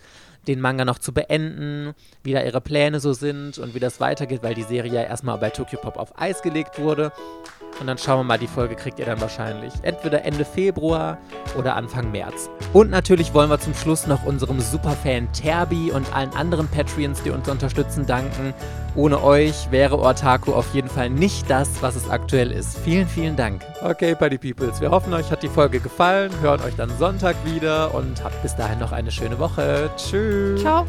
den 0.48 0.62
Manga 0.62 0.86
noch 0.86 0.98
zu 0.98 1.12
beenden, 1.12 1.92
wie 2.22 2.32
da 2.32 2.42
ihre 2.42 2.62
Pläne 2.62 3.00
so 3.00 3.12
sind 3.12 3.58
und 3.58 3.74
wie 3.74 3.80
das 3.80 4.00
weitergeht, 4.00 4.42
weil 4.42 4.54
die 4.54 4.62
Serie 4.62 4.94
ja 4.94 5.02
erstmal 5.02 5.36
bei 5.36 5.50
Tokyo 5.50 5.78
Pop 5.78 5.98
auf 5.98 6.18
Eis 6.18 6.40
gelegt 6.40 6.78
wurde. 6.78 7.12
Und 7.80 7.86
dann 7.86 7.98
schauen 7.98 8.20
wir 8.20 8.24
mal, 8.24 8.38
die 8.38 8.46
Folge 8.46 8.76
kriegt 8.76 8.98
ihr 8.98 9.06
dann 9.06 9.20
wahrscheinlich 9.20 9.72
entweder 9.82 10.24
Ende 10.24 10.44
Februar 10.44 11.18
oder 11.58 11.76
Anfang 11.76 12.10
März. 12.10 12.48
Und 12.72 12.90
natürlich 12.90 13.34
wollen 13.34 13.50
wir 13.50 13.58
zum 13.58 13.74
Schluss 13.74 14.06
noch 14.06 14.24
unserem 14.24 14.60
Superfan 14.60 15.32
Terbi 15.32 15.90
und 15.90 16.14
allen 16.14 16.32
anderen 16.34 16.68
Patreons, 16.68 17.22
die 17.22 17.30
uns 17.30 17.48
unterstützen, 17.48 18.06
danken. 18.06 18.54
Ohne 18.96 19.22
euch 19.24 19.70
wäre 19.70 19.98
Ortaku 19.98 20.52
auf 20.52 20.72
jeden 20.72 20.88
Fall 20.88 21.10
nicht 21.10 21.50
das, 21.50 21.82
was 21.82 21.96
es 21.96 22.08
aktuell 22.08 22.52
ist. 22.52 22.78
Vielen, 22.78 23.08
vielen 23.08 23.36
Dank. 23.36 23.62
Okay, 23.82 24.14
Buddy 24.14 24.38
Peoples, 24.38 24.80
wir 24.80 24.90
hoffen, 24.90 25.12
euch 25.12 25.30
hat 25.30 25.42
die 25.42 25.48
Folge 25.48 25.80
gefallen. 25.80 26.30
Hört 26.40 26.64
euch 26.64 26.76
dann 26.76 26.90
Sonntag 26.98 27.34
wieder 27.44 27.92
und 27.94 28.22
habt 28.22 28.40
bis 28.42 28.54
dahin 28.54 28.78
noch 28.78 28.92
eine 28.92 29.10
schöne 29.10 29.38
Woche. 29.38 29.90
Tschüss. 29.96 30.60
Ciao. 30.60 30.86